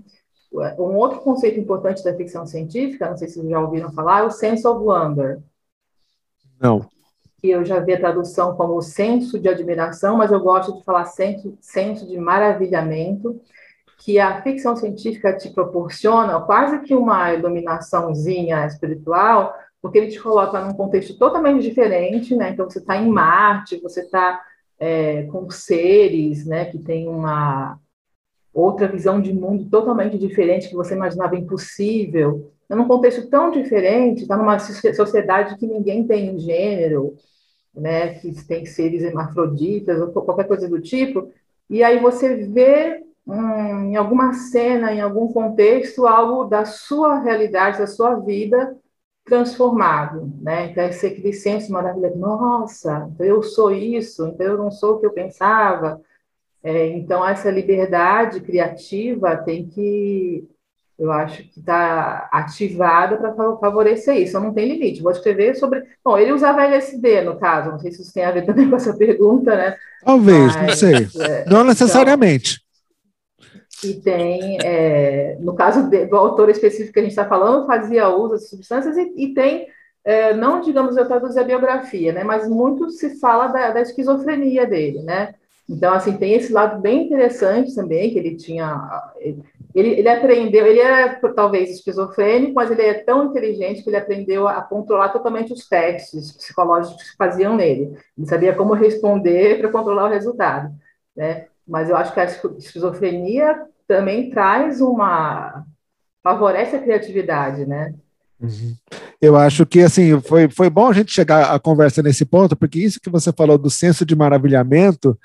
Um 0.79 0.97
outro 0.97 1.21
conceito 1.21 1.59
importante 1.59 2.05
da 2.05 2.15
ficção 2.15 2.47
científica, 2.47 3.09
não 3.09 3.17
sei 3.17 3.29
se 3.29 3.35
vocês 3.35 3.49
já 3.49 3.61
ouviram 3.61 3.91
falar, 3.93 4.21
é 4.21 4.25
o 4.25 4.31
sense 4.31 4.67
of 4.67 4.85
wonder. 4.85 5.41
Não. 6.61 6.87
que 7.41 7.51
eu 7.51 7.65
já 7.65 7.81
vi 7.81 7.95
a 7.95 7.99
tradução 7.99 8.55
como 8.55 8.81
senso 8.81 9.37
de 9.37 9.49
admiração, 9.49 10.17
mas 10.17 10.31
eu 10.31 10.39
gosto 10.39 10.77
de 10.77 10.85
falar 10.85 11.07
senso, 11.07 11.59
senso 11.61 12.07
de 12.07 12.17
maravilhamento, 12.17 13.41
que 13.99 14.19
a 14.19 14.43
ficção 14.43 14.77
científica 14.77 15.37
te 15.37 15.51
proporciona 15.51 16.41
quase 16.41 16.81
que 16.81 16.95
uma 16.95 17.33
iluminaçãozinha 17.33 18.65
espiritual, 18.67 19.55
porque 19.83 19.99
ele 19.99 20.07
te 20.07 20.21
coloca 20.21 20.65
num 20.65 20.75
contexto 20.75 21.19
totalmente 21.19 21.69
diferente, 21.69 22.37
né? 22.37 22.51
Então 22.51 22.71
você 22.71 22.79
está 22.79 22.97
em 22.97 23.09
Marte, 23.09 23.81
você 23.83 24.03
está 24.03 24.41
é, 24.79 25.25
com 25.25 25.51
seres, 25.51 26.47
né, 26.47 26.67
que 26.67 26.79
têm 26.79 27.09
uma 27.09 27.79
outra 28.55 28.87
visão 28.87 29.21
de 29.21 29.33
mundo 29.33 29.69
totalmente 29.69 30.17
diferente 30.17 30.69
que 30.69 30.77
você 30.77 30.95
imaginava 30.95 31.37
impossível. 31.37 32.53
É 32.71 32.77
num 32.77 32.87
contexto 32.87 33.29
tão 33.29 33.51
diferente, 33.51 34.23
está 34.23 34.37
numa 34.37 34.59
sociedade 34.59 35.57
que 35.57 35.67
ninguém 35.67 36.07
tem 36.07 36.39
gênero, 36.39 37.17
né, 37.75 38.15
que 38.15 38.33
tem 38.47 38.65
seres 38.65 39.03
hermafroditas 39.03 40.01
ou 40.01 40.13
qualquer 40.13 40.47
coisa 40.47 40.69
do 40.69 40.81
tipo, 40.81 41.31
e 41.69 41.83
aí 41.83 41.99
você 41.99 42.47
vê 42.47 43.03
hum, 43.27 43.91
em 43.91 43.97
alguma 43.97 44.33
cena, 44.35 44.93
em 44.93 45.01
algum 45.01 45.33
contexto, 45.33 46.07
algo 46.07 46.45
da 46.45 46.65
sua 46.65 47.19
realidade, 47.19 47.79
da 47.79 47.87
sua 47.87 48.17
vida 48.17 48.77
transformado, 49.33 50.31
né? 50.43 50.67
Então, 50.67 50.85
esse 50.85 51.33
senso 51.33 51.73
maravilhoso, 51.73 52.19
nossa, 52.19 53.09
então 53.15 53.25
eu 53.25 53.43
sou 53.43 53.73
isso, 53.73 54.27
então 54.27 54.47
eu 54.47 54.59
não 54.59 54.71
sou 54.71 54.97
o 54.97 55.01
que 55.01 55.07
eu 55.07 55.13
pensava. 55.13 55.99
É, 56.63 56.89
então, 56.89 57.27
essa 57.27 57.51
liberdade 57.51 58.41
criativa 58.41 59.35
tem 59.39 59.67
que 59.67 60.47
eu 60.99 61.11
acho 61.11 61.43
que 61.45 61.59
está 61.59 62.29
ativada 62.31 63.17
para 63.17 63.35
favorecer 63.57 64.19
isso. 64.19 64.39
Não 64.39 64.53
tem 64.53 64.69
limite. 64.69 65.03
Vou 65.03 65.11
escrever 65.11 65.57
sobre. 65.57 65.83
Bom, 66.05 66.17
ele 66.17 66.31
usava 66.31 66.65
LSD, 66.65 67.23
no 67.23 67.41
caso. 67.41 67.73
Não 67.73 67.79
sei 67.79 67.91
se 67.91 68.03
isso 68.03 68.15
tem 68.15 68.25
a 68.25 68.31
ver 68.31 68.47
também 68.47 68.71
com 68.71 68.77
essa 68.77 68.95
pergunta, 68.95 69.57
né? 69.57 69.75
Talvez, 70.05 70.55
Mas, 70.55 70.67
não 70.67 70.75
sei. 70.77 71.09
É, 71.21 71.45
não 71.47 71.65
necessariamente. 71.65 72.62
E 73.85 73.95
tem, 73.95 74.59
é, 74.63 75.37
no 75.41 75.55
caso 75.55 75.89
de, 75.89 76.07
do 76.07 76.17
autor 76.17 76.49
específico 76.51 76.93
que 76.93 77.01
a 77.01 77.03
gente 77.03 77.13
está 77.13 77.25
falando, 77.25 77.67
fazia 77.67 78.09
uso 78.09 78.37
de 78.37 78.49
substâncias 78.49 78.97
e, 78.97 79.13
e 79.17 79.35
tem, 79.35 79.67
é, 80.05 80.35
não 80.35 80.61
digamos 80.61 80.97
eu 80.97 81.07
traduzir 81.07 81.41
a 81.41 81.45
biografia, 81.45 82.13
né? 82.13 82.23
Mas 82.23 82.49
muito 82.49 82.91
se 82.91 83.19
fala 83.19 83.49
da, 83.49 83.73
da 83.73 83.81
esquizofrenia 83.81 84.67
dele, 84.67 85.03
né? 85.03 85.35
Então, 85.69 85.95
assim, 85.95 86.17
tem 86.17 86.35
esse 86.35 86.53
lado 86.53 86.81
bem 86.81 87.07
interessante 87.07 87.75
também, 87.75 88.11
que 88.11 88.19
ele 88.19 88.37
tinha. 88.37 89.11
Ele, 89.75 89.91
ele 89.91 90.09
aprendeu, 90.09 90.67
ele 90.67 90.81
era 90.81 91.19
talvez 91.35 91.71
esquizofrênico, 91.71 92.53
mas 92.53 92.71
ele 92.71 92.83
é 92.83 92.95
tão 92.95 93.25
inteligente 93.25 93.83
que 93.83 93.89
ele 93.89 93.97
aprendeu 93.97 94.47
a 94.47 94.61
controlar 94.61 95.09
totalmente 95.09 95.53
os 95.53 95.67
testes 95.67 96.33
psicológicos 96.33 97.11
que 97.11 97.17
faziam 97.17 97.57
nele. 97.57 97.97
Ele 98.19 98.27
sabia 98.27 98.55
como 98.55 98.75
responder 98.75 99.59
para 99.61 99.71
controlar 99.71 100.05
o 100.05 100.13
resultado. 100.13 100.71
Né? 101.17 101.47
Mas 101.67 101.89
eu 101.89 101.97
acho 101.97 102.13
que 102.13 102.21
a 102.21 102.25
esquizofrenia 102.25 103.67
também 103.87 104.31
traz 104.31 104.81
uma. 104.81 105.65
favorece 106.23 106.77
a 106.77 106.83
criatividade, 106.83 107.67
né? 107.67 107.95
Uhum. 108.41 108.75
Eu 109.21 109.37
acho 109.37 109.65
que 109.65 109.81
assim 109.81 110.21
foi, 110.21 110.51
foi 110.51 110.69
bom 110.69 110.89
a 110.89 110.93
gente 110.93 111.13
chegar 111.13 111.55
a 111.55 111.59
conversa 111.61 112.03
nesse 112.03 112.25
ponto, 112.25 112.57
porque 112.57 112.81
isso 112.81 113.01
que 113.01 113.11
você 113.11 113.33
falou 113.33 113.57
do 113.57 113.71
senso 113.71 114.05
de 114.05 114.17
maravilhamento, 114.17 115.17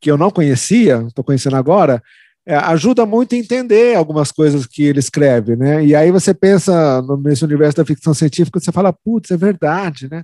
que 0.00 0.10
eu 0.10 0.16
não 0.16 0.30
conhecia, 0.30 1.04
estou 1.06 1.24
conhecendo 1.24 1.56
agora, 1.56 2.02
é, 2.46 2.56
ajuda 2.56 3.06
muito 3.06 3.34
a 3.34 3.38
entender 3.38 3.96
algumas 3.96 4.30
coisas 4.30 4.66
que 4.66 4.82
ele 4.82 4.98
escreve, 4.98 5.56
né? 5.56 5.84
E 5.84 5.94
aí 5.94 6.10
você 6.10 6.34
pensa 6.34 7.02
nesse 7.22 7.44
universo 7.44 7.78
da 7.78 7.84
ficção 7.84 8.12
científica, 8.12 8.60
você 8.60 8.70
fala, 8.70 8.92
putz, 8.92 9.30
é 9.30 9.36
verdade, 9.36 10.08
né? 10.10 10.22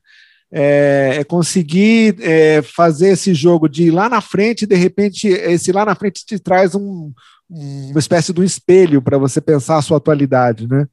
É, 0.53 1.19
é 1.21 1.25
conseguir 1.25 2.17
é, 2.21 2.61
fazer 2.63 3.11
esse 3.11 3.33
jogo 3.33 3.69
de 3.69 3.85
ir 3.85 3.91
lá 3.91 4.09
na 4.09 4.21
frente, 4.21 4.67
de 4.67 4.75
repente, 4.75 5.29
esse 5.29 5.71
lá 5.71 5.85
na 5.85 5.95
frente 5.95 6.27
te 6.27 6.41
traz 6.41 6.75
um, 6.75 7.13
uma 7.49 7.99
espécie 7.99 8.33
de 8.33 8.41
um 8.41 8.45
espelho 8.45 9.03
para 9.03 9.19
você 9.19 9.41
pensar 9.41 9.79
a 9.79 9.83
sua 9.83 9.99
atualidade, 9.99 10.69
né? 10.69 10.87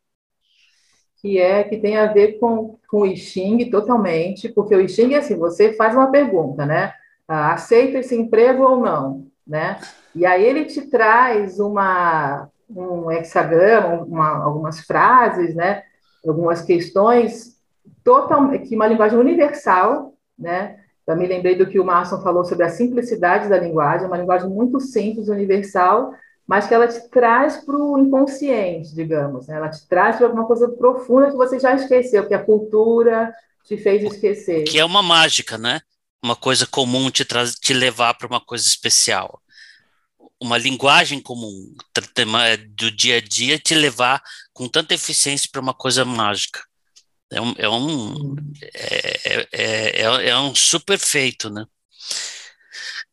Que 1.22 1.40
é 1.40 1.64
que 1.64 1.78
tem 1.78 1.98
a 1.98 2.12
ver 2.12 2.40
com, 2.40 2.78
com 2.88 3.02
o 3.02 3.06
I 3.06 3.18
Ching 3.18 3.70
totalmente, 3.70 4.50
porque 4.50 4.76
o 4.76 4.82
I 4.82 4.88
Ching 4.88 5.14
é 5.14 5.18
assim, 5.18 5.36
você 5.36 5.74
faz 5.74 5.96
uma 5.96 6.12
pergunta, 6.12 6.66
né? 6.66 6.94
Ah, 7.28 7.54
aceita 7.54 7.98
esse 7.98 8.16
emprego 8.16 8.64
ou 8.64 8.80
não, 8.80 9.28
né? 9.46 9.80
E 10.16 10.26
aí 10.26 10.44
ele 10.44 10.66
te 10.66 10.82
traz 10.82 11.60
uma, 11.60 12.50
um 12.70 13.12
hexagrama, 13.12 14.04
uma, 14.04 14.44
algumas 14.44 14.82
frases, 14.82 15.54
né? 15.54 15.84
Algumas 16.26 16.62
questões 16.62 17.57
total, 18.08 18.50
que 18.60 18.74
uma 18.74 18.88
linguagem 18.88 19.20
universal, 19.20 20.14
né? 20.40 20.80
Eu 21.06 21.18
me 21.18 21.28
lembrei 21.28 21.56
do 21.56 21.68
que 21.68 21.78
o 21.78 21.84
Marson 21.84 22.22
falou 22.22 22.46
sobre 22.46 22.64
a 22.64 22.70
simplicidade 22.70 23.50
da 23.50 23.58
linguagem, 23.58 24.08
uma 24.08 24.18
linguagem 24.18 24.50
muito 24.50 24.80
simples, 24.80 25.28
universal, 25.28 26.14
mas 26.46 26.68
que 26.68 26.74
ela 26.74 26.88
te 26.88 27.10
traz 27.10 27.58
para 27.58 27.76
o 27.76 28.00
inconsciente, 28.00 28.96
digamos, 28.96 29.48
né? 29.48 29.58
ela 29.58 29.70
te 29.70 29.86
traz 29.88 30.16
para 30.16 30.28
alguma 30.28 30.46
coisa 30.46 30.70
profunda 30.70 31.32
que 31.32 31.36
você 31.36 31.60
já 31.60 31.76
esqueceu, 31.76 32.28
que 32.28 32.34
a 32.34 32.44
cultura 32.44 33.34
te 33.66 33.78
fez 33.78 34.04
esquecer. 34.04 34.64
Que 34.64 34.80
é 34.80 34.86
uma 34.86 35.04
mágica, 35.04 35.58
né? 35.58 35.82
Uma 36.24 36.36
coisa 36.36 36.66
comum 36.66 37.10
te, 37.10 37.26
traz, 37.26 37.56
te 37.56 37.74
levar 37.74 38.14
para 38.14 38.28
uma 38.28 38.42
coisa 38.42 38.66
especial 38.66 39.42
uma 40.40 40.58
linguagem 40.58 41.20
comum 41.20 41.74
do 42.76 42.92
dia 42.92 43.18
a 43.18 43.22
dia 43.22 43.58
te 43.58 43.74
levar 43.74 44.22
com 44.54 44.68
tanta 44.68 44.94
eficiência 44.94 45.50
para 45.52 45.62
uma 45.62 45.74
coisa 45.74 46.06
mágica. 46.06 46.62
É 47.32 47.42
um, 47.42 47.54
é 47.58 47.70
um, 47.70 48.36
é, 48.74 49.48
é, 49.52 50.02
é, 50.02 50.30
é 50.30 50.40
um 50.40 50.56
super 50.56 50.98
feito, 50.98 51.50
né? 51.50 51.66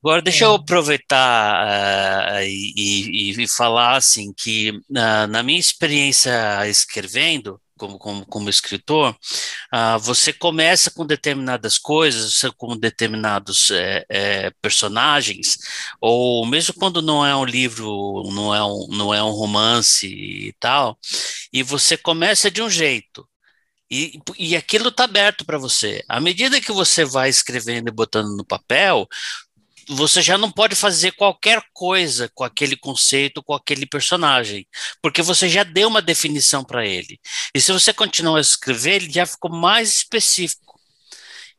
Agora, 0.04 0.20
deixa 0.20 0.44
eu 0.44 0.54
aproveitar 0.54 1.66
uh, 1.66 2.42
e, 2.42 3.30
e, 3.30 3.42
e, 3.42 3.48
falar 3.48 3.96
assim 3.96 4.34
que 4.34 4.70
uh, 4.70 5.26
na 5.30 5.42
minha 5.42 5.58
experiência 5.58 6.68
escrevendo, 6.68 7.58
como, 7.78 7.98
como, 7.98 8.26
como 8.26 8.50
escritor, 8.50 9.16
uh, 9.72 9.98
você 9.98 10.30
começa 10.30 10.90
com 10.90 11.06
determinadas 11.06 11.78
coisas, 11.78 12.42
com 12.58 12.76
determinados 12.76 13.70
é, 13.70 14.04
é, 14.10 14.50
personagens, 14.60 15.56
ou 15.98 16.44
mesmo 16.46 16.74
quando 16.74 17.00
não 17.00 17.24
é 17.24 17.34
um 17.34 17.44
livro, 17.44 18.22
não 18.32 18.54
é 18.54 18.62
um, 18.62 18.86
não 18.90 19.14
é 19.14 19.22
um 19.22 19.30
romance 19.30 20.06
e 20.06 20.52
tal, 20.60 20.98
e 21.50 21.62
você 21.62 21.96
começa 21.96 22.50
de 22.50 22.60
um 22.60 22.68
jeito. 22.68 23.26
E, 23.94 24.20
e 24.36 24.56
aquilo 24.56 24.88
está 24.88 25.04
aberto 25.04 25.44
para 25.44 25.56
você. 25.56 26.02
À 26.08 26.20
medida 26.20 26.60
que 26.60 26.72
você 26.72 27.04
vai 27.04 27.28
escrevendo 27.28 27.88
e 27.88 27.92
botando 27.92 28.36
no 28.36 28.44
papel, 28.44 29.06
você 29.88 30.20
já 30.20 30.36
não 30.36 30.50
pode 30.50 30.74
fazer 30.74 31.12
qualquer 31.12 31.62
coisa 31.72 32.28
com 32.34 32.42
aquele 32.42 32.76
conceito, 32.76 33.40
com 33.40 33.54
aquele 33.54 33.86
personagem, 33.86 34.66
porque 35.00 35.22
você 35.22 35.48
já 35.48 35.62
deu 35.62 35.86
uma 35.86 36.02
definição 36.02 36.64
para 36.64 36.84
ele. 36.84 37.20
E 37.54 37.60
se 37.60 37.72
você 37.72 37.92
continuar 37.92 38.38
a 38.38 38.40
escrever, 38.40 39.02
ele 39.02 39.12
já 39.12 39.26
ficou 39.26 39.50
mais 39.50 39.90
específico. 39.90 40.73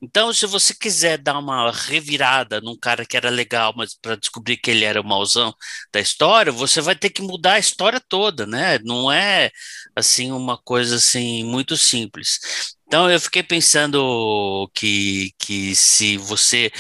Então, 0.08 0.32
se 0.34 0.46
você 0.46 0.74
quiser 0.76 1.18
dar 1.18 1.38
uma 1.40 1.72
revirada 1.72 2.62
num 2.62 2.78
cara 2.78 3.06
que 3.06 3.18
era 3.18 3.30
legal, 3.30 3.74
mas 3.76 3.96
para 4.00 4.16
descobrir 4.16 4.58
que 4.58 4.70
ele 4.72 4.86
era 4.86 5.02
o 5.02 5.04
mauzão 5.04 5.54
da 5.92 6.00
história, 6.00 6.52
você 6.52 6.80
vai 6.80 6.96
ter 6.96 7.10
que 7.10 7.22
mudar 7.24 7.54
a 7.54 7.60
história 7.60 8.00
toda, 8.08 8.46
né? 8.46 8.78
Não 8.84 9.12
é 9.12 9.50
assim 9.96 10.32
uma 10.32 10.58
coisa 10.62 10.98
assim 10.98 11.44
muito 11.44 11.76
simples. 11.76 12.40
Então 12.88 13.10
eu 13.10 13.20
fiquei 13.20 13.42
pensando 13.44 14.70
que, 14.76 15.32
que 15.40 15.76
se 15.76 16.18
você 16.18 16.72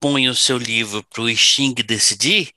põe 0.00 0.28
o 0.28 0.34
seu 0.34 0.58
livro 0.58 1.04
para 1.10 1.22
o 1.22 1.36
Xing 1.36 1.74
decidir, 1.74 2.50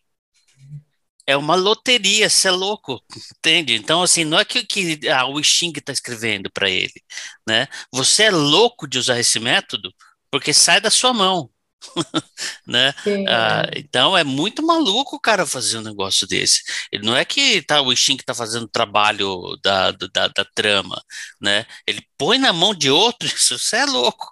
é 1.30 1.38
uma 1.38 1.54
loteria, 1.54 2.28
você 2.28 2.48
é 2.48 2.52
louco, 2.52 3.00
entende? 3.38 3.76
Então, 3.76 4.02
assim, 4.02 4.24
não 4.24 4.40
é 4.40 4.44
que, 4.44 4.66
que 4.66 5.08
ah, 5.10 5.28
o 5.28 5.44
Xing 5.44 5.72
está 5.76 5.94
escrevendo 5.94 6.50
para 6.52 6.68
ele, 6.68 7.04
né? 7.48 7.68
Você 7.94 8.24
é 8.24 8.32
louco 8.32 8.88
de 8.88 8.98
usar 8.98 9.20
esse 9.20 9.40
método 9.40 9.94
porque 10.32 10.52
sai 10.52 10.82
da 10.82 10.90
sua 10.90 11.14
mão, 11.14 11.48
né? 12.66 12.96
Ah, 13.28 13.70
então, 13.76 14.18
é 14.18 14.24
muito 14.24 14.66
maluco 14.66 15.18
o 15.18 15.20
cara 15.20 15.46
fazer 15.46 15.78
um 15.78 15.84
negócio 15.84 16.28
desse. 16.28 16.64
Ele 16.92 17.06
não 17.06 17.16
é 17.16 17.24
que 17.24 17.62
tá, 17.62 17.80
o 17.80 17.96
Xing 17.96 18.16
está 18.16 18.34
fazendo 18.34 18.64
o 18.64 18.68
trabalho 18.68 19.56
da, 19.64 19.92
da, 19.92 20.28
da, 20.30 20.46
trama, 20.56 21.00
né? 21.40 21.64
Ele 21.86 22.02
põe 22.18 22.40
na 22.40 22.52
mão 22.52 22.74
de 22.74 22.90
outro, 22.90 23.28
isso, 23.30 23.58
você 23.60 23.78
é 23.78 23.86
louco. 23.86 24.26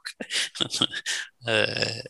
é, 1.48 2.04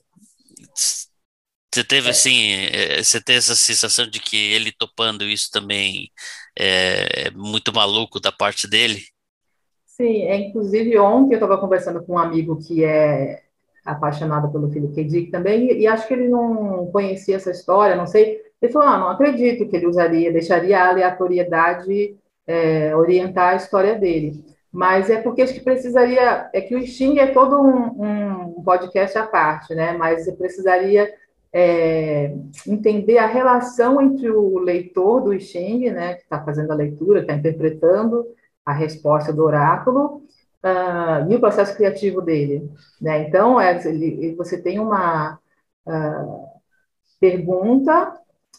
você 1.78 1.84
teve 1.84 2.08
é. 2.08 2.12
assim, 2.12 2.52
é, 2.54 3.04
você 3.04 3.22
tem 3.22 3.36
essa 3.36 3.56
sensação 3.56 4.08
de 4.08 4.20
que 4.20 4.36
ele 4.36 4.72
topando 4.72 5.24
isso 5.24 5.52
também 5.52 6.10
é, 6.58 7.28
é 7.28 7.32
muito 7.32 7.74
maluco 7.74 8.20
da 8.20 8.32
parte 8.32 8.68
dele? 8.68 9.02
Sim, 9.86 10.24
é, 10.24 10.36
inclusive 10.38 10.98
ontem 10.98 11.34
eu 11.34 11.38
estava 11.38 11.58
conversando 11.60 12.04
com 12.04 12.14
um 12.14 12.20
amigo 12.20 12.58
que 12.58 12.84
é 12.84 13.44
apaixonado 13.86 14.52
pelo 14.52 14.72
filho 14.72 14.94
K. 14.94 15.04
Dick 15.04 15.32
também, 15.32 15.72
e, 15.72 15.82
e 15.82 15.88
acho 15.88 16.08
que 16.08 16.14
ele 16.14 16.28
não 16.28 16.88
conhecia 16.88 17.36
essa 17.36 17.52
história, 17.52 17.96
não 17.96 18.08
sei. 18.08 18.42
Ele 18.62 18.72
falou: 18.72 18.88
ah, 18.88 18.98
não 18.98 19.10
acredito 19.10 19.68
que 19.68 19.76
ele 19.76 19.88
usaria, 19.88 20.34
deixaria 20.34 20.80
a 20.80 20.90
aleatoriedade 20.90 22.18
é, 22.46 22.96
orientar 22.96 23.54
a 23.54 23.56
história 23.56 23.96
dele. 23.96 24.44
mas 24.72 25.10
é 25.10 25.22
porque 25.22 25.42
acho 25.42 25.54
que 25.54 25.60
precisaria, 25.60 26.50
é 26.54 26.62
que 26.62 26.76
o 26.76 26.86
Xing 26.86 27.20
é 27.20 27.28
todo 27.28 27.62
um, 27.62 28.58
um 28.58 28.64
podcast 28.64 29.18
à 29.18 29.26
parte, 29.26 29.74
né? 29.76 29.94
Mas 29.94 30.30
precisaria 30.36 31.12
é, 31.54 32.36
entender 32.68 33.18
a 33.18 33.28
relação 33.28 34.02
entre 34.02 34.30
o 34.30 34.60
leitor 34.60 35.22
do 35.22 35.40
Xing, 35.40 35.90
né, 35.92 36.16
que 36.16 36.24
está 36.24 36.44
fazendo 36.44 36.72
a 36.72 36.76
leitura, 36.76 37.22
está 37.22 37.34
interpretando 37.34 38.26
a 38.66 38.74
resposta 38.74 39.32
do 39.32 39.44
oráculo, 39.44 40.24
uh, 40.64 41.32
e 41.32 41.36
o 41.36 41.40
processo 41.40 41.76
criativo 41.76 42.22
dele. 42.22 42.70
Né? 43.02 43.28
Então, 43.28 43.60
é, 43.60 43.88
ele, 43.88 44.36
você 44.36 44.62
tem 44.62 44.80
uma 44.80 45.40
uh, 45.86 46.48
pergunta 47.20 48.14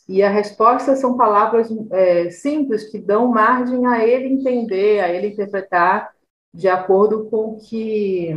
e 0.09 0.23
a 0.23 0.31
resposta 0.31 0.97
são 0.97 1.17
palavras 1.17 1.69
é, 1.91 2.31
simples 2.31 2.91
que 2.91 2.99
dão 2.99 3.29
margem 3.29 3.87
a 3.87 4.07
ele 4.07 4.29
entender, 4.29 5.01
a 5.01 5.13
ele 5.13 5.29
interpretar 5.29 6.11
de 6.53 6.67
acordo 6.67 7.27
com 7.27 7.51
o 7.51 7.59
que 7.59 8.35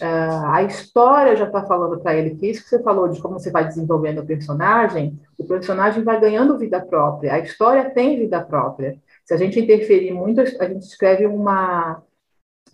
uh, 0.00 0.46
a 0.52 0.62
história 0.62 1.36
já 1.36 1.46
está 1.46 1.64
falando 1.64 2.00
para 2.00 2.14
ele. 2.14 2.36
Que 2.36 2.48
isso 2.48 2.62
que 2.62 2.68
você 2.68 2.82
falou 2.82 3.08
de 3.08 3.20
como 3.20 3.38
você 3.38 3.50
vai 3.50 3.66
desenvolvendo 3.66 4.20
o 4.20 4.26
personagem, 4.26 5.18
o 5.38 5.44
personagem 5.44 6.02
vai 6.02 6.20
ganhando 6.20 6.58
vida 6.58 6.80
própria. 6.80 7.34
A 7.34 7.38
história 7.38 7.90
tem 7.90 8.18
vida 8.18 8.42
própria. 8.42 8.98
Se 9.24 9.34
a 9.34 9.36
gente 9.36 9.60
interferir 9.60 10.12
muito, 10.12 10.40
a 10.40 10.44
gente 10.44 10.82
escreve 10.82 11.26
uma, 11.26 12.02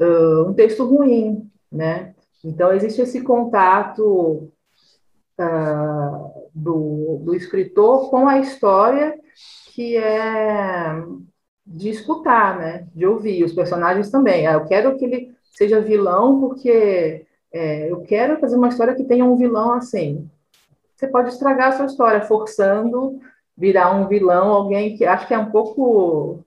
uh, 0.00 0.48
um 0.48 0.54
texto 0.54 0.84
ruim, 0.84 1.50
né? 1.70 2.14
Então 2.44 2.72
existe 2.72 3.00
esse 3.00 3.22
contato 3.22 4.52
uh, 5.40 6.50
do, 6.54 7.22
do 7.24 7.34
escritor 7.34 8.10
com 8.10 8.26
a 8.28 8.38
história 8.38 9.18
que 9.74 9.96
é 9.96 11.02
de 11.64 11.88
escutar, 11.88 12.58
né? 12.58 12.86
De 12.94 13.06
ouvir 13.06 13.44
os 13.44 13.52
personagens 13.52 14.10
também. 14.10 14.44
Eu 14.44 14.64
quero 14.66 14.96
que 14.98 15.04
ele 15.04 15.41
seja 15.52 15.80
vilão 15.80 16.40
porque 16.40 17.24
é, 17.52 17.90
eu 17.90 18.00
quero 18.02 18.40
fazer 18.40 18.56
uma 18.56 18.68
história 18.68 18.94
que 18.94 19.04
tenha 19.04 19.24
um 19.24 19.36
vilão 19.36 19.72
assim. 19.72 20.28
Você 20.96 21.06
pode 21.06 21.30
estragar 21.30 21.68
a 21.68 21.76
sua 21.76 21.86
história 21.86 22.22
forçando 22.22 23.20
virar 23.56 23.94
um 23.94 24.08
vilão, 24.08 24.48
alguém 24.48 24.96
que 24.96 25.04
acho 25.04 25.26
que 25.28 25.34
é 25.34 25.38
um 25.38 25.50
pouco 25.50 26.44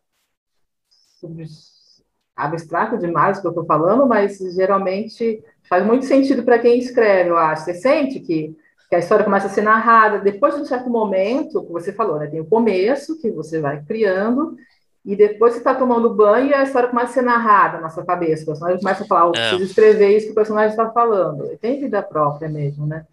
abstrato 2.35 2.97
demais 2.97 3.37
o 3.37 3.41
que 3.41 3.47
eu 3.47 3.51
estou 3.51 3.65
falando, 3.65 4.07
mas 4.07 4.37
geralmente 4.53 5.41
faz 5.69 5.85
muito 5.85 6.05
sentido 6.05 6.43
para 6.43 6.59
quem 6.59 6.77
escreve, 6.77 7.29
eu 7.29 7.37
acho. 7.37 7.65
Você 7.65 7.73
sente 7.75 8.19
que 8.19 8.55
que 8.87 8.95
a 8.95 8.99
história 8.99 9.25
começa 9.25 9.47
a 9.47 9.49
ser 9.49 9.63
narrada 9.63 10.19
depois 10.19 10.55
de 10.55 10.61
um 10.61 10.65
certo 10.65 10.89
momento, 10.89 11.63
que 11.63 11.71
você 11.71 11.91
falou, 11.91 12.19
né? 12.19 12.27
Tem 12.27 12.39
o 12.39 12.45
começo, 12.45 13.19
que 13.19 13.31
você 13.31 13.59
vai 13.59 13.83
criando, 13.83 14.55
e 15.05 15.15
depois 15.15 15.53
você 15.53 15.59
está 15.59 15.75
tomando 15.75 16.13
banho 16.13 16.47
e 16.47 16.53
a 16.53 16.63
história 16.63 16.89
começa 16.89 17.11
a 17.11 17.13
ser 17.13 17.21
narrada 17.21 17.79
na 17.79 17.89
sua 17.89 18.03
cabeça. 18.03 18.41
O 18.41 18.47
personagem 18.47 18.79
começa 18.79 19.03
a 19.03 19.07
falar, 19.07 19.25
eu 19.25 19.35
é. 19.35 19.49
preciso 19.49 19.69
escrever 19.69 20.17
isso 20.17 20.25
que 20.25 20.31
o 20.31 20.35
personagem 20.35 20.71
está 20.71 20.91
falando. 20.91 21.55
Tem 21.57 21.79
vida 21.79 22.01
própria 22.01 22.49
mesmo, 22.49 22.87
né? 22.87 23.05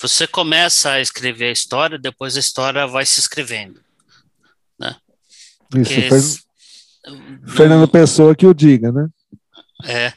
Você 0.00 0.26
começa 0.26 0.92
a 0.92 1.00
escrever 1.00 1.46
a 1.46 1.52
história, 1.52 1.98
depois 1.98 2.36
a 2.36 2.40
história 2.40 2.86
vai 2.86 3.04
se 3.04 3.20
escrevendo. 3.20 3.80
Né? 4.78 4.96
Isso, 5.76 6.44
Fernando 7.46 7.86
Pessoa 7.86 8.34
que 8.34 8.46
o 8.46 8.54
diga, 8.54 8.90
né? 8.90 9.08
É, 9.84 10.12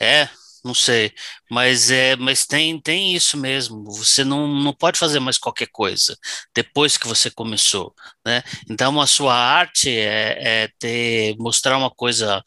é, 0.00 0.28
não 0.64 0.74
sei, 0.74 1.12
mas 1.50 1.90
é, 1.90 2.16
mas 2.16 2.46
tem 2.46 2.80
tem 2.80 3.14
isso 3.14 3.36
mesmo. 3.36 3.84
Você 3.92 4.24
não, 4.24 4.46
não 4.48 4.72
pode 4.74 4.98
fazer 4.98 5.20
mais 5.20 5.38
qualquer 5.38 5.68
coisa 5.68 6.16
depois 6.54 6.96
que 6.96 7.06
você 7.08 7.30
começou, 7.30 7.94
né? 8.24 8.42
Então 8.68 9.00
a 9.00 9.06
sua 9.06 9.34
arte 9.34 9.88
é, 9.90 10.64
é 10.64 10.68
ter 10.78 11.36
mostrar 11.38 11.76
uma 11.78 11.90
coisa 11.90 12.42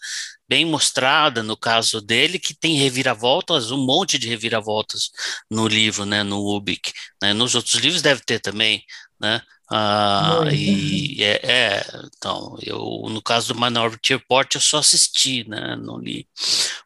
bem 0.48 0.66
mostrada 0.66 1.42
no 1.42 1.58
caso 1.58 2.02
dele 2.02 2.38
que 2.40 2.54
tem 2.54 2.76
reviravoltas, 2.78 3.72
um 3.72 3.86
monte 3.86 4.18
de 4.20 4.28
reviravoltas 4.30 5.10
no 5.50 5.68
livro, 5.68 6.06
né? 6.06 6.24
No 6.24 6.40
Ubik, 6.56 6.92
né? 7.22 7.34
Nos 7.34 7.56
outros 7.56 7.76
livros 7.76 8.02
deve 8.02 8.22
ter 8.22 8.40
também, 8.40 8.84
né? 9.20 9.42
Ah, 9.76 10.44
e 10.52 11.24
é, 11.24 11.40
é, 11.44 11.86
então, 12.16 12.56
eu, 12.62 12.78
no 13.10 13.24
caso 13.24 13.52
do 13.52 13.60
Minority 13.60 14.14
Report, 14.14 14.54
eu 14.54 14.62
só 14.62 14.78
assisti, 14.78 15.50
né, 15.50 15.76
não 15.76 15.98
li, 15.98 16.28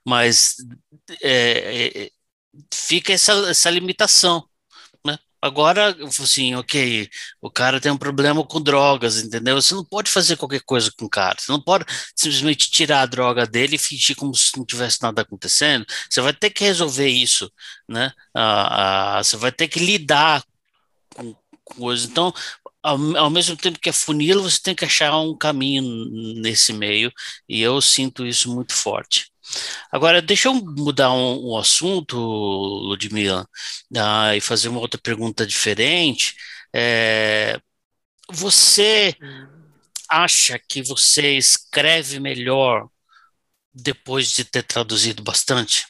mas 0.06 0.56
é, 1.22 2.06
é, 2.06 2.12
fica 2.74 3.12
essa, 3.12 3.34
essa 3.50 3.70
limitação, 3.70 4.48
né, 5.06 5.20
agora, 5.42 5.98
assim, 6.22 6.56
ok, 6.56 7.10
o 7.42 7.52
cara 7.52 7.82
tem 7.82 7.92
um 7.92 7.98
problema 7.98 8.42
com 8.46 8.62
drogas, 8.62 9.18
entendeu, 9.22 9.62
você 9.62 9.76
não 9.76 9.84
pode 9.84 10.10
fazer 10.10 10.38
qualquer 10.38 10.62
coisa 10.62 10.90
com 10.98 11.06
o 11.06 11.10
cara, 11.10 11.36
você 11.38 11.52
não 11.52 11.62
pode 11.62 11.84
simplesmente 12.16 12.72
tirar 12.72 13.02
a 13.02 13.06
droga 13.06 13.46
dele 13.46 13.76
e 13.76 13.80
fingir 13.80 14.16
como 14.16 14.34
se 14.34 14.58
não 14.58 14.66
tivesse 14.66 15.02
nada 15.02 15.24
acontecendo, 15.24 15.86
você 16.10 16.22
vai 16.22 16.34
ter 16.34 16.52
que 16.52 16.64
resolver 16.64 17.10
isso, 17.10 17.52
né, 17.90 18.14
ah, 18.34 19.18
ah, 19.20 19.24
você 19.24 19.36
vai 19.36 19.52
ter 19.52 19.68
que 19.68 19.80
lidar 19.80 20.42
com 21.14 21.36
coisas, 21.66 22.10
então 22.10 22.34
ao, 22.88 23.18
ao 23.18 23.30
mesmo 23.30 23.58
tempo 23.58 23.80
que 23.80 23.90
é 23.90 23.94
funil, 23.94 24.42
você 24.42 24.60
tem 24.64 24.74
que 24.74 24.86
achar 24.86 25.18
um 25.20 25.36
caminho 25.38 25.84
nesse 26.42 26.72
meio, 26.72 27.12
e 27.48 27.62
eu 27.62 27.82
sinto 27.82 28.26
isso 28.26 28.54
muito 28.54 28.74
forte. 28.74 29.30
Agora, 29.92 30.22
deixa 30.22 30.48
eu 30.48 30.54
mudar 30.54 31.12
um, 31.12 31.52
um 31.52 31.58
assunto, 31.58 32.18
Ludmila, 32.18 33.48
uh, 33.94 34.34
e 34.36 34.42
fazer 34.42 34.70
uma 34.70 34.80
outra 34.80 35.00
pergunta 35.00 35.46
diferente. 35.46 36.36
É, 36.74 37.60
você 38.32 39.16
acha 40.10 40.60
que 40.60 40.82
você 40.82 41.38
escreve 41.38 42.20
melhor 42.20 42.88
depois 43.74 44.32
de 44.32 44.46
ter 44.46 44.64
traduzido 44.64 45.24
bastante? 45.24 45.86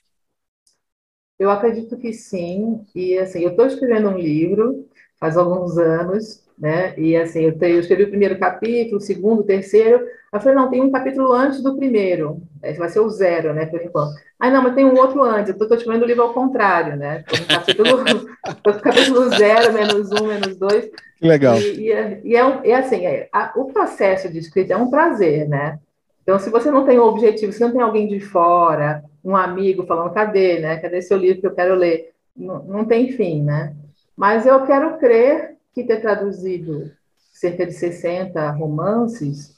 Eu 1.39 1.52
acredito 1.52 1.98
que 1.98 2.12
sim. 2.14 2.86
E 2.95 3.18
assim, 3.18 3.41
eu 3.41 3.52
estou 3.52 3.68
escrevendo 3.68 4.10
um 4.10 4.18
livro 4.18 4.89
faz 5.20 5.36
alguns 5.36 5.78
anos 5.78 6.47
né? 6.58 6.93
E 6.97 7.16
assim, 7.16 7.41
eu, 7.41 7.58
te, 7.58 7.70
eu 7.70 7.80
escrevi 7.80 8.03
o 8.03 8.10
primeiro 8.10 8.39
capítulo, 8.39 8.97
o 8.97 9.01
segundo, 9.01 9.41
o 9.41 9.45
terceiro. 9.45 10.05
Eu 10.34 10.39
falei, 10.39 10.55
não, 10.55 10.70
tem 10.70 10.82
um 10.82 10.91
capítulo 10.91 11.32
antes 11.32 11.62
do 11.62 11.76
primeiro. 11.78 12.41
Esse 12.64 12.80
vai 12.80 12.89
ser 12.89 12.99
o 12.99 13.10
zero, 13.10 13.53
né, 13.53 13.66
por 13.66 13.82
enquanto. 13.82 14.16
Ah, 14.39 14.49
não, 14.49 14.64
mas 14.64 14.74
tem 14.74 14.86
um 14.86 14.97
outro 14.97 15.24
antes. 15.24 15.49
Eu 15.49 15.53
estou 15.53 15.78
escrevendo 15.78 16.03
o 16.03 16.08
livro 16.08 16.24
ao 16.24 16.34
contrário, 16.34 16.95
né? 16.95 17.24
Tô 17.28 17.38
no 17.38 17.45
capítulo, 17.45 18.26
capítulo 18.82 19.30
zero, 19.30 19.74
menos 19.74 20.12
um, 20.12 20.28
menos 20.28 20.58
dois. 20.58 20.89
Legal. 21.22 21.58
E, 21.58 21.82
e, 21.82 21.91
é, 21.91 22.22
e 22.24 22.36
é, 22.36 22.70
é 22.70 22.76
assim, 22.76 23.05
é, 23.05 23.30
a, 23.32 23.53
o 23.55 23.66
processo 23.66 24.30
de 24.30 24.39
escrita 24.39 24.74
é 24.74 24.78
um 24.78 24.89
prazer, 24.89 25.47
né? 25.47 25.80
Então, 26.24 26.38
se 26.39 26.49
você 26.49 26.70
não 26.70 26.86
tem 26.86 26.99
um 26.99 27.03
objetivo, 27.03 27.53
se 27.53 27.62
não 27.62 27.72
tem 27.72 27.82
alguém 27.82 28.08
de 28.08 28.20
fora, 28.20 29.03
um 29.24 29.36
amigo 29.36 29.86
falando, 29.86 30.14
cadê, 30.14 30.60
né? 30.60 30.78
Cadê 30.78 31.01
seu 31.01 31.18
livro 31.18 31.41
que 31.41 31.47
eu 31.47 31.55
quero 31.55 31.76
ler? 31.76 32.12
Não, 32.36 32.64
não 32.64 32.86
tem 32.86 33.12
fim, 33.12 33.43
né? 33.43 33.74
Mas 34.16 34.45
eu 34.45 34.66
quero 34.66 34.97
crer 34.97 35.57
que 35.78 35.88
ter 35.88 36.02
traduzido 36.02 36.92
cerca 37.32 37.66
de 37.66 37.74
60 37.74 38.50
romances 38.52 39.56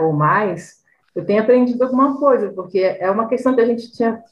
ou 0.00 0.12
mais, 0.12 0.82
eu 1.14 1.24
tenho 1.24 1.42
aprendido 1.42 1.82
alguma 1.82 2.18
coisa, 2.18 2.52
porque 2.52 2.78
é 2.78 3.10
uma 3.10 3.26
questão 3.26 3.54
que 3.54 3.60
a 3.60 3.66
gente 3.66 3.90
tinha 3.92 4.22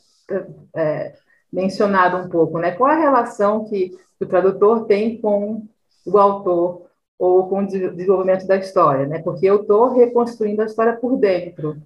é, 0.74 1.14
mencionado 1.53 2.18
um 2.18 2.28
pouco, 2.28 2.59
né? 2.59 2.72
Qual 2.72 2.91
a 2.91 2.97
relação 2.97 3.64
que 3.64 3.97
o 4.20 4.26
tradutor 4.26 4.87
tem 4.87 5.20
com 5.20 5.66
o 6.07 6.18
autor 6.18 6.87
ou 7.18 7.49
com 7.49 7.64
o 7.64 7.66
desenvolvimento 7.66 8.47
da 8.47 8.57
história, 8.57 9.07
né? 9.07 9.20
Porque 9.20 9.47
eu 9.47 9.62
estou 9.62 9.93
reconstruindo 9.93 10.62
a 10.62 10.66
história 10.66 10.95
por 10.97 11.16
dentro, 11.16 11.76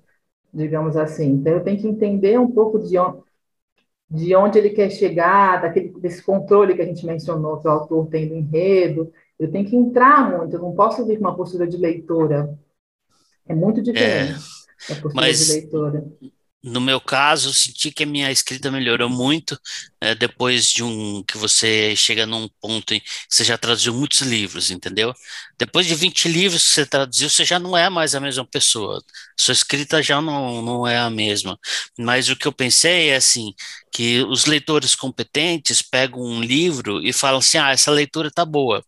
digamos 0.53 0.97
assim. 0.97 1.33
Então, 1.33 1.55
eu 1.55 1.65
tenho 1.65 1.81
que 1.81 1.89
entender 1.89 2.39
um 2.39 2.51
pouco 2.51 2.79
de 2.79 2.99
onde, 2.99 3.23
de 4.11 4.35
onde 4.35 4.59
ele 4.59 4.71
quer 4.71 4.91
chegar, 4.91 5.63
daquele, 5.63 5.91
desse 6.01 6.23
controle 6.23 6.75
que 6.75 6.83
a 6.83 6.87
gente 6.87 7.07
mencionou, 7.07 7.61
que 7.61 7.69
o 7.69 7.71
autor 7.71 8.07
tem 8.09 8.29
do 8.29 8.35
enredo, 8.35 9.13
eu 9.39 9.51
tenho 9.51 9.69
que 9.69 9.77
entrar 9.77 10.31
muito, 10.31 10.55
eu 10.55 10.61
não 10.61 10.75
posso 10.75 11.07
vir 11.07 11.19
com 11.19 11.25
uma 11.25 11.37
postura 11.37 11.67
de 11.67 11.77
leitora. 11.77 12.59
É 13.47 13.55
muito 13.55 13.81
diferente 13.81 14.33
é, 14.33 14.93
a 14.93 14.97
postura 14.97 15.15
mas, 15.15 15.47
de 15.47 15.53
leitora. 15.53 16.05
No 16.61 16.81
meu 16.81 17.01
caso, 17.01 17.51
eu 17.51 17.53
senti 17.53 17.93
que 17.93 18.03
a 18.03 18.07
minha 18.07 18.33
escrita 18.33 18.69
melhorou 18.69 19.09
muito 19.09 19.57
né, 20.03 20.13
depois 20.17 20.69
de 20.73 20.83
um 20.83 21.23
que 21.23 21.39
você 21.39 21.95
chega 21.95 22.27
num 22.27 22.49
ponto 22.61 22.93
em 22.93 22.99
que 23.01 23.07
você 23.31 23.45
já 23.45 23.57
traduziu 23.57 23.95
muitos 23.95 24.23
livros, 24.23 24.73
entendeu? 24.73 25.15
Depois 25.57 25.87
de 25.87 25.95
20 25.95 26.29
livros 26.29 26.65
que 26.65 26.71
você 26.71 26.85
traduziu, 26.85 27.31
você 27.31 27.45
já 27.45 27.61
não 27.61 27.77
é 27.77 27.89
mais 27.89 28.17
a 28.17 28.21
mesma 28.21 28.45
pessoa. 28.45 29.01
Sua 29.39 29.53
escrita 29.53 30.03
já 30.03 30.21
não, 30.21 30.61
não 30.61 30.87
é 30.87 30.99
a 30.99 31.09
mesma. 31.09 31.57
Mas 31.97 32.29
o 32.29 32.35
que 32.37 32.49
eu 32.49 32.53
pensei 32.53 33.11
é 33.11 33.17
assim, 33.17 33.55
que 33.93 34.23
os 34.25 34.45
leitores 34.45 34.97
competentes 34.97 35.81
pegam 35.81 36.21
um 36.21 36.43
livro 36.43 37.01
e 37.07 37.13
falam 37.13 37.39
assim, 37.39 37.59
ah, 37.59 37.71
essa 37.71 37.93
leitura 37.93 38.33
tá 38.33 38.45
boa 38.45 38.85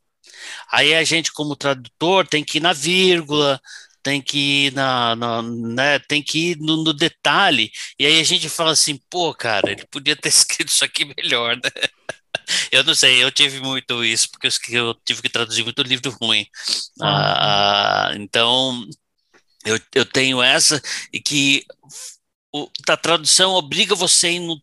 Aí 0.70 0.95
a 0.95 1.05
gente, 1.05 1.32
como 1.32 1.57
tradutor, 1.57 2.26
tem 2.26 2.45
que 2.45 2.59
ir 2.59 2.61
na 2.61 2.72
vírgula, 2.72 3.61
tem 4.03 4.20
que 4.22 4.66
ir 4.66 4.72
na, 4.72 5.14
na 5.16 5.43
né, 5.43 5.99
tem 6.01 6.22
que 6.22 6.53
ir 6.53 6.57
no, 6.59 6.82
no, 6.84 6.93
detalhe. 6.93 7.70
E 7.99 8.07
aí 8.07 8.20
a 8.20 8.24
gente 8.24 8.49
fala 8.49 8.72
assim, 8.72 8.99
pô, 9.11 9.34
cara, 9.34 9.70
ele 9.70 9.86
podia 9.91 10.16
ter 10.16 10.28
escrito 10.30 10.68
isso 10.68 10.84
aqui 10.84 11.05
melhor, 11.16 11.57
né? 11.57 11.70
Eu 12.72 12.82
não 12.84 12.95
sei, 12.95 13.22
eu 13.22 13.30
tive 13.30 13.61
muito 13.61 14.05
isso, 14.05 14.28
porque 14.30 14.49
eu, 14.76 14.95
tive 15.05 15.22
que 15.22 15.28
traduzir 15.28 15.62
muito 15.64 15.82
livro 15.82 16.11
ruim. 16.20 16.47
Ah, 17.01 18.09
ah 18.11 18.16
então, 18.16 18.84
eu, 19.64 19.78
eu 19.95 20.05
tenho 20.05 20.43
essa, 20.43 20.80
e 21.12 21.20
que 21.20 21.64
o, 22.53 22.68
a 22.88 22.96
tradução 22.96 23.53
obriga 23.53 23.94
você 23.94 24.26
a 24.26 24.30
ir 24.30 24.40
no, 24.40 24.57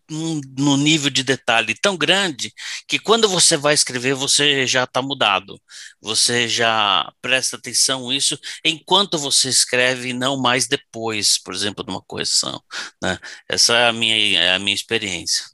no, 0.59 0.77
nível 0.77 1.09
de 1.09 1.23
detalhe 1.23 1.73
tão 1.73 1.95
grande 1.95 2.51
que 2.87 2.99
quando 2.99 3.29
você 3.29 3.55
vai 3.55 3.73
escrever 3.73 4.13
você 4.13 4.65
já 4.67 4.83
está 4.83 5.01
mudado. 5.01 5.59
Você 6.01 6.47
já 6.47 7.11
presta 7.21 7.55
atenção 7.55 8.09
nisso 8.09 8.37
enquanto 8.63 9.17
você 9.17 9.49
escreve, 9.49 10.13
não 10.13 10.37
mais 10.37 10.67
depois, 10.67 11.41
por 11.41 11.53
exemplo, 11.53 11.83
de 11.83 11.89
uma 11.89 12.01
correção. 12.01 12.61
Né? 13.01 13.17
Essa 13.49 13.73
é 13.73 13.87
a 13.87 13.93
minha, 13.93 14.39
é 14.39 14.55
a 14.55 14.59
minha 14.59 14.75
experiência. 14.75 15.45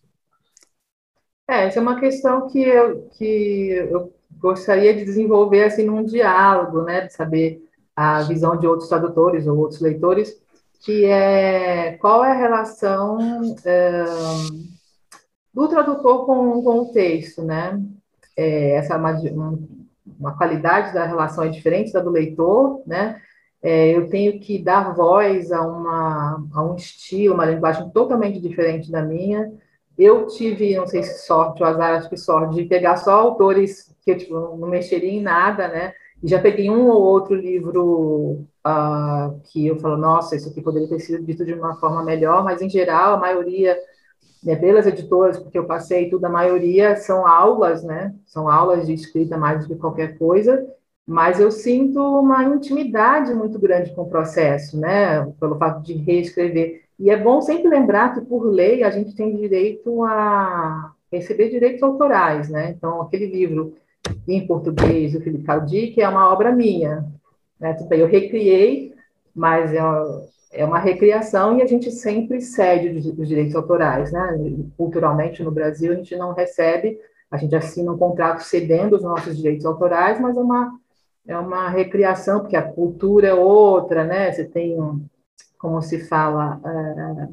É, 1.47 1.67
essa 1.67 1.79
é 1.79 1.81
uma 1.81 1.99
questão 1.99 2.49
que 2.49 2.61
eu, 2.61 3.09
que 3.17 3.69
eu 3.91 4.13
gostaria 4.39 4.93
de 4.93 5.05
desenvolver 5.05 5.65
assim 5.65 5.83
num 5.83 6.03
diálogo, 6.03 6.81
né, 6.83 7.01
de 7.01 7.13
saber 7.13 7.61
a 7.95 8.23
visão 8.23 8.57
de 8.57 8.65
outros 8.65 8.89
tradutores 8.89 9.45
ou 9.45 9.57
outros 9.57 9.79
leitores 9.79 10.42
que 10.83 11.05
é 11.05 11.93
qual 11.93 12.25
é 12.25 12.31
a 12.31 12.37
relação 12.37 13.17
do 15.53 15.67
tradutor 15.67 16.25
com, 16.25 16.61
com 16.61 16.79
o 16.79 16.91
texto, 16.91 17.41
né? 17.41 17.81
É, 18.35 18.71
essa 18.71 18.95
é 18.95 18.97
uma, 18.97 19.19
uma 20.19 20.37
qualidade 20.37 20.93
da 20.93 21.05
relação 21.05 21.43
é 21.43 21.49
diferente 21.49 21.93
da 21.93 22.01
do 22.01 22.09
leitor, 22.09 22.83
né? 22.85 23.21
É, 23.61 23.95
eu 23.95 24.09
tenho 24.09 24.41
que 24.41 24.61
dar 24.61 24.93
voz 24.93 25.51
a, 25.53 25.61
uma, 25.61 26.45
a 26.53 26.63
um 26.63 26.75
estilo, 26.75 27.33
uma 27.33 27.45
linguagem 27.45 27.89
totalmente 27.91 28.41
diferente 28.41 28.91
da 28.91 29.01
minha. 29.01 29.53
Eu 29.97 30.27
tive, 30.27 30.75
não 30.75 30.85
sei 30.85 31.01
se 31.03 31.25
sorte 31.25 31.63
ou 31.63 31.69
azar, 31.69 31.95
acho 31.95 32.09
que 32.09 32.17
sorte, 32.17 32.55
de 32.55 32.65
pegar 32.65 32.97
só 32.97 33.11
autores 33.13 33.95
que 34.03 34.11
eu 34.11 34.17
tipo, 34.17 34.33
não 34.57 34.67
mexeria 34.67 35.11
em 35.11 35.21
nada, 35.21 35.69
né? 35.69 35.93
E 36.23 36.27
já 36.27 36.39
peguei 36.39 36.69
um 36.69 36.87
ou 36.87 37.01
outro 37.01 37.35
livro 37.35 38.45
uh, 38.65 39.39
que 39.51 39.67
eu 39.67 39.77
falo, 39.77 39.97
nossa, 39.97 40.37
isso 40.37 40.49
aqui 40.49 40.61
poderia 40.61 40.87
ter 40.87 40.99
sido 41.01 41.21
dito 41.21 41.43
de 41.43 41.53
uma 41.53 41.75
forma 41.75 42.01
melhor, 42.01 42.45
mas 42.45 42.61
em 42.61 42.69
geral, 42.69 43.15
a 43.15 43.19
maioria, 43.19 43.77
né, 44.41 44.55
pelas 44.55 44.87
editoras, 44.87 45.37
porque 45.37 45.57
eu 45.57 45.65
passei 45.65 46.09
tudo, 46.09 46.23
a 46.23 46.29
maioria 46.29 46.95
são 46.95 47.27
aulas, 47.27 47.83
né? 47.83 48.15
São 48.25 48.49
aulas 48.49 48.87
de 48.87 48.93
escrita 48.93 49.37
mais 49.37 49.61
do 49.61 49.73
que 49.73 49.79
qualquer 49.79 50.17
coisa, 50.17 50.65
mas 51.05 51.41
eu 51.41 51.51
sinto 51.51 51.99
uma 51.99 52.41
intimidade 52.45 53.33
muito 53.33 53.59
grande 53.59 53.93
com 53.93 54.03
o 54.03 54.09
processo, 54.09 54.79
né? 54.79 55.25
Pelo 55.39 55.57
fato 55.57 55.81
de 55.83 55.93
reescrever. 55.93 56.83
E 56.97 57.09
é 57.09 57.17
bom 57.17 57.41
sempre 57.41 57.67
lembrar 57.67 58.13
que, 58.13 58.21
por 58.21 58.45
lei, 58.45 58.81
a 58.83 58.89
gente 58.89 59.13
tem 59.13 59.35
direito 59.35 60.03
a 60.03 60.93
receber 61.11 61.49
direitos 61.49 61.83
autorais, 61.83 62.49
né? 62.49 62.71
Então, 62.71 63.01
aquele 63.01 63.25
livro 63.25 63.75
em 64.27 64.45
português 64.45 65.13
do 65.13 65.21
Felipe 65.21 65.43
Caldi, 65.43 65.87
que 65.87 66.01
é 66.01 66.07
uma 66.07 66.31
obra 66.31 66.51
minha, 66.51 67.05
né? 67.59 67.75
Eu 67.91 68.07
recriei, 68.07 68.93
mas 69.33 69.73
é, 69.73 69.79
é 70.51 70.65
uma 70.65 70.79
recriação 70.79 71.57
e 71.57 71.61
a 71.61 71.67
gente 71.67 71.91
sempre 71.91 72.41
cede 72.41 73.11
os 73.17 73.27
direitos 73.27 73.55
autorais. 73.55 74.11
Né? 74.11 74.53
Culturalmente, 74.77 75.43
no 75.43 75.51
Brasil, 75.51 75.91
a 75.91 75.95
gente 75.95 76.15
não 76.15 76.33
recebe, 76.33 76.99
a 77.31 77.37
gente 77.37 77.55
assina 77.55 77.91
um 77.91 77.97
contrato 77.97 78.41
cedendo 78.41 78.95
os 78.95 79.03
nossos 79.03 79.35
direitos 79.37 79.65
autorais, 79.65 80.19
mas 80.19 80.37
é 80.37 80.39
uma, 80.39 80.79
é 81.27 81.37
uma 81.37 81.69
recriação, 81.69 82.41
porque 82.41 82.55
a 82.55 82.61
cultura 82.61 83.27
é 83.27 83.33
outra, 83.33 84.03
né? 84.03 84.31
Você 84.31 84.45
tem, 84.45 84.77
como 85.57 85.81
se 85.81 86.05
fala, 86.05 86.61
é, 86.63 87.27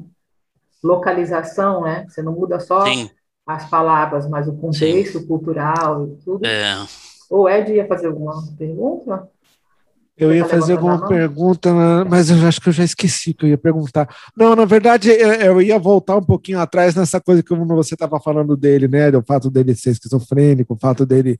localização, 0.83 1.81
né? 1.81 2.05
Você 2.07 2.21
não 2.23 2.33
muda 2.33 2.59
só 2.59 2.85
Sim. 2.85 3.09
As 3.53 3.69
palavras, 3.69 4.27
mas 4.27 4.47
o 4.47 4.53
contexto 4.53 5.19
Sim. 5.19 5.27
cultural 5.27 6.07
e 6.07 6.23
tudo. 6.23 6.45
É. 6.45 6.85
O 7.29 7.47
Ed 7.47 7.71
ia 7.73 7.87
fazer 7.87 8.07
alguma 8.07 8.43
pergunta? 8.57 9.27
Eu 10.17 10.35
ia 10.35 10.45
fazer 10.45 10.73
alguma 10.73 11.07
pergunta, 11.07 11.73
mas 12.07 12.29
eu 12.29 12.45
acho 12.45 12.61
que 12.61 12.69
eu 12.69 12.73
já 12.73 12.83
esqueci 12.83 13.33
que 13.33 13.45
eu 13.45 13.49
ia 13.49 13.57
perguntar. 13.57 14.07
Não, 14.37 14.55
na 14.55 14.65
verdade, 14.65 15.09
eu 15.09 15.59
ia 15.61 15.79
voltar 15.79 16.17
um 16.17 16.23
pouquinho 16.23 16.59
atrás 16.59 16.93
nessa 16.93 17.19
coisa 17.19 17.41
que 17.41 17.55
você 17.55 17.95
estava 17.95 18.19
falando 18.19 18.55
dele, 18.55 18.87
né? 18.87 19.09
Do 19.09 19.23
fato 19.23 19.49
dele 19.49 19.73
ser 19.73 19.91
esquizofrênico, 19.91 20.73
o 20.75 20.77
fato 20.77 21.05
dele 21.07 21.39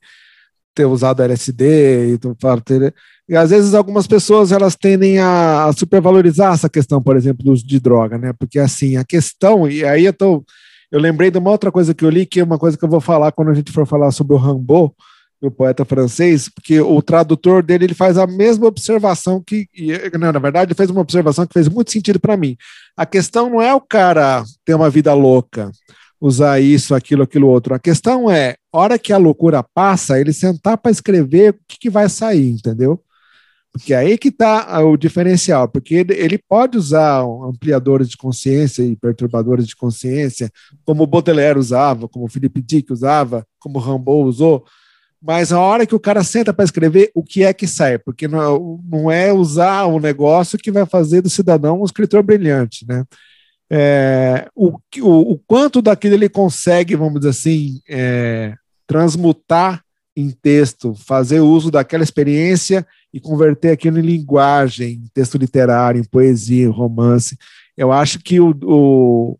ter 0.74 0.86
usado 0.86 1.22
LSD 1.22 2.14
e 2.14 2.18
do 2.18 2.36
fato 2.40 2.64
dele... 2.72 2.92
E 3.28 3.36
às 3.36 3.50
vezes 3.50 3.72
algumas 3.72 4.06
pessoas 4.06 4.50
elas 4.50 4.74
tendem 4.74 5.18
a, 5.20 5.70
supervalorizar 5.76 6.52
essa 6.52 6.68
questão, 6.68 7.00
por 7.00 7.16
exemplo, 7.16 7.44
do 7.44 7.52
uso 7.52 7.64
de 7.64 7.78
droga, 7.78 8.18
né? 8.18 8.32
Porque 8.32 8.58
assim, 8.58 8.96
a 8.96 9.04
questão, 9.04 9.68
e 9.68 9.84
aí 9.84 10.06
eu 10.06 10.12
tô. 10.12 10.44
Eu 10.92 11.00
lembrei 11.00 11.30
de 11.30 11.38
uma 11.38 11.50
outra 11.50 11.72
coisa 11.72 11.94
que 11.94 12.04
eu 12.04 12.10
li, 12.10 12.26
que 12.26 12.38
é 12.38 12.44
uma 12.44 12.58
coisa 12.58 12.76
que 12.76 12.84
eu 12.84 12.88
vou 12.88 13.00
falar 13.00 13.32
quando 13.32 13.50
a 13.50 13.54
gente 13.54 13.72
for 13.72 13.86
falar 13.86 14.10
sobre 14.10 14.34
o 14.34 14.36
Rambo, 14.36 14.94
o 15.40 15.50
poeta 15.50 15.86
francês, 15.86 16.50
porque 16.50 16.80
o 16.80 17.00
tradutor 17.00 17.62
dele 17.62 17.86
ele 17.86 17.94
faz 17.94 18.18
a 18.18 18.26
mesma 18.26 18.66
observação 18.66 19.42
que, 19.42 19.66
não, 20.12 20.30
na 20.30 20.38
verdade, 20.38 20.68
ele 20.68 20.76
fez 20.76 20.90
uma 20.90 21.00
observação 21.00 21.46
que 21.46 21.54
fez 21.54 21.66
muito 21.66 21.90
sentido 21.90 22.20
para 22.20 22.36
mim. 22.36 22.56
A 22.94 23.06
questão 23.06 23.48
não 23.48 23.60
é 23.60 23.74
o 23.74 23.80
cara 23.80 24.44
ter 24.66 24.74
uma 24.74 24.90
vida 24.90 25.14
louca, 25.14 25.72
usar 26.20 26.60
isso, 26.60 26.94
aquilo, 26.94 27.22
aquilo 27.22 27.48
outro. 27.48 27.74
A 27.74 27.78
questão 27.78 28.30
é, 28.30 28.54
hora 28.70 28.98
que 28.98 29.14
a 29.14 29.18
loucura 29.18 29.64
passa, 29.74 30.20
ele 30.20 30.32
sentar 30.32 30.76
para 30.76 30.92
escrever 30.92 31.52
o 31.52 31.58
que, 31.66 31.78
que, 31.80 31.90
vai 31.90 32.08
sair, 32.08 32.50
entendeu? 32.50 33.02
Porque 33.72 33.94
é 33.94 33.96
aí 33.96 34.18
que 34.18 34.28
está 34.28 34.84
o 34.84 34.98
diferencial, 34.98 35.66
porque 35.66 35.94
ele, 35.94 36.12
ele 36.12 36.38
pode 36.38 36.76
usar 36.76 37.22
ampliadores 37.22 38.08
de 38.08 38.18
consciência 38.18 38.82
e 38.82 38.94
perturbadores 38.94 39.66
de 39.66 39.74
consciência, 39.74 40.50
como 40.84 41.06
Baudelaire 41.06 41.58
usava, 41.58 42.06
como 42.06 42.28
Philippe 42.28 42.60
Dick 42.60 42.92
usava, 42.92 43.46
como 43.58 43.78
o 43.78 43.80
Rambaud 43.80 44.28
usou, 44.28 44.66
mas 45.22 45.52
a 45.52 45.60
hora 45.60 45.86
que 45.86 45.94
o 45.94 46.00
cara 46.00 46.24
senta 46.24 46.52
para 46.52 46.64
escrever, 46.64 47.12
o 47.14 47.22
que 47.22 47.44
é 47.44 47.52
que 47.52 47.66
sai? 47.66 47.96
Porque 47.96 48.26
não, 48.26 48.80
não 48.84 49.10
é 49.10 49.32
usar 49.32 49.84
o 49.84 50.00
negócio 50.00 50.58
que 50.58 50.72
vai 50.72 50.84
fazer 50.84 51.22
do 51.22 51.30
cidadão 51.30 51.80
um 51.80 51.84
escritor 51.84 52.24
brilhante, 52.24 52.84
né? 52.86 53.04
É, 53.70 54.48
o, 54.54 54.76
o, 55.00 55.32
o, 55.32 55.38
quanto 55.46 55.80
daquilo 55.80 56.14
ele 56.14 56.28
consegue, 56.28 56.94
vamos 56.94 57.20
dizer 57.20 57.30
assim, 57.30 57.80
é, 57.88 58.54
transmutar 58.86 59.82
em 60.16 60.30
texto, 60.30 60.94
fazer 60.94 61.40
uso 61.40 61.70
daquela 61.70 62.02
experiência 62.02 62.86
e 63.12 63.20
converter 63.20 63.70
aquilo 63.70 63.98
em 63.98 64.02
linguagem, 64.02 64.94
em 64.94 65.10
texto 65.12 65.38
literário, 65.38 66.00
em 66.00 66.04
poesia, 66.04 66.64
em 66.64 66.70
romance. 66.70 67.36
Eu 67.76 67.90
acho 67.90 68.18
que 68.18 68.38
o, 68.38 68.54
o 68.62 69.38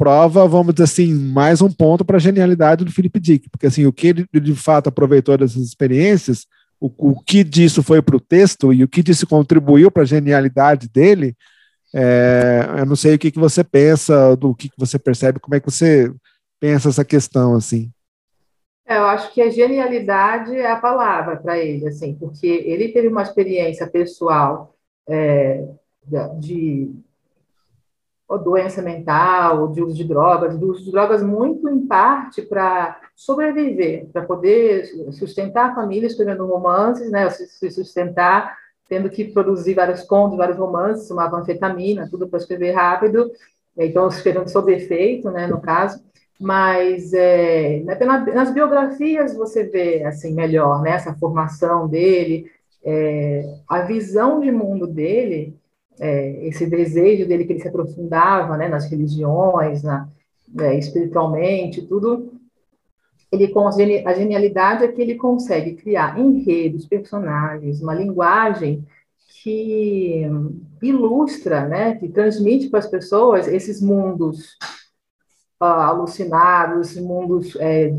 prova, 0.00 0.48
vamos 0.48 0.74
dizer 0.74 0.84
assim, 0.84 1.12
mais 1.12 1.60
um 1.60 1.70
ponto 1.70 2.06
para 2.06 2.16
a 2.16 2.20
genialidade 2.20 2.86
do 2.86 2.90
Felipe 2.90 3.20
Dick, 3.20 3.50
porque 3.50 3.66
assim, 3.66 3.84
o 3.84 3.92
que 3.92 4.06
ele 4.06 4.26
de 4.32 4.54
fato 4.54 4.88
aproveitou 4.88 5.36
dessas 5.36 5.62
experiências, 5.62 6.46
o, 6.80 6.90
o 6.96 7.20
que 7.20 7.44
disso 7.44 7.82
foi 7.82 8.00
para 8.00 8.16
o 8.16 8.20
texto 8.20 8.72
e 8.72 8.82
o 8.82 8.88
que 8.88 9.02
disso 9.02 9.26
contribuiu 9.26 9.90
para 9.90 10.02
a 10.02 10.06
genialidade 10.06 10.88
dele, 10.88 11.36
é, 11.94 12.66
eu 12.78 12.86
não 12.86 12.96
sei 12.96 13.14
o 13.14 13.18
que, 13.18 13.30
que 13.30 13.38
você 13.38 13.62
pensa, 13.62 14.34
do 14.36 14.54
que, 14.54 14.70
que 14.70 14.78
você 14.78 14.98
percebe, 14.98 15.38
como 15.38 15.54
é 15.54 15.60
que 15.60 15.70
você 15.70 16.10
pensa 16.58 16.88
essa 16.88 17.04
questão, 17.04 17.54
assim. 17.54 17.90
É, 18.90 18.96
eu 18.96 19.04
acho 19.04 19.32
que 19.32 19.40
a 19.40 19.48
genialidade 19.48 20.56
é 20.56 20.68
a 20.68 20.80
palavra 20.80 21.36
para 21.36 21.56
ele, 21.56 21.86
assim, 21.86 22.16
porque 22.16 22.48
ele 22.48 22.88
teve 22.88 23.06
uma 23.06 23.22
experiência 23.22 23.86
pessoal 23.86 24.74
é, 25.08 25.64
de 26.40 26.92
doença 28.42 28.82
mental, 28.82 29.68
de 29.68 29.80
uso 29.80 29.94
de 29.94 30.02
drogas, 30.02 30.58
de 30.58 30.64
uso 30.64 30.84
de 30.84 30.90
drogas 30.90 31.22
muito 31.22 31.68
em 31.68 31.86
parte 31.86 32.42
para 32.42 33.00
sobreviver, 33.14 34.08
para 34.12 34.24
poder 34.24 34.86
sustentar 35.12 35.70
a 35.70 35.74
família 35.76 36.08
escrevendo 36.08 36.44
romances, 36.44 37.12
né, 37.12 37.30
se 37.30 37.70
sustentar 37.70 38.58
tendo 38.88 39.08
que 39.08 39.24
produzir 39.24 39.74
vários 39.74 40.02
contos, 40.02 40.36
vários 40.36 40.58
romances, 40.58 41.06
tomava 41.06 41.36
anfetamina, 41.36 42.08
tudo 42.10 42.28
para 42.28 42.40
escrever 42.40 42.72
rápido, 42.72 43.30
então 43.78 44.08
escrevendo 44.08 44.48
sob 44.48 44.74
efeito, 44.74 45.30
né, 45.30 45.46
no 45.46 45.60
caso, 45.60 46.02
mas 46.40 47.12
é, 47.12 47.82
nas 48.34 48.50
biografias 48.50 49.36
você 49.36 49.64
vê 49.64 50.02
assim 50.04 50.32
melhor 50.32 50.80
né, 50.80 50.92
essa 50.92 51.14
formação 51.14 51.86
dele, 51.86 52.50
é, 52.82 53.44
a 53.68 53.82
visão 53.82 54.40
de 54.40 54.50
mundo 54.50 54.86
dele 54.86 55.54
é, 56.00 56.46
esse 56.46 56.66
desejo 56.66 57.28
dele 57.28 57.44
que 57.44 57.52
ele 57.52 57.60
se 57.60 57.68
aprofundava 57.68 58.56
né, 58.56 58.68
nas 58.68 58.90
religiões, 58.90 59.82
na, 59.82 60.08
é, 60.58 60.78
espiritualmente, 60.78 61.86
tudo, 61.86 62.32
ele 63.30 63.52
a 64.06 64.14
genialidade 64.14 64.82
é 64.82 64.88
que 64.88 65.00
ele 65.00 65.16
consegue 65.16 65.74
criar 65.74 66.18
enredos, 66.18 66.86
personagens, 66.86 67.82
uma 67.82 67.94
linguagem 67.94 68.82
que 69.42 70.26
ilustra, 70.82 71.68
né, 71.68 71.96
que 71.96 72.08
transmite 72.08 72.68
para 72.70 72.78
as 72.78 72.86
pessoas 72.86 73.46
esses 73.46 73.80
mundos 73.80 74.56
uh, 75.60 75.64
alucinados, 75.64 76.96
mundos 76.96 77.56
é, 77.56 77.92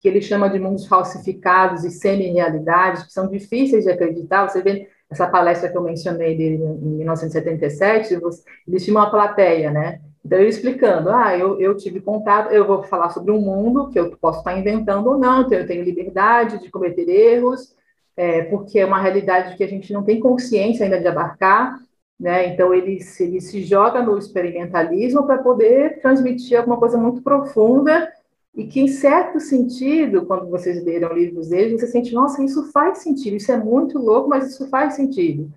que 0.00 0.08
ele 0.08 0.20
chama 0.20 0.48
de 0.48 0.58
mundos 0.58 0.86
falsificados 0.86 1.84
e 1.84 1.90
semi-realidades, 1.90 3.04
que 3.04 3.12
são 3.12 3.28
difíceis 3.28 3.84
de 3.84 3.90
acreditar. 3.90 4.48
Você 4.48 4.60
vê 4.62 4.88
essa 5.10 5.28
palestra 5.28 5.68
que 5.68 5.76
eu 5.76 5.82
mencionei 5.82 6.36
dele 6.36 6.56
em 6.56 6.96
1977, 6.98 8.14
ele 8.14 8.76
tinha 8.78 8.96
uma 8.96 9.10
plateia, 9.10 9.70
né? 9.70 10.00
Então, 10.24 10.38
ele 10.38 10.48
explicando, 10.48 11.10
ah, 11.10 11.36
eu, 11.36 11.60
eu 11.60 11.76
tive 11.76 12.00
contato, 12.00 12.52
eu 12.52 12.66
vou 12.66 12.82
falar 12.84 13.10
sobre 13.10 13.32
um 13.32 13.40
mundo 13.40 13.90
que 13.90 13.98
eu 13.98 14.16
posso 14.16 14.38
estar 14.38 14.56
inventando 14.56 15.06
ou 15.08 15.18
não, 15.18 15.42
então 15.42 15.58
eu 15.58 15.66
tenho 15.66 15.84
liberdade 15.84 16.60
de 16.60 16.70
cometer 16.70 17.08
erros, 17.08 17.74
é, 18.16 18.42
porque 18.42 18.78
é 18.78 18.86
uma 18.86 19.00
realidade 19.00 19.56
que 19.56 19.64
a 19.64 19.68
gente 19.68 19.92
não 19.92 20.02
tem 20.02 20.20
consciência 20.20 20.84
ainda 20.84 21.00
de 21.00 21.08
abarcar, 21.08 21.76
né? 22.18 22.46
Então 22.48 22.72
ele 22.72 23.00
se, 23.00 23.24
ele 23.24 23.40
se 23.40 23.62
joga 23.62 24.02
no 24.02 24.18
experimentalismo 24.18 25.26
para 25.26 25.42
poder 25.42 26.00
transmitir 26.00 26.58
alguma 26.58 26.76
coisa 26.76 26.96
muito 26.96 27.22
profunda 27.22 28.12
e 28.54 28.66
que, 28.66 28.80
em 28.80 28.88
certo 28.88 29.40
sentido, 29.40 30.26
quando 30.26 30.48
vocês 30.48 30.84
leram 30.84 31.14
livros 31.14 31.48
dele, 31.48 31.78
você 31.78 31.86
sente, 31.86 32.12
nossa, 32.12 32.42
isso 32.44 32.70
faz 32.70 32.98
sentido, 32.98 33.36
isso 33.36 33.50
é 33.50 33.56
muito 33.56 33.98
louco, 33.98 34.28
mas 34.28 34.50
isso 34.50 34.68
faz 34.68 34.94
sentido. 34.94 35.50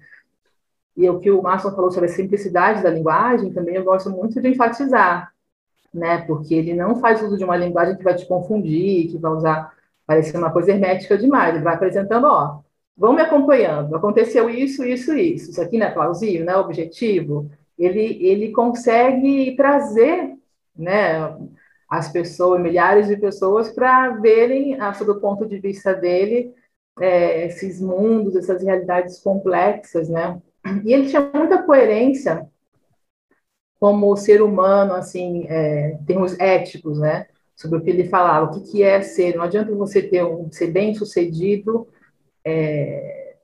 E 0.95 1.09
o 1.09 1.19
que 1.19 1.29
o 1.29 1.41
Márcio 1.41 1.71
falou 1.71 1.91
sobre 1.91 2.09
a 2.09 2.13
simplicidade 2.13 2.81
da 2.81 2.89
linguagem, 2.89 3.51
também 3.51 3.75
eu 3.75 3.83
gosto 3.83 4.09
muito 4.09 4.41
de 4.41 4.47
enfatizar, 4.47 5.33
né? 5.93 6.19
Porque 6.19 6.55
ele 6.55 6.73
não 6.73 6.95
faz 6.95 7.21
uso 7.21 7.37
de 7.37 7.43
uma 7.43 7.57
linguagem 7.57 7.97
que 7.97 8.03
vai 8.03 8.15
te 8.15 8.25
confundir, 8.25 9.11
que 9.11 9.17
vai 9.17 9.31
usar, 9.33 9.73
parecer 10.05 10.37
uma 10.37 10.51
coisa 10.51 10.71
hermética 10.71 11.17
demais. 11.17 11.53
Ele 11.53 11.63
vai 11.65 11.75
apresentando, 11.75 12.27
ó, 12.27 12.61
vão 12.97 13.13
me 13.13 13.21
acompanhando, 13.21 13.95
aconteceu 13.95 14.49
isso, 14.49 14.83
isso, 14.83 15.13
isso. 15.13 15.51
Isso 15.51 15.61
aqui 15.61 15.77
não 15.77 15.87
é 15.87 15.91
plausível, 15.91 16.45
não 16.45 16.53
é 16.53 16.57
objetivo. 16.57 17.49
Ele, 17.77 18.25
ele 18.25 18.51
consegue 18.51 19.55
trazer, 19.55 20.35
né? 20.75 21.35
as 21.89 22.11
pessoas, 22.11 22.61
milhares 22.61 23.07
de 23.07 23.17
pessoas, 23.17 23.71
para 23.71 24.09
verem, 24.17 24.79
a, 24.79 24.93
sob 24.93 25.11
o 25.11 25.19
ponto 25.19 25.45
de 25.45 25.59
vista 25.59 25.93
dele, 25.93 26.53
é, 26.99 27.45
esses 27.47 27.79
mundos, 27.79 28.35
essas 28.35 28.63
realidades 28.63 29.19
complexas, 29.19 30.09
né? 30.09 30.41
E 30.83 30.93
ele 30.93 31.07
tinha 31.07 31.21
muita 31.33 31.61
coerência 31.61 32.47
como 33.79 34.15
ser 34.17 34.41
humano, 34.41 34.93
assim, 34.93 35.45
é, 35.47 35.97
termos 36.07 36.37
éticos, 36.39 36.99
né? 36.99 37.27
Sobre 37.55 37.79
o 37.79 37.81
que 37.81 37.89
ele 37.89 38.09
falava, 38.09 38.45
o 38.45 38.51
que, 38.51 38.71
que 38.71 38.83
é 38.83 39.01
ser. 39.01 39.35
Não 39.35 39.43
adianta 39.43 39.73
você 39.75 40.01
ter 40.01 40.23
um, 40.23 40.51
ser 40.51 40.67
bem 40.67 40.93
sucedido, 40.95 41.87
é, 42.45 43.35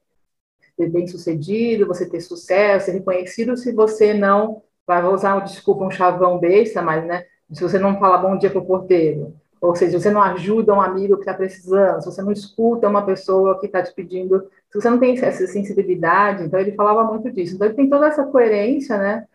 ser 0.77 0.89
bem 0.89 1.07
sucedido, 1.07 1.87
você 1.87 2.07
ter 2.07 2.21
sucesso, 2.21 2.85
ser 2.85 2.93
reconhecido, 2.93 3.57
se 3.57 3.71
você 3.71 4.13
não 4.13 4.61
vai 4.85 5.03
usar, 5.03 5.39
desculpa, 5.39 5.85
um 5.85 5.91
chavão 5.91 6.39
besta, 6.39 6.81
mas, 6.81 7.05
né? 7.05 7.25
se 7.51 7.61
você 7.61 7.77
não 7.77 7.99
fala 7.99 8.17
bom 8.17 8.37
dia 8.37 8.49
para 8.49 8.59
o 8.59 8.65
porteiro, 8.65 9.33
ou 9.59 9.75
seja, 9.75 9.99
você 9.99 10.09
não 10.09 10.21
ajuda 10.21 10.73
um 10.73 10.81
amigo 10.81 11.15
que 11.15 11.21
está 11.21 11.33
precisando, 11.33 12.01
se 12.01 12.05
você 12.05 12.21
não 12.21 12.31
escuta 12.31 12.87
uma 12.87 13.05
pessoa 13.05 13.59
que 13.59 13.67
está 13.67 13.83
te 13.83 13.93
pedindo, 13.93 14.47
se 14.69 14.79
você 14.79 14.89
não 14.89 14.97
tem 14.97 15.17
essa 15.19 15.45
sensibilidade, 15.45 16.43
então 16.43 16.59
ele 16.59 16.71
falava 16.71 17.03
muito 17.03 17.29
disso. 17.31 17.55
Então 17.55 17.67
ele 17.67 17.75
tem 17.75 17.89
toda 17.89 18.07
essa 18.07 18.23
coerência, 18.23 18.97
né, 18.97 19.27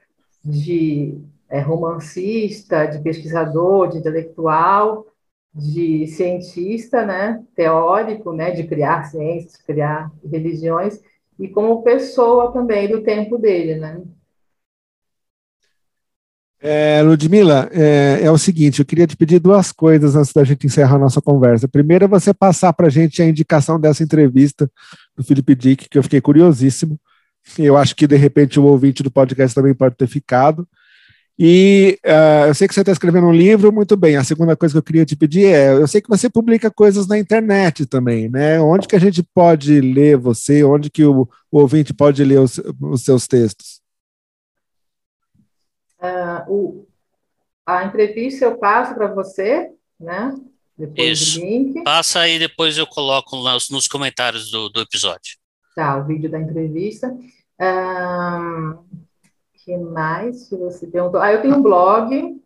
de 0.45 1.21
é, 1.49 1.61
romancista, 1.61 2.87
de 2.87 2.99
pesquisador, 3.01 3.89
de 3.89 3.99
intelectual, 3.99 5.07
de 5.57 6.07
cientista, 6.07 7.05
né, 7.05 7.43
teórico, 7.55 8.33
né, 8.33 8.51
de 8.51 8.65
criar 8.65 9.05
ciências, 9.05 9.57
criar 9.57 10.13
religiões, 10.31 11.01
e 11.39 11.49
como 11.49 11.83
pessoa 11.83 12.53
também 12.53 12.89
do 12.89 13.03
tempo 13.03 13.39
dele, 13.39 13.77
né. 13.77 14.03
É, 16.59 17.03
Ludmila, 17.03 17.69
é, 17.71 18.21
é, 18.23 18.31
o 18.31 18.39
seguinte, 18.39 18.81
eu 18.81 18.87
queria 18.87 19.07
te 19.07 19.17
pedir 19.17 19.39
duas 19.39 19.73
coisas 19.73 20.17
antes 20.17 20.33
da 20.33 20.43
gente 20.43 20.67
encerrar 20.67 20.97
a 20.97 20.99
nossa 20.99 21.21
conversa. 21.21 21.69
Primeiro, 21.69 22.07
é 22.07 22.09
você 22.09 22.33
passar 22.35 22.73
para 22.73 22.87
a 22.87 22.91
gente 22.91 23.23
a 23.23 23.27
indicação 23.27 23.79
dessa 23.79 24.03
entrevista 24.03 24.71
do 25.15 25.23
Felipe 25.23 25.55
Dick, 25.55 25.89
que 25.89 25.99
eu 25.99 26.03
fiquei 26.03 26.21
curiosíssimo. 26.21 26.99
Eu 27.59 27.77
acho 27.77 27.95
que, 27.95 28.07
de 28.07 28.17
repente, 28.17 28.59
o 28.59 28.65
ouvinte 28.65 29.03
do 29.03 29.11
podcast 29.11 29.55
também 29.55 29.75
pode 29.75 29.97
ter 29.97 30.09
ficado. 30.09 30.67
E 31.39 31.99
uh, 32.05 32.47
eu 32.47 32.55
sei 32.55 32.67
que 32.67 32.73
você 32.73 32.81
está 32.81 32.93
escrevendo 32.93 33.27
um 33.27 33.33
livro, 33.33 33.71
muito 33.71 33.95
bem. 33.95 34.17
A 34.17 34.25
segunda 34.25 34.57
coisa 34.57 34.73
que 34.73 34.79
eu 34.79 34.83
queria 34.83 35.05
te 35.05 35.15
pedir 35.15 35.47
é: 35.47 35.73
eu 35.73 35.87
sei 35.87 36.01
que 36.01 36.09
você 36.09 36.31
publica 36.31 36.71
coisas 36.71 37.07
na 37.07 37.19
internet 37.19 37.85
também, 37.85 38.29
né? 38.29 38.59
Onde 38.61 38.89
que 38.89 38.97
a 38.97 39.01
gente 39.01 39.23
pode 39.23 39.81
ler 39.81 40.17
você? 40.17 40.65
Onde 40.65 40.89
que 40.89 41.05
o, 41.05 41.29
o 41.51 41.59
ouvinte 41.59 41.93
pode 41.93 42.25
ler 42.25 42.41
os, 42.41 42.59
os 42.81 43.05
seus 43.05 43.27
textos? 43.27 43.83
Uh, 46.01 46.51
o, 46.51 46.89
a 47.67 47.85
entrevista 47.85 48.47
eu 48.47 48.57
passo 48.57 48.95
para 48.95 49.09
você, 49.09 49.71
né? 50.01 50.35
Depois 50.79 51.21
Isso. 51.21 51.41
do 51.41 51.45
link. 51.45 51.83
Passa 51.85 52.21
aí, 52.21 52.39
depois 52.39 52.79
eu 52.79 52.87
coloco 52.87 53.37
nos, 53.37 53.69
nos 53.69 53.87
comentários 53.89 54.51
do, 54.51 54.71
do 54.71 54.81
episódio. 54.81 55.37
Tá, 55.75 55.99
o 55.99 56.05
vídeo 56.05 56.31
da 56.31 56.41
entrevista. 56.41 57.15
Um, 57.61 59.06
que 59.67 59.77
mais 59.77 60.49
que 60.49 60.57
você 60.57 60.87
perguntou? 60.87 61.21
Ah, 61.21 61.33
eu 61.33 61.43
tenho 61.43 61.57
um 61.57 61.63
blog. 61.63 62.41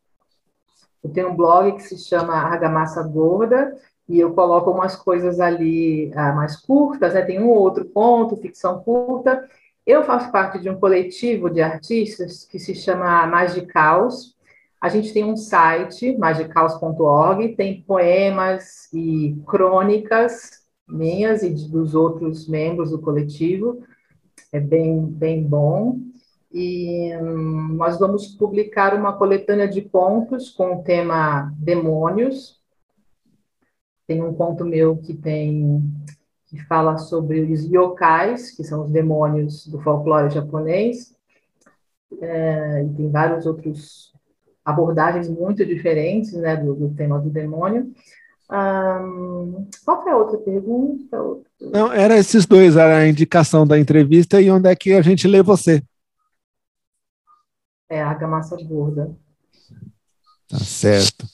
Eu 1.04 1.10
tenho 1.10 1.28
um 1.28 1.36
blog 1.36 1.72
que 1.76 1.82
se 1.82 1.98
chama 1.98 2.32
Argamassa 2.32 3.02
Gorda, 3.02 3.76
e 4.08 4.18
eu 4.18 4.34
coloco 4.34 4.70
umas 4.70 4.96
coisas 4.96 5.38
ali 5.38 6.10
ah, 6.16 6.32
mais 6.32 6.56
curtas, 6.56 7.14
né? 7.14 7.22
Tem 7.22 7.40
um 7.40 7.48
outro 7.50 7.84
ponto, 7.84 8.36
ficção 8.36 8.80
curta, 8.82 9.48
eu 9.86 10.02
faço 10.04 10.32
parte 10.32 10.58
de 10.58 10.68
um 10.68 10.78
coletivo 10.78 11.50
de 11.50 11.60
artistas 11.60 12.44
que 12.44 12.58
se 12.58 12.74
chama 12.74 13.26
Magicaus. 13.26 14.36
A 14.80 14.88
gente 14.88 15.12
tem 15.12 15.24
um 15.24 15.36
site, 15.36 16.16
magicaus.org, 16.16 17.54
tem 17.54 17.82
poemas 17.82 18.88
e 18.92 19.36
crônicas 19.46 20.60
minhas 20.88 21.42
e 21.42 21.50
dos 21.50 21.94
outros 21.94 22.48
membros 22.48 22.90
do 22.90 22.98
coletivo. 22.98 23.82
É 24.52 24.58
bem, 24.58 25.04
bem 25.04 25.42
bom. 25.42 26.09
E 26.52 27.16
hum, 27.16 27.74
nós 27.74 27.98
vamos 27.98 28.28
publicar 28.28 28.94
uma 28.94 29.12
coletânea 29.12 29.68
de 29.68 29.82
contos 29.82 30.50
com 30.50 30.76
o 30.76 30.82
tema 30.82 31.52
demônios. 31.56 32.60
Tem 34.06 34.22
um 34.22 34.34
conto 34.34 34.64
meu 34.64 34.96
que 34.96 35.14
tem 35.14 35.82
que 36.46 36.60
fala 36.66 36.98
sobre 36.98 37.42
os 37.42 37.64
yokais, 37.64 38.50
que 38.50 38.64
são 38.64 38.82
os 38.82 38.90
demônios 38.90 39.68
do 39.68 39.80
folclore 39.80 40.34
japonês, 40.34 41.14
é, 42.20 42.82
e 42.82 42.88
tem 42.96 43.08
vários 43.08 43.46
outros 43.46 44.12
abordagens 44.64 45.28
muito 45.28 45.64
diferentes 45.64 46.32
né, 46.32 46.56
do, 46.56 46.74
do 46.74 46.94
tema 46.94 47.20
do 47.20 47.30
demônio. 47.30 47.92
Um, 48.50 49.68
qual 49.84 50.02
foi 50.02 50.10
a 50.10 50.16
outra 50.16 50.38
pergunta? 50.38 51.16
Não, 51.60 51.92
era 51.92 52.18
esses 52.18 52.44
dois, 52.46 52.76
era 52.76 52.98
a 52.98 53.08
indicação 53.08 53.64
da 53.64 53.78
entrevista 53.78 54.40
e 54.40 54.50
onde 54.50 54.68
é 54.68 54.74
que 54.74 54.92
a 54.92 55.02
gente 55.02 55.28
lê 55.28 55.40
você. 55.40 55.80
É, 57.90 58.00
a 58.00 58.08
Argamassa 58.08 58.56
Gorda. 58.62 59.10
Tá 60.48 60.58
certo. 60.60 61.26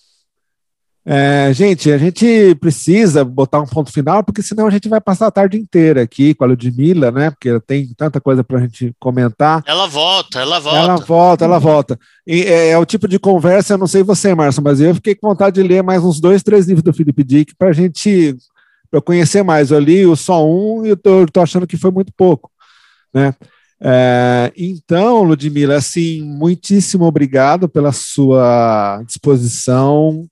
É, 1.09 1.53
gente, 1.53 1.93
a 1.93 1.99
gente 1.99 2.57
precisa 2.57 3.25
botar 3.25 3.61
um 3.61 3.67
ponto 3.67 3.93
final, 3.93 4.25
porque 4.25 4.43
senão 4.43 4.67
a 4.67 4.71
gente 4.71 4.89
vai 4.89 5.01
passar 5.01 5.29
a 5.29 5.31
tarde 5.31 5.57
inteira 5.57 6.03
aqui 6.03 6.35
com 6.35 6.43
a 6.43 6.49
Ludmilla, 6.49 7.13
né? 7.13 7.31
Porque 7.31 7.61
tem 7.61 7.95
tanta 7.95 8.21
coisa 8.21 8.43
para 8.43 8.59
a 8.59 8.61
gente 8.63 8.93
comentar. 8.99 9.63
Ela 9.67 9.87
volta, 9.87 10.41
ela 10.41 10.59
volta. 10.59 10.79
Ela 10.79 10.97
volta, 10.97 11.45
ela 11.45 11.59
volta. 11.61 11.99
E 12.27 12.43
é, 12.43 12.71
é, 12.71 12.79
o 12.79 12.85
tipo 12.85 13.07
de 13.07 13.21
conversa, 13.21 13.75
eu 13.75 13.79
não 13.79 13.87
sei 13.87 14.03
você, 14.03 14.35
Márcio, 14.35 14.63
mas 14.63 14.81
eu 14.81 14.95
fiquei 14.97 15.15
com 15.15 15.29
vontade 15.29 15.63
de 15.63 15.69
ler 15.69 15.83
mais 15.83 16.03
uns 16.03 16.19
dois, 16.19 16.43
três 16.43 16.67
livros 16.67 16.83
do 16.83 16.93
Felipe 16.93 17.23
Dick 17.23 17.55
para 17.55 17.69
a 17.69 17.73
gente 17.73 18.37
pra 18.91 19.01
conhecer 19.01 19.45
mais. 19.45 19.71
Eu 19.71 19.79
li 19.79 20.05
o 20.07 20.17
só 20.17 20.45
um 20.45 20.85
e 20.85 20.89
eu 20.89 20.97
tô, 20.97 21.25
tô 21.27 21.41
achando 21.41 21.67
que 21.69 21.77
foi 21.77 21.93
muito 21.93 22.13
pouco, 22.17 22.51
né? 23.15 23.33
É, 23.81 24.53
então, 24.57 25.23
Ludmila, 25.23 25.77
assim, 25.77 26.23
muitíssimo 26.23 27.05
obrigado 27.05 27.69
pela 27.69 27.93
sua 27.93 29.03
disposição, 29.07 30.27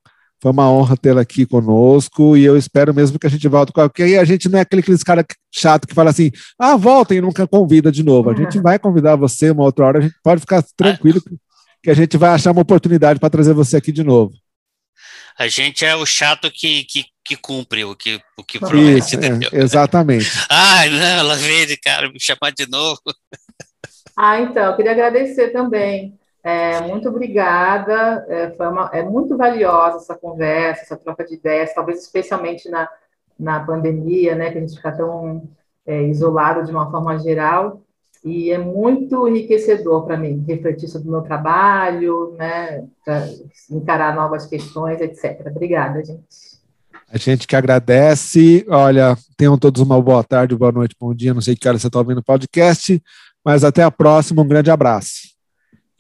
foi 0.45 0.53
uma 0.53 0.71
honra 0.71 0.95
tê-la 0.95 1.23
aqui 1.23 1.47
conosco 1.47 2.37
e 2.37 2.45
eu 2.45 2.55
espero 2.55 2.93
mesmo 2.93 3.19
que 3.19 3.27
a 3.27 3.31
gente 3.31 3.49
volte. 3.49 3.73
Porque 3.73 4.03
aí 4.03 4.19
a 4.19 4.25
gente 4.25 4.47
não 4.47 4.59
é 4.59 4.63
aquele, 4.63 4.83
aqueles 4.83 5.03
cara 5.03 5.25
chato 5.51 5.89
que 5.89 5.95
fala 5.95 6.11
assim: 6.11 6.31
ah, 6.59 6.77
voltem 6.77 7.17
e 7.17 7.21
nunca 7.23 7.47
convida 7.47 7.91
de 7.91 8.03
novo. 8.03 8.29
A 8.29 8.35
gente 8.35 8.59
vai 8.59 8.79
convidar 8.79 9.17
você 9.17 9.51
uma 9.51 9.63
outra 9.65 9.87
hora, 9.87 9.99
a 10.01 10.03
gente 10.03 10.15
pode 10.23 10.43
ficar 10.43 10.63
tranquilo 10.77 11.23
que 11.83 11.91
a 11.91 11.95
gente 11.95 12.19
vai 12.19 12.29
achar 12.29 12.53
uma 12.53 12.61
oportunidade 12.61 13.19
para 13.19 13.31
trazer 13.31 13.55
você 13.55 13.79
aqui 13.79 13.91
de 13.91 14.05
novo. 14.05 14.33
A 15.39 15.49
gente 15.49 15.85
é 15.85 15.95
o 15.97 16.07
chato 16.07 16.51
que, 16.51 16.85
que, 16.85 17.05
que 17.25 17.37
cumpre 17.37 17.85
o 17.85 17.95
que, 17.97 18.21
o 18.37 18.45
que 18.45 18.59
promete. 18.59 19.17
Isso, 19.17 19.55
é, 19.55 19.61
exatamente. 19.61 20.31
Ai, 20.51 20.89
não, 20.91 21.19
ela 21.19 21.37
veio, 21.37 21.77
cara, 21.83 22.11
me 22.11 22.21
chamar 22.21 22.53
de 22.57 22.69
novo. 22.71 23.01
Ah, 24.17 24.41
então, 24.41 24.65
eu 24.65 24.77
queria 24.77 24.93
agradecer 24.93 25.51
também 25.51 26.17
é, 26.45 26.83
muito 26.83 27.09
obrigada. 27.09 28.27
É, 28.29 28.51
foi 28.51 28.69
uma, 28.69 28.91
é 28.93 29.03
muito 29.03 29.35
valiosa 29.35 29.97
essa 29.97 30.15
conversa, 30.15 30.83
essa 30.83 30.97
troca 30.97 31.25
de 31.25 31.35
ideias, 31.35 31.73
talvez 31.75 32.03
especialmente 32.03 32.69
na, 32.69 32.87
na 33.39 33.65
pandemia, 33.65 34.35
né, 34.35 34.53
que 34.53 34.59
a 34.59 34.61
gente 34.61 34.77
fica 34.77 34.93
tão 34.93 35.49
é, 35.87 36.03
isolado 36.03 36.65
de 36.67 36.71
uma 36.71 36.91
forma 36.91 37.19
geral. 37.19 37.83
E 38.25 38.51
é 38.51 38.57
muito 38.57 39.29
enriquecedor 39.29 40.07
para 40.07 40.17
mim 40.17 40.43
refletir 40.49 40.89
sobre 40.89 41.09
o 41.09 41.11
meu 41.11 41.21
trabalho, 41.21 42.35
né, 42.39 42.83
encarar 43.71 44.17
novas 44.17 44.47
questões, 44.47 44.99
etc. 45.01 45.47
Obrigada, 45.47 46.03
gente. 46.03 46.55
A 47.13 47.19
gente 47.19 47.47
que 47.47 47.55
agradece. 47.55 48.65
Olha, 48.69 49.17
tenham 49.37 49.59
todos 49.59 49.83
uma 49.83 50.01
boa 50.01 50.25
tarde, 50.25 50.57
boa 50.57 50.73
noite, 50.73 50.97
bom 50.99 51.15
dia. 51.15 51.35
Não 51.35 51.43
sei 51.43 51.55
que 51.55 51.69
hora 51.69 51.79
você 51.79 51.87
está 51.87 51.99
ouvindo 51.99 52.19
o 52.19 52.25
podcast, 52.25 53.01
mas 53.45 53.63
até 53.63 53.83
a 53.83 53.91
próxima. 53.91 54.43
Um 54.43 54.49
grande 54.49 54.71
abraço. 54.71 55.29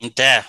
Até. 0.03 0.45